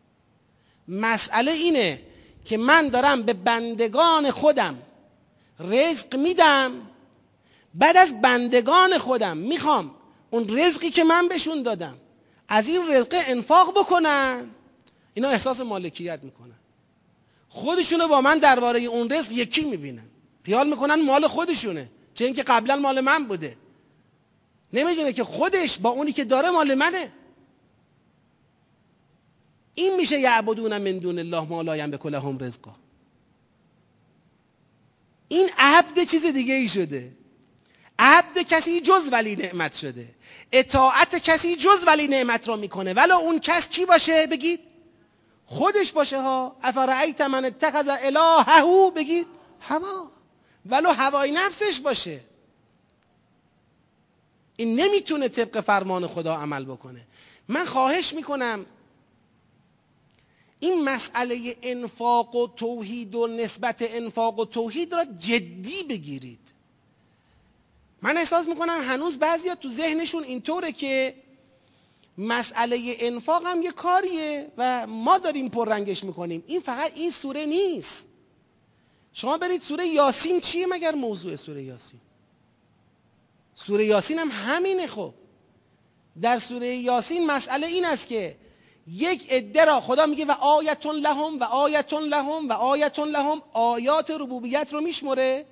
مسئله 0.88 1.52
اینه 1.52 2.02
که 2.44 2.56
من 2.56 2.88
دارم 2.88 3.22
به 3.22 3.32
بندگان 3.32 4.30
خودم 4.30 4.78
رزق 5.60 6.16
میدم. 6.16 6.72
بعد 7.74 7.96
از 7.96 8.20
بندگان 8.20 8.98
خودم 8.98 9.36
می‌خوام 9.36 9.94
اون 10.30 10.58
رزقی 10.58 10.90
که 10.90 11.04
من 11.04 11.28
بهشون 11.28 11.62
دادم 11.62 11.98
از 12.48 12.68
این 12.68 12.90
رزق 12.90 13.16
انفاق 13.26 13.78
بکنن. 13.78 14.50
اینا 15.14 15.28
احساس 15.28 15.60
مالکیت 15.60 16.20
می‌کنن. 16.22 16.58
خودشونو 17.48 18.08
با 18.08 18.20
من 18.20 18.38
درباره 18.38 18.80
اون 18.80 19.10
رزق 19.10 19.32
یکی 19.32 19.64
می‌بینن. 19.64 20.08
خیال 20.44 20.68
می‌کنن 20.68 21.02
مال 21.02 21.26
خودشونه. 21.26 21.90
چه 22.18 22.24
اینکه 22.24 22.42
قبلا 22.42 22.76
مال 22.76 23.00
من 23.00 23.24
بوده. 23.24 23.56
نمی‌دونه 24.72 25.12
که 25.12 25.24
خودش 25.24 25.78
با 25.78 25.90
اونی 25.90 26.12
که 26.12 26.24
داره 26.24 26.50
مال 26.50 26.74
منه. 26.74 27.12
این 29.74 29.96
میشه 29.96 30.20
یعبدون 30.20 30.78
من 30.78 30.98
دون 30.98 31.18
الله 31.18 31.40
ما 31.48 31.62
لا 31.62 31.76
یملک 31.76 32.06
لهم 32.06 32.38
رزقا. 32.38 32.74
این 35.28 35.50
عبد 35.58 36.04
چیز 36.04 36.26
دیگه 36.26 36.54
ای 36.54 36.68
شده. 36.68 37.12
عبد 37.98 38.38
کسی 38.38 38.80
جز 38.80 39.08
ولی 39.12 39.36
نعمت 39.36 39.74
شده. 39.74 40.14
اطاعت 40.52 41.16
کسی 41.16 41.56
جز 41.56 41.84
ولی 41.86 42.08
نعمت 42.08 42.48
را 42.48 42.56
می‌کنه. 42.56 42.92
ولی 42.92 43.12
اون 43.12 43.38
کس 43.38 43.68
کی 43.68 43.86
باشه 43.86 44.26
بگید؟ 44.26 44.60
خودش 45.46 45.92
باشه 45.92 46.20
ها. 46.20 46.56
افرعیت 46.62 47.20
من 47.20 47.44
اتخذ 47.44 47.88
الههو 48.02 48.90
بگید؟ 48.90 49.26
هوا. 49.60 50.17
ولو 50.68 50.88
هوای 50.90 51.30
نفسش 51.30 51.80
باشه. 51.80 52.20
این 54.56 54.80
نمی‌تونه 54.80 55.28
طبق 55.28 55.60
فرمان 55.60 56.06
خدا 56.06 56.34
عمل 56.34 56.64
بکنه. 56.64 57.06
من 57.48 57.64
خواهش 57.64 58.14
می‌کنم 58.14 58.66
این 60.60 60.84
مسئله 60.84 61.56
انفاق 61.62 62.34
و 62.34 62.46
توحید 62.46 63.14
و 63.14 63.26
نسبت 63.26 63.76
انفاق 63.80 64.38
و 64.38 64.44
توحید 64.44 64.94
را 64.94 65.04
جدی 65.04 65.82
بگیرید. 65.82 66.52
من 68.02 68.16
احساس 68.16 68.48
می‌کنم 68.48 68.80
هنوز 68.88 69.18
بعضیا 69.18 69.54
تو 69.54 69.68
ذهنشون 69.68 70.24
اینطوره 70.24 70.72
که 70.72 71.14
مسئله 72.18 72.96
انفاق 72.98 73.46
هم 73.46 73.62
یه 73.62 73.72
کاریه 73.72 74.52
و 74.58 74.86
ما 74.86 75.18
داریم 75.18 75.48
پررنگش 75.48 76.04
می‌کنیم. 76.04 76.44
این 76.46 76.60
فقط 76.60 76.92
این 76.94 77.10
سوره 77.10 77.46
نیست. 77.46 78.06
شما 79.20 79.38
برید 79.38 79.62
سوره 79.62 79.86
یاسین 79.86 80.40
چیه 80.40 80.66
مگر 80.66 80.94
موضوع 80.94 81.36
سوره 81.36 81.62
یاسین؟ 81.62 82.00
سوره 83.54 83.84
یاسین 83.84 84.18
هم 84.18 84.28
همینه 84.30 84.86
خب. 84.86 85.14
در 86.22 86.38
سوره 86.38 86.66
یاسین 86.66 87.26
مسئله 87.26 87.66
این 87.66 87.84
است 87.84 88.08
که 88.08 88.36
یک 88.86 89.32
عده 89.32 89.64
را 89.64 89.80
خدا 89.80 90.06
میگه 90.06 90.24
و 90.24 90.30
آیتون 90.30 90.96
لهم 90.96 91.40
و 91.40 91.44
آیتون 91.44 92.02
لهم 92.02 92.48
و 92.48 92.52
آیتون 92.52 93.08
لهم 93.08 93.42
آیات 93.52 94.10
ربوبیت 94.10 94.72
رو 94.72 94.80
میشمره 94.80 95.46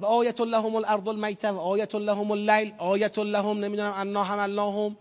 و 0.00 0.06
آیت 0.06 0.40
لهم 0.40 0.74
الارض 0.74 1.08
المیته 1.08 1.48
و 1.50 1.58
آیت 1.58 1.94
لهم 1.94 2.30
اللیل 2.30 2.72
آیت 2.78 3.18
لهم 3.18 3.64
نمی‌دونم 3.64 3.92
انا 3.96 4.24
حملناهم 4.24 4.96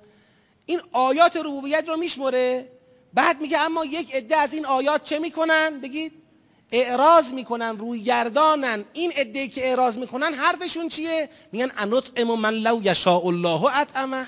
این 0.66 0.80
آیات 0.92 1.38
ربوبیت 1.38 1.88
رو 1.88 1.98
میشمره 1.98 2.72
بعد 3.14 3.42
میگه 3.42 3.60
اما 3.60 3.86
یک 3.86 4.16
عده 4.16 4.38
از 4.38 4.54
این 4.54 4.66
آیات 4.66 5.04
چه 5.04 5.20
می‌کنن؟ 5.20 5.80
بگید. 5.80 6.27
اعراض 6.72 7.34
می‌کنن 7.34 7.78
روی 7.78 8.04
گردانن 8.04 8.86
این 8.94 9.12
عده 9.12 9.48
که 9.48 9.68
اعراض 9.68 9.98
می‌کنن 9.98 10.34
حرفشون 10.34 10.90
چیه؟ 10.90 11.30
میگن 11.52 11.72
انطعم 11.78 12.40
من 12.40 12.54
لو 12.54 12.82
یشاء 12.84 13.28
الله 13.28 13.78
اطعمه. 13.80 14.28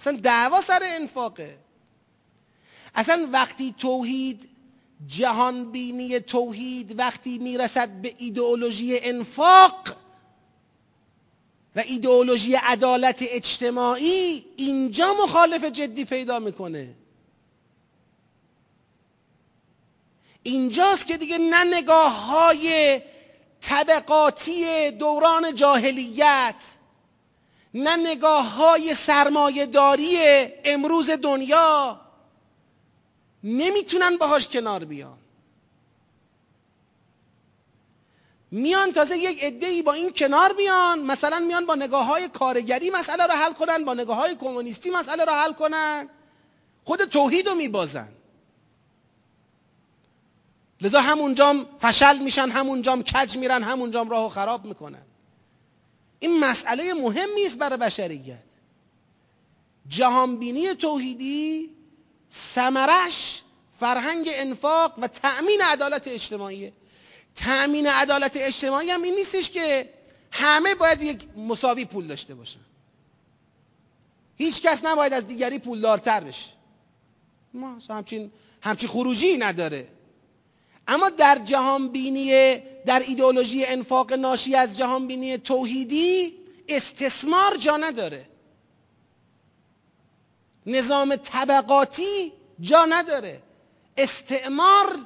اصلا 0.00 0.18
دعوا 0.22 0.60
سر 0.60 0.80
انفاقه. 0.82 1.58
اصلا 2.94 3.28
وقتی 3.32 3.74
توحید 3.78 4.48
جهان 5.06 5.72
بینی 5.72 6.20
توحید 6.20 6.98
وقتی 6.98 7.38
می‌رسد 7.38 7.88
به 7.88 8.14
ایدئولوژی 8.18 8.98
انفاق 8.98 9.96
و 11.76 11.82
ایدئولوژی 11.86 12.54
عدالت 12.54 13.18
اجتماعی 13.20 14.44
اینجا 14.56 15.14
مخالف 15.24 15.64
جدی 15.64 16.04
پیدا 16.04 16.38
می‌کنه. 16.38 16.94
اینجاست 20.48 21.06
که 21.06 21.16
دیگه 21.16 21.38
نه 21.38 21.64
نگاه 21.64 22.26
های 22.26 23.00
طبقاتی 23.60 24.90
دوران 24.90 25.54
جاهلیت 25.54 26.54
نه 27.74 27.96
نگاه 27.96 28.54
های 28.54 28.94
سرمایهداری 28.94 30.18
امروز 30.64 31.10
دنیا 31.10 32.00
نمی‌تونن 33.44 34.16
باهاش 34.16 34.48
کنار 34.48 34.84
بیان. 34.84 35.18
میان 38.50 38.92
تازه 38.92 39.18
یک 39.18 39.64
ای 39.64 39.82
با 39.82 39.92
این 39.92 40.12
کنار 40.12 40.52
بیان 40.52 40.98
مثلا 40.98 41.38
میان 41.38 41.66
با 41.66 41.74
نگاه 41.74 42.06
های 42.06 42.28
کارگری 42.28 42.90
مسئله 42.90 43.26
رو 43.26 43.32
حل 43.32 43.52
کنن 43.52 43.84
با 43.84 43.94
نگاه 43.94 44.16
های 44.16 44.34
کمونیستی 44.34 44.90
مسئله 44.90 45.24
رو 45.24 45.32
حل 45.32 45.52
کنن. 45.52 46.08
خود 46.84 47.04
توحید 47.04 47.48
رو 47.48 47.54
میبازن. 47.54 48.17
لذا 50.80 51.00
همونجام 51.00 51.66
فشل 51.80 52.18
میشن 52.18 52.50
همونجام 52.50 53.02
کج 53.02 53.36
میرن 53.36 53.62
همونجام 53.62 54.10
راه 54.10 54.30
خراب 54.30 54.64
می‌کنن. 54.64 55.02
این 56.18 56.40
مسئله 56.40 56.94
مهمی 56.94 57.46
است 57.46 57.58
برای 57.58 57.76
بشریت. 57.78 58.38
جهانبینی 59.88 60.74
توحیدی 60.74 61.70
سمرش 62.30 63.42
فرهنگ 63.80 64.28
انفاق 64.32 64.94
و 64.98 65.08
تأمین 65.08 65.60
عدالت 65.62 66.08
اجتماعیه 66.08 66.72
تأمین 67.34 67.86
عدالت 67.86 68.36
اجتماعی 68.36 68.90
هم 68.90 69.02
این 69.02 69.14
نیستش 69.14 69.50
که 69.50 69.90
همه 70.30 70.74
باید 70.74 71.02
یک 71.02 71.28
مساوی 71.36 71.84
پول 71.84 72.06
داشته 72.06 72.34
باشن. 72.34 72.60
هیچ 74.36 74.62
کس 74.62 74.84
نباید 74.84 75.12
از 75.12 75.26
دیگری 75.26 75.58
پولدارتر 75.58 76.20
بشه. 76.20 76.50
ما 77.54 77.78
همچین 77.90 78.32
همچین 78.62 78.88
خروجی 78.88 79.36
نداره. 79.36 79.88
اما 80.88 81.08
در 81.10 81.38
جهان 81.44 81.88
بینی 81.88 82.56
در 82.86 83.02
ایدئولوژی 83.08 83.64
انفاق 83.64 84.12
ناشی 84.12 84.54
از 84.54 84.76
جهان 84.76 85.06
بینی 85.06 85.38
توحیدی 85.38 86.34
استثمار 86.68 87.56
جا 87.56 87.76
نداره. 87.76 88.26
نظام 90.66 91.16
طبقاتی 91.16 92.32
جا 92.60 92.84
نداره. 92.84 93.42
استعمار 93.96 94.96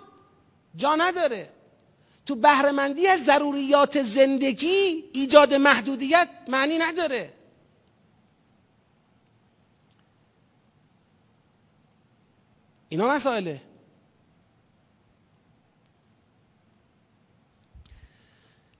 جا 0.76 0.94
نداره. 0.96 1.48
تو 2.26 2.34
بهرهمندی 2.34 3.06
از 3.06 3.24
ضروریات 3.24 4.02
زندگی 4.02 5.04
ایجاد 5.12 5.54
محدودیت 5.54 6.28
معنی 6.48 6.78
نداره. 6.78 7.32
اینا 12.88 13.08
مسائله. 13.08 13.60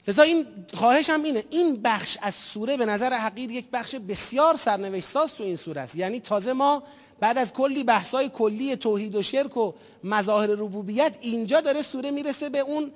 لذا 0.09 0.23
این 0.23 0.47
خواهش 0.75 1.11
هم 1.11 1.23
اینه. 1.23 1.45
این 1.51 1.83
بخش 1.83 2.19
از 2.23 2.35
سوره 2.35 2.77
به 2.77 2.87
نظر 2.87 3.13
حقیر 3.13 3.51
یک 3.51 3.71
بخش 3.73 3.95
بسیار 3.95 4.57
سرنوشت 4.57 5.09
ساز 5.09 5.35
تو 5.35 5.45
این 5.45 5.57
سوره 5.57 5.81
است. 5.81 5.97
یعنی 5.97 6.21
تازه 6.21 6.53
ما 6.53 6.83
بعد 7.21 7.39
از 7.39 7.53
کلی 7.53 7.85
بحثای 7.85 8.29
کلی 8.29 8.77
توحید 8.77 9.17
و 9.17 9.23
شرک 9.23 9.57
و 9.57 9.73
مظاهر 10.05 10.47
ربوبیت 10.47 11.19
اینجا 11.21 11.61
داره 11.61 11.83
سوره 11.83 12.11
می‌رسه 12.11 12.49
به 12.49 12.59
اون 12.59 12.93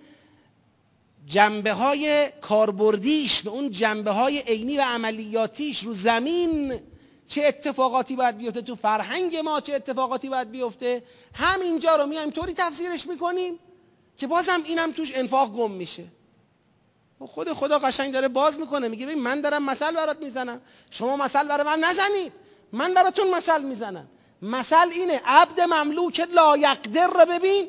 جنبه 1.26 1.72
های 1.72 2.28
کاربردیش 2.40 3.42
به 3.42 3.50
اون 3.50 3.70
جنبه 3.70 4.10
های 4.10 4.38
عینی 4.38 4.76
و 4.78 4.80
عملیاتیش 4.80 5.84
رو 5.84 5.92
زمین. 5.92 6.80
چه 7.28 7.44
اتفاقاتی 7.44 8.16
باید 8.16 8.36
بیفته 8.38 8.62
تو 8.62 8.74
فرهنگ 8.74 9.36
ما 9.36 9.60
چه 9.60 9.74
اتفاقاتی 9.74 10.28
باید 10.28 10.50
بیفته؟ 10.50 11.02
همینجا 11.34 11.96
رو 11.96 12.06
میایم. 12.06 12.30
طوری 12.30 12.52
تفسیرش 12.56 13.06
می‌کنیم 13.06 13.58
که 14.16 14.26
بازم 14.26 14.60
اینم 14.64 14.92
توش 14.92 15.12
انفاق 15.14 15.52
گم 15.52 15.70
میشه. 15.70 16.04
خود 17.24 17.52
خدا 17.52 17.78
قشنگ 17.78 18.12
داره 18.12 18.28
باز 18.28 18.60
می‌کنه. 18.60 18.88
میگه 18.88 19.06
ببین 19.06 19.22
من 19.22 19.40
دارم 19.40 19.62
مثل 19.62 19.94
برات 19.94 20.18
می‌زنم. 20.18 20.60
شما 20.90 21.16
مثل 21.16 21.48
برای 21.48 21.66
من 21.66 21.78
نزنید. 21.78 22.32
من 22.72 22.94
براتون 22.94 23.34
مثل 23.34 23.62
می‌زنم. 23.62 24.08
مثل 24.42 24.88
اینه. 24.92 25.20
عبد 25.26 25.60
مملوک 25.60 26.20
لایقدر 26.20 27.06
رو 27.06 27.26
ببین. 27.26 27.68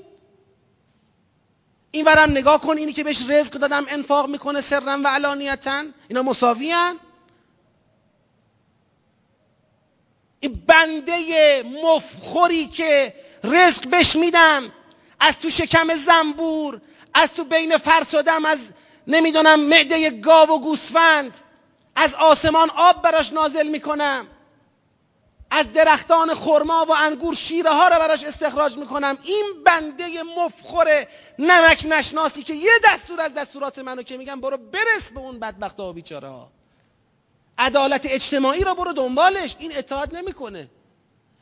این 1.91 2.05
ورم 2.05 2.31
نگاه 2.31 2.61
کن. 2.61 2.77
اینی 2.77 2.93
که 2.93 3.03
بهش 3.03 3.29
رزق 3.29 3.53
دادم 3.53 3.85
انفاق 3.89 4.29
می‌کنه 4.29 4.61
سرم 4.61 5.03
و 5.03 5.07
علانیتا. 5.07 5.83
اینا 6.07 6.21
مساوی 6.21 6.73
این 10.39 10.63
بنده 10.67 11.63
مفخوری 11.83 12.67
که 12.67 13.13
رزق 13.43 13.87
بهش 13.89 14.15
میدم. 14.15 14.71
از 15.19 15.39
تو 15.39 15.49
شکم 15.49 15.95
زنبور 15.95 16.81
از 17.13 17.33
تو 17.33 17.43
بین 17.43 17.77
فرسادم 17.77 18.45
از 18.45 18.73
نمی‌دونم 19.07 19.59
معده 19.59 20.09
گاو 20.09 20.49
و 20.49 20.59
گوسفند. 20.59 21.37
از 21.95 22.15
آسمان 22.15 22.69
آب 22.69 23.01
براش 23.01 23.33
نازل 23.33 23.67
می‌کنم. 23.67 24.27
از 25.51 25.73
درختان 25.73 26.33
خرما 26.33 26.85
و 26.89 26.91
انگور 26.91 27.35
شیره 27.35 27.69
ها 27.69 27.87
رو 27.87 27.95
براش 27.95 28.23
استخراج 28.23 28.77
می‌کنم. 28.77 29.17
این 29.23 29.45
بنده 29.65 30.23
مفخور 30.37 30.87
نمک 31.39 31.85
نشناسی 31.89 32.43
که 32.43 32.53
یه 32.53 32.71
دستور 32.85 33.21
از 33.21 33.33
دستورات 33.33 33.79
منو 33.79 34.03
که 34.03 34.17
میگم 34.17 34.41
برو 34.41 34.57
برس 34.57 35.11
به 35.11 35.19
اون 35.19 35.39
بدبخت 35.39 35.79
و 35.79 35.93
بیچاره 35.93 36.27
ها. 36.27 36.49
عدالت 37.57 38.05
اجتماعی 38.05 38.63
رو 38.63 38.75
برو 38.75 38.93
دنبالش. 38.93 39.55
این 39.59 39.71
اطاعت 39.75 40.13
نمی‌کنه. 40.13 40.69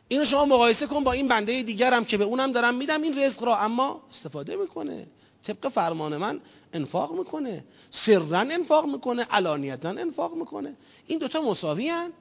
اینو 0.07 0.25
شما 0.25 0.45
مقایسه 0.45 0.87
کن 0.87 1.03
با 1.03 1.11
این 1.11 1.27
بنده 1.27 1.63
دیگرم 1.63 2.05
که 2.05 2.17
به 2.17 2.23
اونم 2.23 2.51
دارم 2.51 2.75
میدم. 2.75 3.01
این 3.01 3.19
رزق 3.23 3.43
را 3.43 3.57
اما 3.57 4.01
استفاده 4.09 4.55
می‌کنه. 4.55 5.07
طبق 5.43 5.69
فرمان 5.69 6.17
من 6.17 6.41
انفاق 6.75 7.11
می‌کنه. 7.11 7.63
سرا 7.91 8.39
انفاق 8.39 8.85
می‌کنه 8.85 9.23
علانیتا 9.23 9.89
انفاق 9.89 10.33
می‌کنه. 10.33 10.75
این 11.07 11.19
دوتا 11.19 11.41
مساوی 11.41 11.89
هن. 11.89 12.13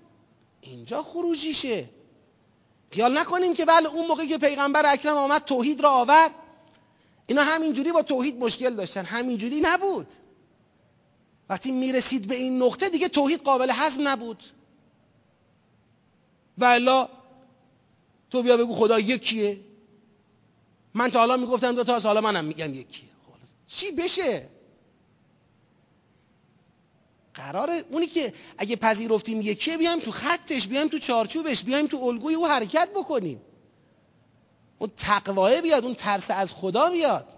اینجا 0.60 1.02
خروجیشه. 1.02 1.88
خیال 2.90 3.18
نکنیم 3.18 3.54
که 3.54 3.64
بله 3.64 3.88
اون 3.88 4.06
موقع 4.06 4.26
که 4.26 4.38
پیغمبر 4.38 4.92
اکرم 4.92 5.16
آمد 5.16 5.44
توحید 5.44 5.80
را 5.80 5.90
آورد. 5.90 6.30
اینا 7.26 7.42
همینجوری 7.42 7.92
با 7.92 8.02
توحید 8.02 8.38
مشکل 8.38 8.74
داشتن. 8.74 9.04
همینجوری 9.04 9.60
نبود. 9.60 10.06
وقتی 11.48 11.72
می‌رسید 11.72 12.28
به 12.28 12.34
این 12.34 12.62
نقطه 12.62 12.88
دیگه 12.88 13.08
توحید 13.08 13.42
قابل 13.42 13.70
هضم 13.72 14.08
نبود. 14.08 14.44
و 16.58 16.64
الا 16.64 17.08
تو 18.30 18.42
بیا 18.42 18.56
بگو 18.56 18.74
خدا 18.74 19.00
یکیه. 19.00 19.60
من 20.94 21.10
تا 21.10 21.18
حالا 21.18 21.36
می‌گفتم 21.36 21.72
دو 21.72 21.84
تا 21.84 21.98
حالا 21.98 22.20
منم 22.20 22.44
میگم 22.44 22.74
یکیه. 22.74 23.13
چی 23.68 23.92
بشه؟ 23.92 24.48
قراره 27.34 27.84
اونی 27.90 28.06
که 28.06 28.34
اگه 28.58 28.76
پذیرفتیم 28.76 29.40
یکیه 29.40 29.76
بیایم 29.78 30.00
تو 30.00 30.10
خطش 30.10 30.66
بیایم 30.68 30.88
تو 30.88 30.98
چارچوبش 30.98 31.62
بیایم 31.62 31.86
تو 31.86 31.96
الگوی 31.96 32.34
او 32.34 32.48
حرکت 32.48 32.88
بکنیم. 32.96 33.40
اون 34.78 34.90
تقواه 34.96 35.60
بیاد 35.60 35.84
اون 35.84 35.94
ترس 35.94 36.30
از 36.30 36.52
خدا 36.52 36.90
بیاد. 36.90 37.28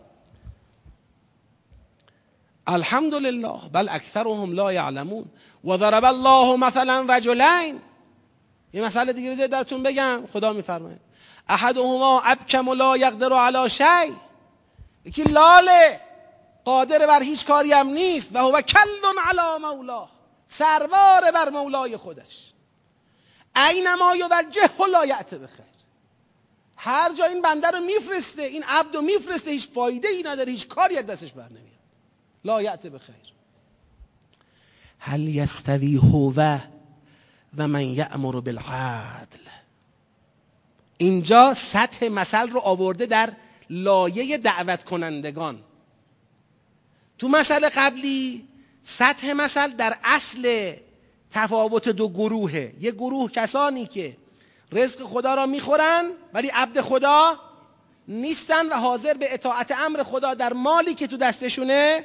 الحمدلله 2.66 3.60
بل 3.72 3.88
اکثرهم 3.88 4.52
لا 4.52 4.72
یعلمون. 4.72 5.24
و 5.64 5.76
ضرب 5.76 6.04
الله 6.04 6.56
مثلا 6.56 7.06
رجلین. 7.08 7.80
یه 8.74 8.82
مسئله 8.84 9.12
دیگه 9.12 9.30
بذارید 9.30 9.50
درتون 9.50 9.82
بگم. 9.82 10.22
خدا 10.32 10.52
میفرماید. 10.52 11.00
احدهما 11.48 12.22
ابکم 12.24 12.70
لا 12.70 12.96
یقدر 12.96 13.32
علی 13.32 13.70
شیء 13.70 14.14
یکی 15.04 15.22
لاله. 15.22 16.05
قادر 16.66 17.06
بر 17.06 17.22
هیچ 17.22 17.46
کاری 17.46 17.72
هم 17.72 17.88
نیست 17.88 18.36
و 18.36 18.38
هو 18.38 18.60
کل 18.60 19.18
علی 19.24 19.62
مولاه 19.62 20.10
سروار 20.48 21.30
بر 21.34 21.50
مولای 21.50 21.96
خودش. 21.96 22.52
اینما 23.70 24.16
یوجه 24.16 24.70
لا 24.92 25.06
یعت 25.06 25.34
بخیر. 25.34 25.66
هر 26.76 27.14
جا 27.14 27.24
این 27.24 27.42
بنده 27.42 27.70
رو 27.70 27.80
میفرسته 27.80 28.42
این 28.42 28.64
عبد 28.68 28.96
رو 28.96 29.02
میفرسته 29.02 29.50
هیچ 29.50 29.68
فایده 29.74 30.08
ای 30.08 30.22
نداره 30.22 30.52
هیچ 30.52 30.68
کاری 30.68 30.98
از 30.98 31.06
دستش 31.06 31.32
بر 31.32 31.48
نمیاد. 31.48 31.66
لا 32.44 32.62
یعت 32.62 32.86
بخیر. 32.86 33.14
هل 34.98 35.28
یستوی 35.28 35.96
هو 35.96 36.58
و 37.56 37.68
من 37.68 37.82
یأمر 37.82 38.40
بالعدل؟ 38.40 39.46
اینجا 40.98 41.54
سطح 41.54 42.08
مثل 42.08 42.50
رو 42.50 42.60
آورده 42.60 43.06
در 43.06 43.32
لایه 43.70 44.38
دعوت 44.38 44.84
کنندگان 44.84 45.62
تو 47.18 47.28
مسئله 47.28 47.68
قبلی 47.68 48.48
سطح 48.82 49.32
مثل 49.32 49.68
در 49.68 49.96
اصل 50.04 50.72
تفاوت 51.30 51.88
دو 51.88 52.08
گروهه. 52.08 52.72
یه 52.80 52.90
گروه 52.90 53.30
کسانی 53.30 53.86
که 53.86 54.16
رزق 54.72 55.02
خدا 55.02 55.34
را 55.34 55.46
می‌خورن 55.46 56.10
ولی 56.34 56.48
عبد 56.48 56.80
خدا 56.80 57.40
نیستن 58.08 58.68
و 58.68 58.74
حاضر 58.74 59.14
به 59.14 59.34
اطاعت 59.34 59.72
امر 59.72 60.02
خدا 60.02 60.34
در 60.34 60.52
مالی 60.52 60.94
که 60.94 61.06
تو 61.06 61.16
دستشونه 61.16 62.04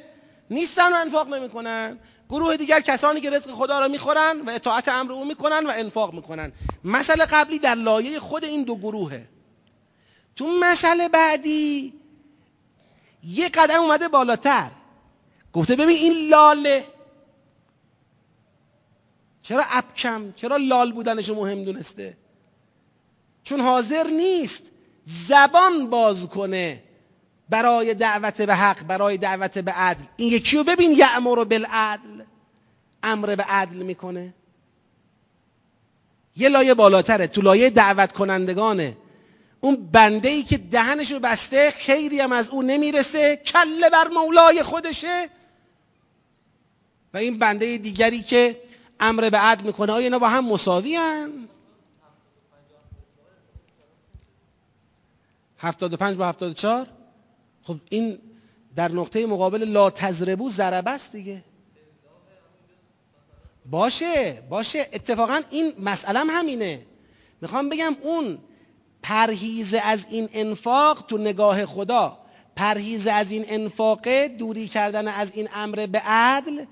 نیستن 0.50 0.94
و 0.94 0.96
انفاق 0.96 1.34
نمی‌کنن. 1.34 2.00
گروه 2.30 2.58
دیگر 2.58 2.80
کسانی 2.80 3.22
که 3.22 3.30
رزق 3.30 3.52
خدا 3.52 3.80
را 3.80 3.88
می‌خورن 3.88 4.42
و 4.42 4.50
اطاعت 4.50 4.88
امر 4.88 5.12
او 5.12 5.26
می‌کنن 5.26 5.66
و 5.66 5.70
انفاق 5.70 6.14
می‌کنن. 6.14 6.52
مسئله 6.84 7.26
قبلی 7.26 7.60
در 7.60 7.76
لایه 7.76 8.20
خود 8.20 8.46
این 8.46 8.64
دو 8.64 8.76
گروهه. 8.76 9.28
تو 10.36 10.48
مسئله 10.48 11.10
بعدی 11.10 11.94
یه 13.24 13.50
قدم 13.50 13.82
اومده 13.82 14.08
بالاتر. 14.08 14.72
گفته 15.54 15.76
ببین 15.76 15.98
این 15.98 16.30
لاله 16.30 16.86
چرا 19.42 19.64
ابکم؟ 19.72 20.34
چرا 20.36 20.58
لال 20.58 20.92
بودنش 20.92 21.30
مهم 21.30 21.64
دونسته؟ 21.64 22.18
چون 23.44 23.60
حاضر 23.60 24.08
نیست 24.08 24.64
زبان 25.06 25.90
باز 25.90 26.28
کنه 26.28 26.84
برای 27.50 27.94
دعوت 27.94 28.42
به 28.42 28.56
حق 28.56 28.84
برای 28.84 29.18
دعوت 29.18 29.58
به 29.58 29.72
عدل. 29.72 30.04
این 30.18 30.34
یکی 30.34 30.58
رو 30.58 30.64
ببین 30.64 30.92
یعمر 30.92 31.44
بالعدل. 31.44 32.24
امر 33.04 33.36
به 33.36 33.44
عدل 33.44 33.78
می‌کنه. 33.78 34.34
یه 36.38 36.50
لایه 36.50 36.74
بالاتره 36.74 37.28
تو 37.28 37.42
لایه 37.42 37.70
دعوت 37.70 38.12
کنندگانه. 38.12 38.98
اون 39.62 39.76
بنده 39.92 40.30
ای 40.30 40.44
که 40.44 40.58
دهنش 40.58 41.12
رو 41.12 41.20
بسته 41.20 41.72
خیری 41.72 42.20
هم 42.20 42.32
از 42.32 42.50
او 42.50 42.62
نمی‌رسه 42.62 43.36
کله 43.36 43.90
بر 43.90 44.08
مولای 44.08 44.64
خودشه. 44.64 45.30
و 47.14 47.18
این 47.18 47.40
بنده 47.40 47.78
دیگری 47.78 48.22
که 48.22 48.62
امر 49.00 49.30
به 49.30 49.38
عدل 49.38 49.66
می‌کنه 49.66 49.92
آیا 49.92 50.04
اینا 50.04 50.20
با 50.20 50.30
هم 50.30 50.46
مساوی 50.46 50.96
هن؟ 50.96 51.48
هفتاد 55.58 55.94
و 55.94 55.98
پنج 55.98 56.18
با 56.18 56.26
هفتاد 56.26 56.52
و 56.52 56.54
چار 56.54 56.88
خب 57.64 57.78
این 57.90 58.20
در 58.76 58.92
نقطه 58.92 59.26
مقابل 59.26 59.64
لا 59.64 59.90
تزربو 59.90 60.50
ضربه 60.50 60.92
است 60.92 61.12
دیگه. 61.12 61.44
باشه 63.66 64.44
باشه. 64.50 64.90
اتفاقا 64.94 65.42
این 65.50 65.74
مسئله 65.80 66.20
همینه. 66.20 66.86
می‌خوام 67.42 67.70
بگم 67.70 67.96
اون 68.02 68.38
پرهیز 69.04 69.74
از 69.74 70.06
این 70.10 70.30
انفاق 70.34 71.06
تو 71.08 71.18
نگاه 71.18 71.66
خدا 71.66 72.18
پرهیز 72.56 73.08
از 73.08 73.32
این 73.32 73.46
انفاقه 73.48 74.28
دوری 74.28 74.68
کردن 74.68 75.08
از 75.08 75.32
این 75.36 75.50
امر 75.54 75.86
به 75.86 76.00
عدل 76.06 76.66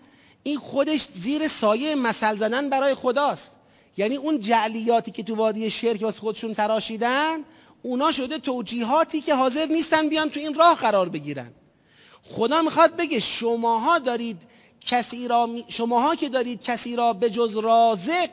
این 0.44 0.57
خودش 0.57 1.07
زیر 1.14 1.48
سایه 1.48 1.95
مثل 1.95 2.36
زدن 2.36 2.70
برای 2.70 2.95
خداست. 2.95 3.52
یعنی 3.98 4.16
اون 4.16 4.40
جعلیاتی 4.40 5.11
که 5.11 5.24
تو 5.24 5.36
وادی 5.36 5.70
شرک 5.70 6.02
واسه 6.02 6.20
خودشون 6.20 6.53
تراشیدن 6.53 7.38
اونا 7.82 8.11
شده 8.11 8.38
توجیهاتی 8.38 9.22
که 9.22 9.36
حاضر 9.36 9.66
نیستن 9.66 10.10
بیان 10.10 10.30
تو 10.30 10.40
این 10.40 10.53
راه 10.53 10.76
قرار 10.76 11.10
بگیرن. 11.10 11.52
خدا 12.24 12.61
می‌خواد 12.61 12.95
بگه 12.95 13.20
شماها 13.20 13.99
دارید 13.99 14.41
کسی 14.82 15.28
را 15.28 15.49
شماها 15.68 16.16
که 16.16 16.30
دارید 16.30 16.61
کسی 16.61 16.95
را 16.95 17.14
به 17.14 17.30
جز 17.30 17.56
رازق 17.57 18.30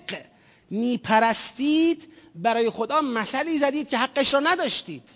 میپرستید 0.70 2.08
برای 2.34 2.70
خدا 2.70 3.00
مثلی 3.00 3.58
زدید 3.58 3.88
که 3.88 3.98
حقش 3.98 4.34
را 4.34 4.40
نداشتید. 4.40 5.10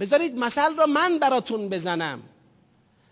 بذارید 0.00 0.38
مثل 0.38 0.76
را 0.76 0.86
من 0.86 1.18
براتون 1.18 1.68
بزنم. 1.68 2.22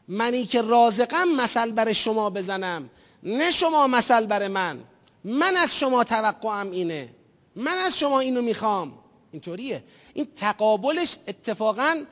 منی 0.09 0.47
که 0.47 0.63
رازقم 0.63 1.29
مثل 1.29 1.73
برای 1.73 1.95
شما 1.95 2.31
بزنم 2.31 2.91
نه 3.23 3.51
شما 3.51 3.87
مثل 3.87 4.27
برای 4.27 4.49
من. 4.49 4.81
من 5.25 5.57
از 5.57 5.79
شما 5.79 6.05
توقعم 6.05 6.71
اینه. 6.71 7.15
من 7.57 7.79
از 7.79 7.99
شما 7.99 8.21
اینو 8.21 8.43
می‌خوام. 8.43 8.93
اینطوریه. 9.33 9.85
این 10.15 10.29
تقابلش 10.37 11.17
اتفاقا 11.29 12.05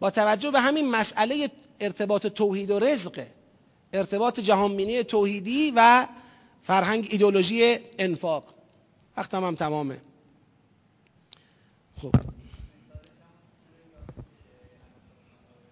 با 0.00 0.10
توجه 0.10 0.50
به 0.50 0.60
همین 0.60 0.90
مسئله 0.90 1.50
ارتباط 1.80 2.26
توحید 2.26 2.70
و 2.70 2.78
رزقه 2.78 3.26
ارتباط 3.92 4.40
جهانبینی 4.40 5.02
توحیدی 5.02 5.72
و 5.76 6.06
فرهنگ 6.62 7.08
ایدولوژی 7.10 7.78
انفاق. 7.98 8.54
وقتم 9.16 9.44
هم 9.44 9.54
تمامه. 9.54 10.00
خب. 12.02 12.14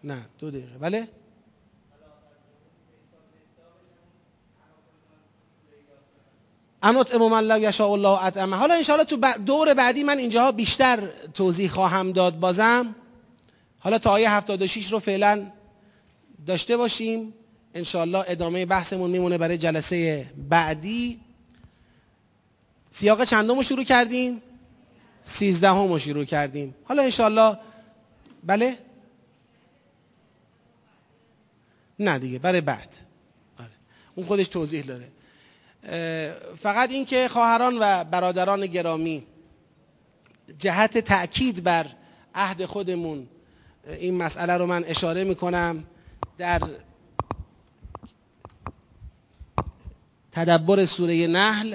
نه 0.04 0.26
دو 0.38 0.50
دقیقه. 0.50 0.78
بله؟ 0.78 1.08
انات 6.82 7.14
من 7.14 7.44
لو 7.44 7.62
یشاء 7.62 7.88
الله 7.92 8.24
اطعمه. 8.24 8.56
حالا 8.56 8.74
انشاءالله 8.74 9.06
تو 9.06 9.42
دور 9.46 9.74
بعدی 9.74 10.02
من 10.02 10.18
اینجاها 10.18 10.52
بیشتر 10.52 11.08
توضیح 11.34 11.70
خواهم 11.70 12.12
داد 12.12 12.40
بازم. 12.40 12.94
حالا 13.78 13.98
تا 13.98 14.10
آیه 14.10 14.30
76 14.30 14.92
رو 14.92 14.98
فعلا 14.98 15.46
داشته 16.46 16.76
باشیم. 16.76 17.34
انشاءالله 17.74 18.24
ادامه 18.28 18.66
بحثمون 18.66 19.10
میمونه 19.10 19.38
برای 19.38 19.58
جلسه 19.58 20.26
بعدی. 20.48 21.20
سیاق 22.92 23.24
چندم 23.24 23.56
رو 23.56 23.62
شروع 23.62 23.84
کردیم؟ 23.84 24.42
سیزدهم 25.22 25.92
رو 25.92 25.98
شروع 25.98 26.24
کردیم. 26.24 26.74
حالا 26.84 27.02
انشاءالله 27.02 27.58
بله؟ 28.44 28.78
نه 31.98 32.18
دیگه 32.18 32.38
برای 32.38 32.60
بعد. 32.60 32.96
آره. 33.58 33.70
اون 34.14 34.26
خودش 34.26 34.48
توضیح 34.48 34.82
داره 34.82 35.08
فقط 36.58 36.90
اینکه 36.90 37.28
خواهران 37.28 37.76
و 37.80 38.04
برادران 38.04 38.66
گرامی 38.66 39.26
جهت 40.58 40.98
تأکید 40.98 41.64
بر 41.64 41.86
عهد 42.34 42.64
خودمون 42.64 43.28
این 43.98 44.14
مسئله 44.14 44.56
رو 44.56 44.66
من 44.66 44.84
اشاره 44.84 45.24
می‌کنم 45.24 45.84
در 46.38 46.60
تدبر 50.32 50.86
سوره 50.86 51.26
نحل. 51.26 51.74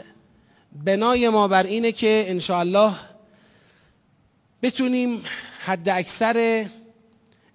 بنای 0.83 1.29
ما 1.29 1.47
بر 1.47 1.63
اینه 1.63 1.91
که 1.91 2.25
انشاءالله 2.27 2.93
بتونیم 4.61 5.23
حد 5.59 5.89
اکثر 5.89 6.65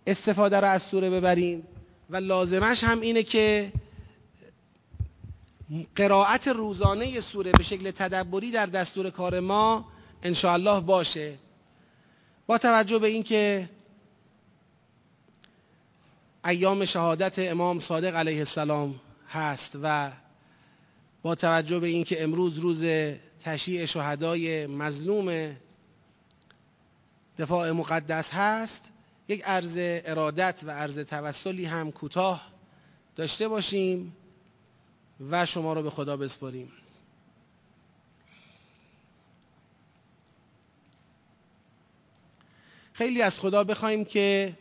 استفاده 0.07 0.61
رو 0.61 0.69
از 0.69 0.83
سوره 0.83 1.11
ببریم 1.11 1.67
و 2.11 2.17
لازمش 2.17 2.85
هم 2.85 3.01
اینه 3.01 3.23
که 3.23 3.73
قرائت 5.97 6.49
روزانه 6.49 7.21
سوره 7.21 7.55
به 7.55 7.63
شکل 7.63 7.91
تدبری 7.91 8.51
در 8.51 8.67
دستور 8.67 9.11
کار 9.11 9.41
ما 9.41 9.89
انشاءالله 10.23 10.81
باشه. 10.81 11.39
با 12.47 12.59
توجه 12.59 12.99
به 12.99 13.09
اینکه 13.09 13.69
ایام 16.45 16.85
شهادت 16.85 17.39
امام 17.39 17.79
صادق 17.79 18.17
علیه 18.17 18.39
السلام 18.39 19.01
هست 19.29 19.79
و 19.83 20.11
با 21.23 21.35
توجه 21.35 21.79
به 21.79 21.89
اینکه 21.89 22.23
امروز 22.23 22.59
روز 22.59 22.85
تشییع 23.45 23.85
شهدای 23.85 24.67
مظلوم 24.67 25.57
دفاع 27.39 27.71
مقدس 27.71 28.31
هست 28.33 28.91
یک 29.29 29.43
عرض 29.45 29.79
ارادت 29.81 30.61
و 30.67 30.71
عرض 30.71 30.99
توسلی 30.99 31.65
هم 31.65 31.93
کوتاه 31.93 32.53
داشته 33.17 33.49
باشیم. 33.49 34.17
و 35.31 35.47
شما 35.47 35.73
رو 35.73 35.83
به 35.83 35.91
خدا 35.91 36.17
بسپاریم. 36.17 36.73
خیلی 42.93 43.23
از 43.23 43.41
خدا 43.41 43.65
بخوایم 43.65 44.05
که 44.05 44.59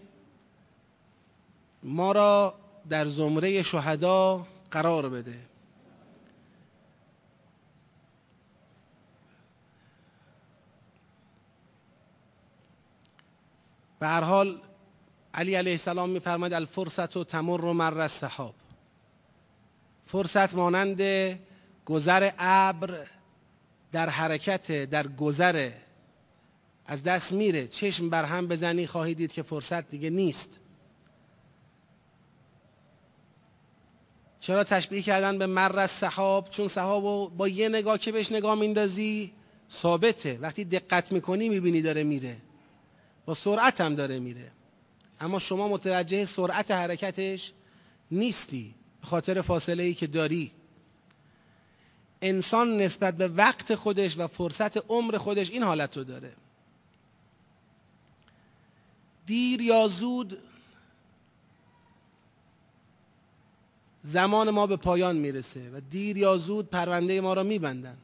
ما 1.84 2.12
را 2.12 2.54
در 2.90 3.08
زمره 3.08 3.62
شهدا 3.62 4.48
قرار 4.72 5.10
بده. 5.10 5.40
به 14.00 14.08
هر 14.08 14.22
حال 14.22 14.62
علی 15.34 15.56
علیه 15.56 15.72
السلام 15.72 16.10
میفرماید 16.10 16.54
الفرصت 16.54 17.18
و 17.18 17.24
تمر 17.24 17.72
مر 17.74 18.00
السحاب 18.02 18.56
فرصت 20.12 20.56
مانند 20.56 21.02
گذر 21.86 22.30
ابر 22.38 23.08
در 23.92 24.10
حرکت 24.10 24.72
در 24.86 25.08
گذر. 25.08 25.72
از 26.86 27.04
دست 27.04 27.34
میره. 27.34 27.68
چشم 27.68 28.10
بر 28.10 28.24
هم 28.26 28.48
بزنی 28.48 28.88
خواهی 28.88 29.16
دید 29.16 29.32
که 29.32 29.44
فرصت 29.44 29.90
دیگه 29.90 30.10
نیست. 30.10 30.60
چرا 34.40 34.64
تشبیه 34.64 35.02
کردن 35.02 35.38
به 35.38 35.46
مر 35.46 35.80
از 35.80 35.92
صحاب؟ 35.92 36.50
چون 36.50 36.68
صحاب 36.68 37.38
با 37.38 37.48
یه 37.48 37.70
نگاه 37.70 37.98
که 37.98 38.12
بهش 38.12 38.32
نگاه 38.32 38.56
میندازی 38.56 39.34
ثابته. 39.72 40.38
وقتی 40.42 40.64
دقت 40.66 41.12
می‌کنی 41.12 41.50
می‌بینی 41.50 41.82
داره 41.82 42.04
میره. 42.04 42.38
با 43.26 43.34
سرعت 43.34 43.82
هم 43.82 43.96
داره 43.96 44.20
میره. 44.20 44.52
اما 45.20 45.40
شما 45.40 45.68
متوجه 45.68 46.26
سرعت 46.26 46.72
حرکتش 46.72 47.54
نیستی. 48.12 48.76
خاطر 49.02 49.42
فاصله 49.42 49.84
ای 49.84 49.94
که 49.94 50.08
داری. 50.08 50.52
انسان 52.22 52.78
نسبت 52.78 53.18
به 53.18 53.28
وقت 53.28 53.76
خودش 53.76 54.18
و 54.18 54.28
فرصت 54.28 54.78
عمر 54.78 55.18
خودش 55.18 55.50
این 55.50 55.64
حالت 55.64 55.98
رو 55.98 56.04
داره. 56.04 56.34
دیر 59.26 59.62
یا 59.62 59.88
زود 59.88 60.38
زمان 64.04 64.50
ما 64.50 64.68
به 64.68 64.76
پایان 64.78 65.16
می‌رسه 65.16 65.70
و 65.70 65.82
دیر 65.90 66.18
یا 66.18 66.38
زود 66.38 66.70
پرونده 66.70 67.22
ما 67.22 67.34
را 67.34 67.44
میبندن. 67.44 67.98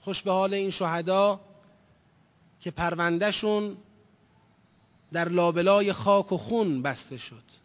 خوش 0.00 0.22
به 0.22 0.32
حال 0.32 0.54
این 0.54 0.70
شهدا 0.70 1.40
که 2.60 2.70
پروندهشون 2.70 3.76
در 5.12 5.28
لابلای 5.28 5.92
خاک 5.92 6.32
و 6.32 6.36
خون 6.36 6.82
بسته 6.82 7.18
شد. 7.18 7.61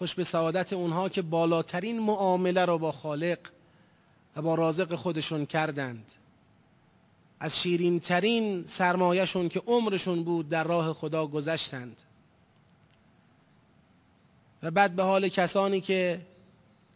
خوش 0.00 0.14
به 0.14 0.24
سعادت 0.24 0.72
اونها 0.72 1.08
که 1.08 1.22
بالاترین 1.22 2.00
معامله 2.00 2.64
را 2.64 2.78
با 2.78 2.92
خالق 2.92 3.38
و 4.36 4.42
با 4.42 4.54
رازق 4.54 4.94
خودشون 4.94 5.46
کردند. 5.46 6.12
از 7.40 7.60
شیرین 7.62 8.00
ترین 8.00 8.66
سرمایهشون 8.66 9.48
که 9.48 9.62
عمرشون 9.66 10.24
بود 10.24 10.48
در 10.48 10.64
راه 10.64 10.92
خدا 10.92 11.26
گذشتند. 11.26 12.02
و 14.62 14.70
بعد 14.70 14.96
به 14.96 15.02
حال 15.02 15.28
کسانی 15.28 15.80
که 15.80 16.20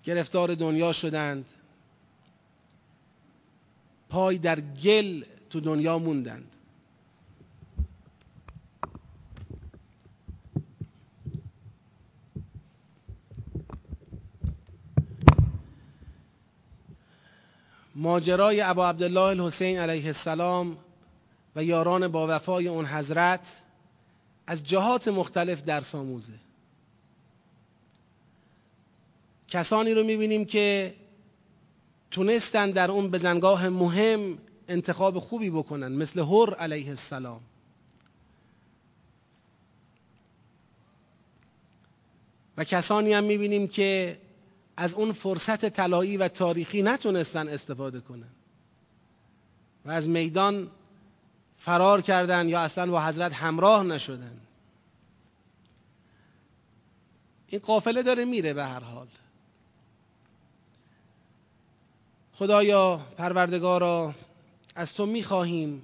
گرفتار 0.05 0.55
دنیا 0.55 0.93
شدند 0.93 1.53
پای 4.09 4.39
در 4.39 4.61
گل 4.61 5.25
تو 5.51 5.61
دنیا 5.61 5.99
موندند. 5.99 6.57
ماجرای 17.95 18.61
ابا 18.61 18.89
عبدالله 18.89 19.21
الحسین 19.21 19.79
علیه 19.79 20.07
السلام 20.07 20.77
و 21.57 21.65
یاران 21.65 22.09
با 22.09 22.27
وفای 22.37 22.69
اون 22.69 22.87
حضرت 22.87 23.61
از 24.47 24.65
جهات 24.65 25.09
مختلف 25.09 25.63
درس 25.63 25.95
آموزه. 25.95 26.33
کسانی 29.49 29.95
رو 29.95 30.05
می‌بینیم 30.05 30.45
که 30.45 30.95
تونستن 32.11 32.71
در 32.71 32.91
اون 32.91 33.11
بزنگاه 33.11 33.69
مهم 33.69 34.39
انتخاب 34.69 35.19
خوبی 35.19 35.51
بکنن 35.51 35.93
مثل 35.93 36.21
هر 36.21 36.55
علیه 36.55 36.89
السلام. 36.89 37.41
و 42.57 42.65
کسانی 42.65 43.13
هم 43.13 43.25
می‌بینیم 43.25 43.69
که 43.69 44.19
از 44.77 44.95
اون 44.95 45.13
فرصت 45.13 45.69
طلایی 45.69 46.17
و 46.17 46.29
تاریخی 46.29 46.83
نتونستن 46.83 47.49
استفاده 47.49 48.01
کنن. 48.01 48.31
و 49.85 49.91
از 49.91 50.09
میدان 50.09 50.71
فرار 51.59 52.03
کردن 52.03 52.49
یا 52.49 52.61
اصلا 52.61 52.91
با 52.91 53.07
حضرت 53.07 53.33
همراه 53.33 53.83
نشدن. 53.83 54.41
این 57.47 57.61
قافله 57.61 58.03
داره 58.03 58.25
میره 58.25 58.55
به 58.55 58.65
هر 58.65 58.81
حال. 58.81 59.09
خدایا 62.33 63.01
پروردگارا 63.17 64.15
از 64.75 64.95
تو 64.95 65.07
می‌خواهیم 65.07 65.83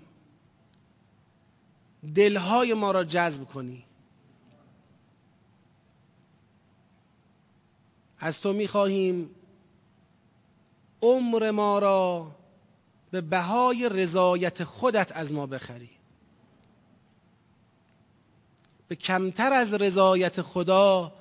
دلهای 2.14 2.74
ما 2.74 2.90
را 2.90 3.04
جذب 3.04 3.44
کنی. 3.44 3.84
از 8.20 8.40
تو 8.40 8.52
می‌خواهیم 8.52 9.30
عمر 11.02 11.50
ما 11.50 11.78
را 11.78 12.30
به 13.10 13.20
بهای 13.20 13.88
رضایت 13.88 14.64
خودت 14.64 15.12
از 15.12 15.32
ما 15.32 15.46
بخری. 15.46 15.90
به 18.88 18.96
کمتر 18.96 19.52
از 19.52 19.74
رضایت 19.74 20.42
خدا 20.42 21.12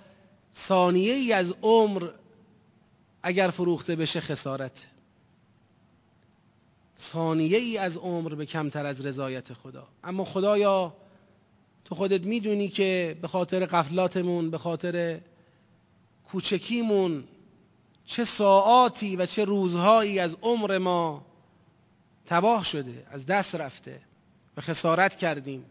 ثانیه 0.56 1.14
ای 1.14 1.34
از 1.34 1.54
عمر 1.62 2.10
اگر 3.24 3.50
فروخته 3.50 3.96
بشه 3.96 4.20
خسارت. 4.20 4.88
ثانیه 6.98 7.58
ای 7.58 7.78
از 7.78 7.98
عمر 7.98 8.36
به 8.36 8.46
کمتر 8.46 8.86
از 8.86 9.06
رضایت 9.06 9.54
خدا. 9.54 9.88
اما 10.04 10.26
خدایا 10.26 10.94
تو 11.86 11.96
خودت 11.96 12.22
می‌دونی 12.26 12.70
که 12.70 13.18
به 13.22 13.28
خاطر 13.28 13.66
قفلاتمون 13.66 14.50
به 14.50 14.58
خاطر 14.58 15.22
کوچکیمون 16.32 17.24
چه 18.06 18.26
ساعاتی 18.26 19.16
و 19.16 19.26
چه 19.26 19.46
روزهایی 19.46 20.20
از 20.20 20.38
عمر 20.42 20.78
ما 20.78 21.26
تباه 22.26 22.64
شده 22.64 23.08
از 23.12 23.26
دست 23.26 23.56
رفته 23.56 24.02
و 24.58 24.62
خسارت 24.62 25.16
کردیم. 25.16 25.66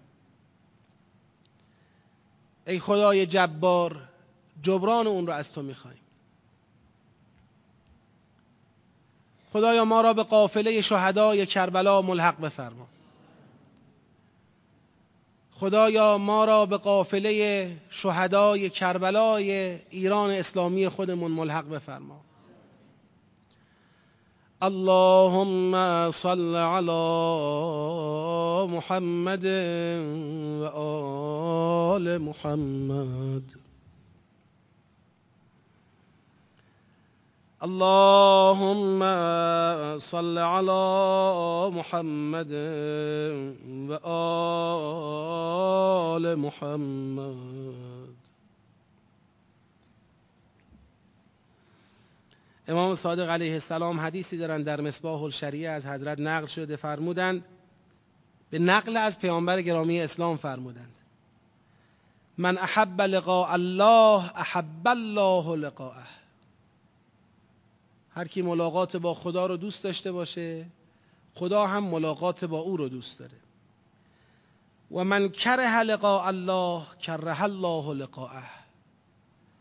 ای 2.67 2.79
خدای 2.79 3.27
جبار 3.27 4.09
جبران 4.63 5.07
اون 5.07 5.27
رو 5.27 5.33
از 5.33 5.53
تو 5.53 5.63
می‌خوایم. 5.63 5.99
خدایا 9.53 9.85
ما 9.85 10.01
را 10.01 10.13
به 10.13 10.23
قافله 10.23 10.81
شهدای 10.81 11.47
کربلا 11.47 12.03
ملحق 12.03 12.41
بفرما. 12.41 12.87
خدایا 15.61 16.19
ما 16.19 16.45
را 16.45 16.67
به 16.67 16.77
قافله 16.77 17.71
شهدای 17.91 18.71
کربلای 18.71 19.79
ایران 19.91 20.31
اسلامی 20.31 20.89
خودمون 20.89 21.31
ملحق 21.31 21.69
بفرما. 21.69 22.21
اللهم 24.63 26.11
صل 26.11 26.57
على 26.57 26.93
محمد 28.67 29.45
وآل 30.63 32.19
محمد. 32.19 33.68
اللهم 37.63 39.01
صل 39.99 40.39
على 40.39 41.71
محمد 41.75 42.53
وآل 43.89 44.75
محمد 46.35 48.15
امام 52.69 52.95
صادق 52.95 53.31
علیه 53.31 53.53
السلام 53.53 54.01
حدیثی 54.01 54.37
دارن 54.39 54.63
در 54.63 54.81
مصباح 54.81 55.23
الشریعه 55.23 55.71
از 55.71 55.87
حضرت 55.87 56.21
نقل 56.21 56.47
شده 56.47 56.77
فرمودند. 56.77 57.45
به 58.51 58.59
نقل 58.59 58.97
از 58.97 59.19
پیامبر 59.19 59.63
گرامی 59.63 60.01
اسلام 60.01 60.37
فرمودند. 60.37 60.95
من 62.39 62.59
احب 62.59 63.01
لقاء 63.01 63.53
الله 63.53 64.31
احب 64.37 64.89
الله 64.89 65.57
لقاءه. 65.57 66.18
هر 68.19 68.29
کی 68.29 68.43
ملاقات 68.43 68.97
با 68.97 69.15
خدا 69.15 69.47
رو 69.47 69.57
دوست 69.57 69.85
داشته 69.85 70.13
باشه 70.13 70.67
خدا 71.35 71.67
هم 71.67 71.85
ملاقات 71.85 72.45
با 72.45 72.59
او 72.59 72.77
رو 72.77 72.89
دوست 72.89 73.19
داره. 73.19 73.37
و 74.91 75.05
من 75.05 75.29
کره 75.29 75.81
لقاء 75.81 76.27
الله 76.27 76.83
کره 77.01 77.43
الله 77.43 77.95
لقاءه. 77.95 78.43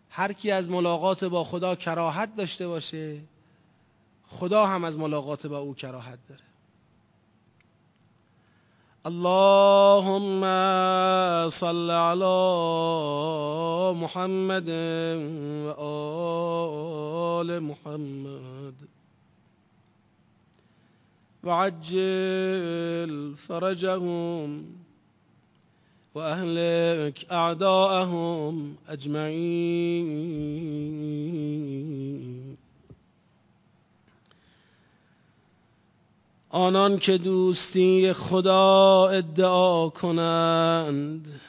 هر 0.09 0.33
کی 0.33 0.51
از 0.51 0.69
ملاقات 0.69 1.25
با 1.25 1.43
خدا 1.43 1.75
کراهت 1.75 2.35
داشته 2.35 2.67
باشه 2.67 3.21
خدا 4.27 4.65
هم 4.65 4.83
از 4.83 4.97
ملاقات 4.97 5.47
با 5.47 5.57
او 5.57 5.75
کراهت 5.75 6.19
داره. 6.29 6.46
اللهم 9.07 10.41
صل 11.49 11.91
على 11.91 12.39
محمد 13.95 14.69
وآل 15.79 17.49
محمد. 17.63 18.73
وعجل 21.43 23.35
فرجهم 23.47 24.65
وأهلك 26.15 27.31
أعداءهم 27.31 28.75
أجمعين. 28.89 30.07
آنان 36.57 36.97
که 36.99 37.17
دوستی 37.17 38.13
خدا 38.13 39.07
ادعا 39.07 39.89
کنند. 39.89 41.39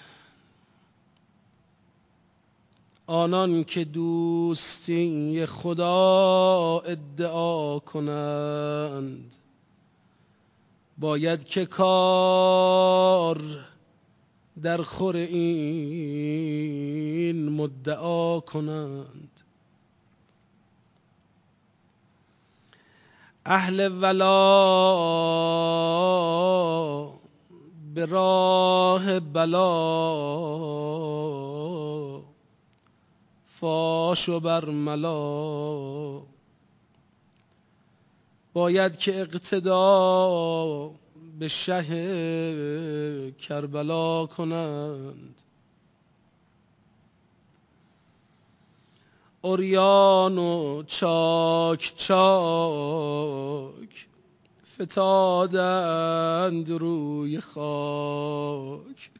آنان 3.07 3.65
که 3.65 3.85
دوستی 3.85 5.47
خدا 5.47 6.79
ادعا 6.87 7.79
کنند. 7.79 9.35
باید 10.99 11.45
که 11.45 11.67
کار 11.67 13.41
در 14.63 14.83
خور 14.83 15.17
این 15.17 15.39
مدعا 17.49 18.41
کنند. 18.41 19.28
اهل 23.51 24.03
ولا 24.03 24.29
به 27.95 28.07
راه 28.07 29.21
بلا. 29.21 29.69
فاش 33.61 34.29
و 34.29 34.41
برملا 34.41 36.23
باید 38.53 38.97
که 38.99 39.21
اقتدا 39.21 40.91
به 41.39 41.49
شه 41.49 43.33
کربلا 43.33 44.27
کنند. 44.27 45.38
اوریان 49.49 50.39
و 50.39 50.83
چاک 50.87 51.93
چاک 51.97 52.19
فتادند 54.75 56.71
روی 56.71 57.41
خاک. 57.41 59.11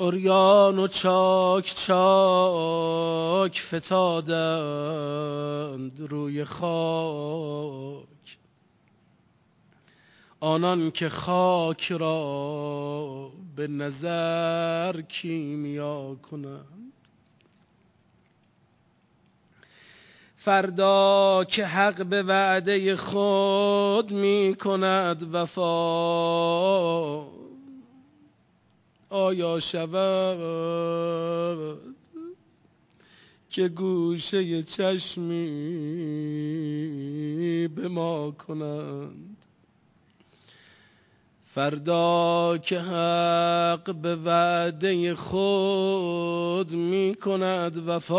اوریان 0.00 0.78
و 0.78 0.86
چاک 0.86 1.74
چاک 1.74 3.60
فتادند 3.60 6.00
روی 6.00 6.44
خاک. 6.44 8.06
آنان 10.40 10.90
که 10.90 11.08
خاک 11.08 11.92
را 11.92 13.30
به 13.56 13.66
نظر 13.66 15.00
کیمیا 15.00 16.16
کنند. 16.22 16.92
فردا 20.36 21.44
که 21.48 21.66
حق 21.66 22.06
به 22.06 22.22
وعده 22.22 22.96
خود 22.96 24.12
می 24.12 24.56
کند 24.60 25.34
وفا 25.34 27.37
آیا 29.10 29.60
شود 29.60 30.38
که 33.50 33.68
گوشه 33.68 34.62
چشمی 34.62 35.48
به 37.68 37.88
ما 37.88 38.30
کنند؟ 38.30 39.36
فردا 41.44 42.58
که 42.62 42.80
حق 42.80 43.94
به 43.94 44.16
وعده 44.16 45.14
خود 45.14 46.72
می 46.72 47.14
کند 47.14 47.88
وفا 47.88 48.18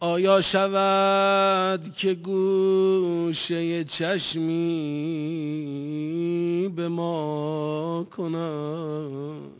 آیا 0.00 0.40
شود 0.40 1.94
که 1.96 2.14
گوشه 2.14 3.84
چشمی 3.84 4.48
به 6.76 6.88
ما 6.88 8.06
کند؟ 8.16 9.52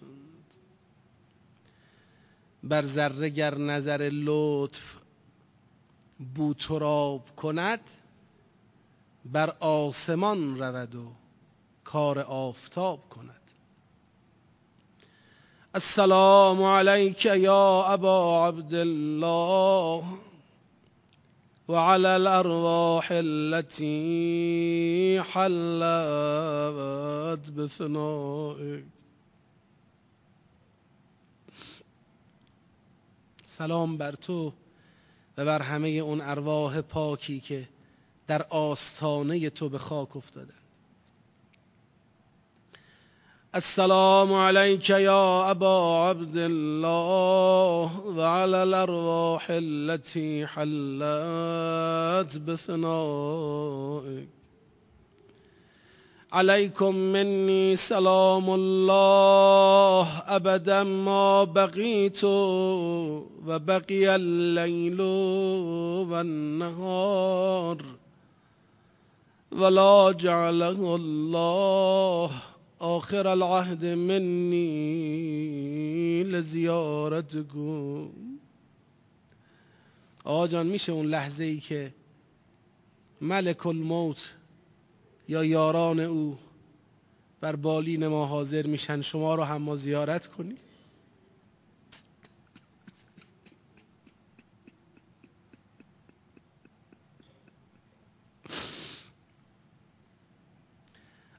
بر 2.63 2.87
ذره 2.87 3.29
گر 3.31 3.55
نظر 3.59 4.11
لطف 4.13 4.97
بوتراب 6.35 7.37
کند 7.37 7.81
بر 9.25 9.55
آسمان 9.61 10.59
رود 10.59 10.95
و 10.95 11.13
کار 11.85 12.19
آفتاب 12.19 13.09
کند. 13.09 13.35
السلام 15.75 16.63
علیک 16.63 17.27
یا 17.27 17.85
ابا 17.89 18.49
عبدالله. 18.49 20.03
وعلى 21.69 22.17
الارواح 22.17 23.09
التي 23.11 23.91
حلت 25.23 25.51
بفنائك 27.51 28.85
سلام 33.47 33.97
بر 33.97 34.15
تو 34.15 34.53
و 35.39 35.45
بر 35.45 35.63
همه 35.63 35.89
اون 35.89 36.21
ارواح 36.21 36.81
پاکی 36.81 37.41
که 37.41 37.69
در 38.27 38.43
آستانه 38.51 39.51
تو 39.51 39.69
به 39.69 39.79
خاک 39.79 40.17
افتادن. 40.17 40.55
السلام 43.59 44.33
عليك 44.35 44.91
يا 44.91 45.51
أبا 45.51 45.79
عبد 46.09 46.37
الله. 46.37 48.01
وعلى 48.07 48.63
الأرواح 48.63 49.47
التي 49.51 50.47
حلت 50.47 52.39
بثنائك. 52.39 54.29
عليكم 56.33 56.95
مني 56.95 57.77
سلام 57.77 58.51
الله. 58.51 60.09
أبدا 60.27 60.83
ما 60.83 61.45
بقيت 61.45 62.25
وبقي 62.25 64.17
الليل 64.17 65.01
والنهار. 66.11 67.79
ولا 69.53 70.13
جعله 70.13 70.97
الله 70.97 72.31
آخر 72.79 73.27
العهد 73.27 73.85
منی 73.85 74.69
لزیارتکم. 76.25 78.11
آقا 80.25 80.49
جان 80.49 80.67
میشه 80.67 80.93
اون 80.93 81.07
لحظه 81.07 81.45
ای 81.45 81.61
که 81.61 81.95
ملک 83.21 83.67
الموت 83.67 84.33
یا 85.29 85.45
یاران 85.45 86.01
او 86.01 86.39
بر 87.41 87.57
بالین 87.57 88.07
ما 88.07 88.27
حاضر 88.27 88.67
میشن 88.67 89.01
شما 89.01 89.35
رو 89.35 89.43
هم 89.43 89.63
ما 89.63 89.77
زیارت 89.77 90.27
کنی 90.27 90.57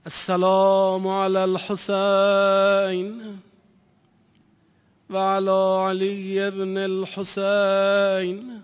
السلام 0.06 1.08
على 1.08 1.44
الحسين 1.44 3.40
وعلى 5.10 5.78
علي 5.80 6.52
بن 6.52 6.78
الحسين 6.78 8.62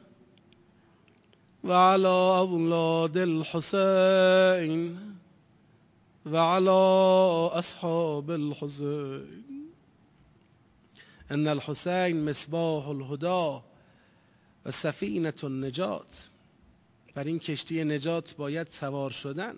وعلى 1.64 2.07
أولاد 2.38 3.18
الحسين 3.18 5.16
وعلى 6.26 6.72
أصحاب 7.52 8.32
الحسين. 8.32 9.72
ان 11.32 11.48
الحسين 11.48 12.26
مصباح 12.30 12.88
الهدى 12.88 13.62
و 14.66 14.72
سفینة 14.72 15.34
النجات. 15.44 16.16
بر 17.16 17.24
این 17.24 17.40
کشتی 17.40 17.84
نجات 17.84 18.36
باید 18.38 18.68
سوار 18.72 19.12
شدن. 19.12 19.56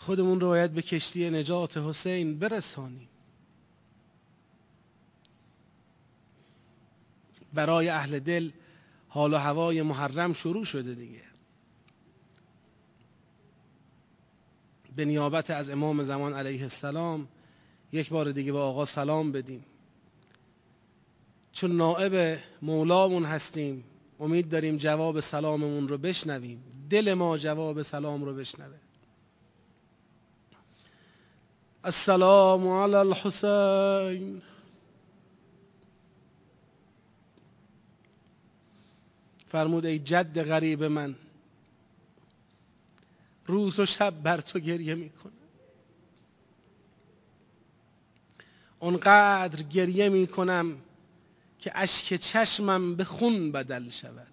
خودمون 0.00 0.40
رو 0.40 0.48
باید 0.48 0.72
به 0.72 0.82
کشتی 0.82 1.30
نجات 1.30 1.76
حسین 1.76 2.38
برسانیم. 2.38 3.08
برای 7.54 7.88
اهل 7.88 8.18
دل 8.18 8.50
حال 9.08 9.34
و 9.34 9.36
هوای 9.36 9.82
محرم 9.82 10.32
شروع 10.32 10.64
شده 10.64 10.94
دیگه. 10.94 11.22
به 14.96 15.04
نیابت 15.04 15.50
از 15.50 15.70
امام 15.70 16.02
زمان 16.02 16.32
علیه 16.34 16.62
السلام 16.62 17.28
یک 17.92 18.08
بار 18.08 18.32
دیگه 18.32 18.52
به 18.52 18.58
آقا 18.58 18.84
سلام 18.84 19.32
بدیم. 19.32 19.64
چون 21.52 21.76
نائب 21.76 22.38
مولامون 22.62 23.24
هستیم 23.24 23.84
امید 24.20 24.48
داریم 24.48 24.76
جواب 24.76 25.20
سلاممون 25.20 25.88
رو 25.88 25.98
بشنویم. 25.98 26.62
دل 26.90 27.14
ما 27.14 27.38
جواب 27.38 27.82
سلام 27.82 28.24
رو 28.24 28.34
بشنوه. 28.34 28.89
السلام 31.84 32.68
على 32.68 32.96
الحسين 32.96 34.42
فرمود 39.48 39.86
ای 39.86 39.98
جد 39.98 40.38
غریب 40.48 40.84
من 40.84 41.14
روز 43.46 43.80
و 43.80 43.86
شب 43.86 44.22
بر 44.22 44.40
تو 44.40 44.58
گریه 44.58 44.94
می‌کنم. 44.94 45.32
اونقدر 48.78 49.62
گریه 49.62 50.08
می‌کنم 50.08 50.78
که 51.58 51.72
اشک 51.74 52.14
چشمم 52.14 52.94
به 52.96 53.04
خون 53.04 53.52
بدل 53.52 53.90
شود. 53.90 54.26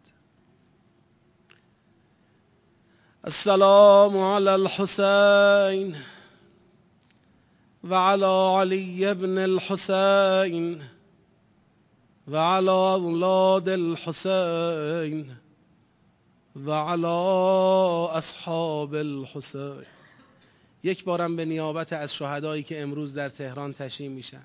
السلام 3.24 4.18
على 4.18 4.50
الحسين 4.50 5.96
وعلى 7.90 8.56
علي 8.60 9.14
بن 9.14 9.38
الحسين 9.38 10.84
وعلى 12.28 12.72
أولاد 12.72 13.70
الحسين 13.70 15.36
وعلى 16.66 17.08
اصحاب 18.18 18.94
الحسين. 18.96 19.86
یک 20.84 21.04
بارم 21.04 21.36
به 21.36 21.46
نیابت 21.46 21.94
از 21.94 22.14
شهدایی 22.14 22.64
که 22.64 22.82
امروز 22.82 23.14
در 23.14 23.30
تهران 23.30 23.74
تشییع 23.74 24.10
میشن. 24.10 24.44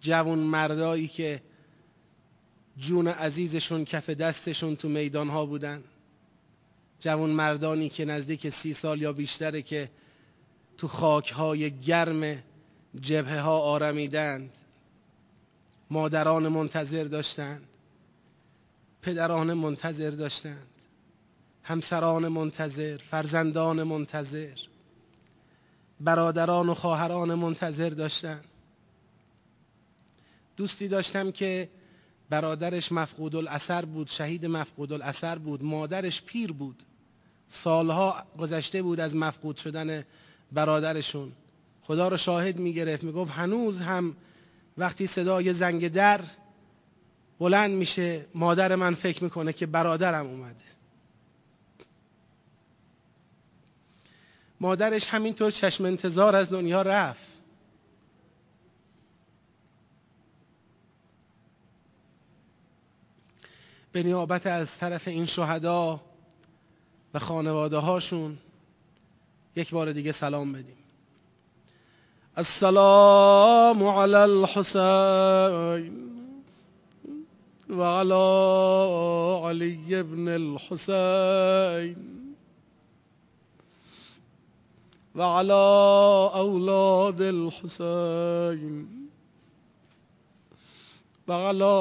جوون 0.00 0.38
مردایی 0.38 1.08
که 1.08 1.42
جون 2.78 3.08
عزیزشون 3.08 3.84
کف 3.84 4.10
دستشون 4.10 4.76
تو 4.76 4.88
میدان 4.88 5.28
ها 5.28 5.46
بودن. 5.46 5.84
جوون 7.00 7.30
مردانی 7.30 7.88
که 7.88 8.04
نزدیک 8.04 8.48
سی 8.48 8.72
سال 8.72 9.02
یا 9.02 9.12
بیشتره 9.12 9.62
که 9.62 9.90
تو 10.78 10.88
خاکهای 10.88 11.70
گرم 11.70 12.42
جبهه 13.00 13.40
ها 13.40 13.58
آرمیدند. 13.58 14.50
مادران 15.90 16.48
منتظر 16.48 17.04
داشتند. 17.04 17.68
پدران 19.02 19.52
منتظر 19.52 20.10
داشتند. 20.10 20.66
همسران 21.62 22.28
منتظر 22.28 22.96
فرزندان 22.96 23.82
منتظر. 23.82 24.58
برادران 26.00 26.68
و 26.68 26.74
خواهران 26.74 27.34
منتظر 27.34 27.90
داشتند. 27.90 28.44
دوستی 30.56 30.88
داشتم 30.88 31.30
که 31.30 31.70
برادرش 32.30 32.92
مفقود 32.92 33.36
الاثر 33.36 33.84
بود 33.84 34.08
شهید 34.08 34.46
مفقود 34.46 34.92
الاثر 34.92 35.38
بود 35.38 35.64
مادرش 35.64 36.22
پیر 36.22 36.52
بود. 36.52 36.82
سالها 37.48 38.26
گذشته 38.38 38.82
بود 38.82 39.00
از 39.00 39.16
مفقود 39.16 39.56
شدن 39.56 40.04
برادرشون. 40.52 41.32
خدا 41.82 42.08
رو 42.08 42.16
شاهد 42.16 42.58
می‌گرفت. 42.58 43.04
می‌گفت 43.04 43.30
هنوز 43.32 43.80
هم 43.80 44.16
وقتی 44.78 45.06
صدای 45.06 45.52
زنگ 45.52 45.88
در 45.88 46.20
بلند 47.38 47.70
میشه 47.70 48.26
مادر 48.34 48.74
من 48.74 48.94
فکر 48.94 49.24
می‌کنه 49.24 49.52
که 49.52 49.66
برادرم 49.66 50.26
اومده. 50.26 50.64
مادرش 54.60 55.08
همینطور 55.08 55.50
چشم 55.50 55.84
انتظار 55.84 56.36
از 56.36 56.50
دنیا 56.50 56.82
رفت. 56.82 57.34
به 63.92 64.02
نیابت 64.02 64.46
از 64.46 64.78
طرف 64.78 65.08
این 65.08 65.26
شهدا 65.26 66.00
و 67.14 67.18
خانواده 67.18 67.76
هاشون 67.76 68.38
یک 69.56 69.70
بار 69.70 69.92
دیگه 69.92 70.12
سلام 70.12 70.52
بدیم. 70.52 70.76
السلام 72.36 73.82
علی 73.86 74.14
الحسین 74.14 76.04
وعلى 77.70 78.14
علي 79.44 80.02
بن 80.02 80.28
الحسين 80.28 81.96
وعلى 85.14 85.64
أولاد 86.34 87.20
الحسين 87.20 89.08
وعلى 91.28 91.74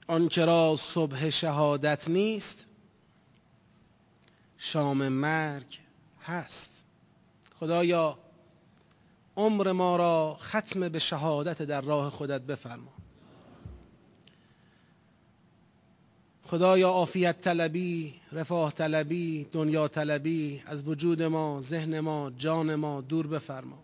علی 0.10 0.26
اصحاب 0.26 0.40
الحسین 0.40 0.48
آن 0.48 0.48
را 0.48 0.76
صبح 0.78 1.30
شهادت 1.30 2.10
نیست 2.10 2.66
شام 4.58 5.08
مرگ 5.08 5.80
هست. 6.22 6.84
خدایا 7.56 8.18
عمر 9.38 9.72
ما 9.72 9.96
را 9.96 10.38
ختم 10.40 10.90
به 10.90 11.00
شهادت 11.00 11.62
در 11.62 11.82
راه 11.82 12.10
خودت 12.10 12.42
بفرما. 12.42 12.94
خدایا 16.44 16.90
عافیت 16.90 17.42
طلبی 17.42 18.14
رفاه 18.32 18.72
طلبی 18.72 19.48
دنیا 19.52 19.88
طلبی 19.88 20.64
از 20.66 20.88
وجود 20.88 21.24
ما 21.24 21.62
ذهن 21.62 22.00
ما 22.00 22.32
جان 22.38 22.76
ما 22.76 23.02
دور 23.02 23.28
بفرما. 23.28 23.84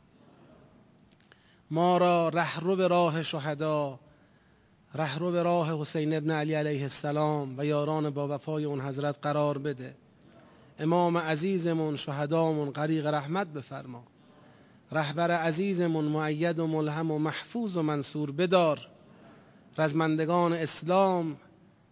ما 1.71 1.97
را 1.97 2.29
رهرو 2.29 2.87
راه 2.87 3.23
شهدا 3.23 3.99
رهرو 4.95 5.31
به 5.31 5.43
راه 5.43 5.81
حسین 5.81 6.13
ابن 6.13 6.31
علی 6.31 6.53
علیه 6.53 6.83
السلام 6.83 7.55
و 7.57 7.65
یاران 7.65 8.09
با 8.09 8.35
وفای 8.35 8.65
اون 8.65 8.81
حضرت 8.81 9.17
قرار 9.21 9.57
بده. 9.57 9.95
امام 10.79 11.17
عزیزمون 11.17 11.95
شهدامون 11.95 12.71
غریق 12.71 13.07
رحمت 13.07 13.47
بفرما. 13.47 14.03
رهبر 14.91 15.31
عزیزمون 15.31 16.05
معید 16.05 16.59
و 16.59 16.67
ملهم 16.67 17.11
و 17.11 17.19
محفوظ 17.19 17.77
و 17.77 17.81
منصور 17.81 18.31
بدار. 18.31 18.87
رزمندگان 19.77 20.53
اسلام 20.53 21.37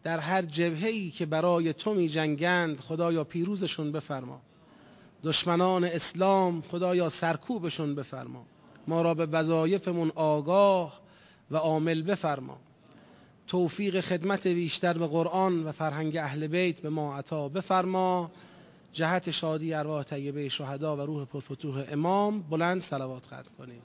در 0.04 0.20
هر 0.20 0.42
جبهه‌ای 0.42 1.10
که 1.10 1.26
برای 1.26 1.74
تو 1.74 1.94
می 1.94 2.10
جنگند 2.10 2.80
خدایا 2.80 3.24
پیروزشون 3.24 3.92
بفرما. 3.92 4.42
دشمنان 5.24 5.84
اسلام 5.84 6.62
خدایا 6.62 7.10
سرکوبشون 7.10 7.96
بفرما. 7.96 8.46
ما 8.88 9.02
را 9.02 9.14
به 9.14 9.26
وظایفمون 9.26 10.12
آگاه 10.16 11.02
و 11.52 11.58
عامل 11.58 12.02
بفرما. 12.02 12.58
توفیق 13.48 14.00
خدمت 14.00 14.48
بیشتر 14.48 14.98
به 14.98 15.08
قرآن 15.08 15.64
و 15.64 15.72
فرهنگ 15.72 16.18
اهل 16.18 16.48
بیت 16.48 16.82
به 16.82 16.90
ما 16.90 17.18
عطا 17.18 17.50
بفرما. 17.50 18.32
جهت 18.94 19.32
شادی 19.32 19.74
ارواح 19.74 20.04
طیبه 20.04 20.50
شهدا 20.50 20.98
و 20.98 21.02
روح 21.02 21.26
پرفتوح 21.26 21.86
امام. 21.92 22.42
بلند 22.42 22.82
صلوات 22.82 23.26
ختم 23.26 23.52
کنیم. 23.58 23.82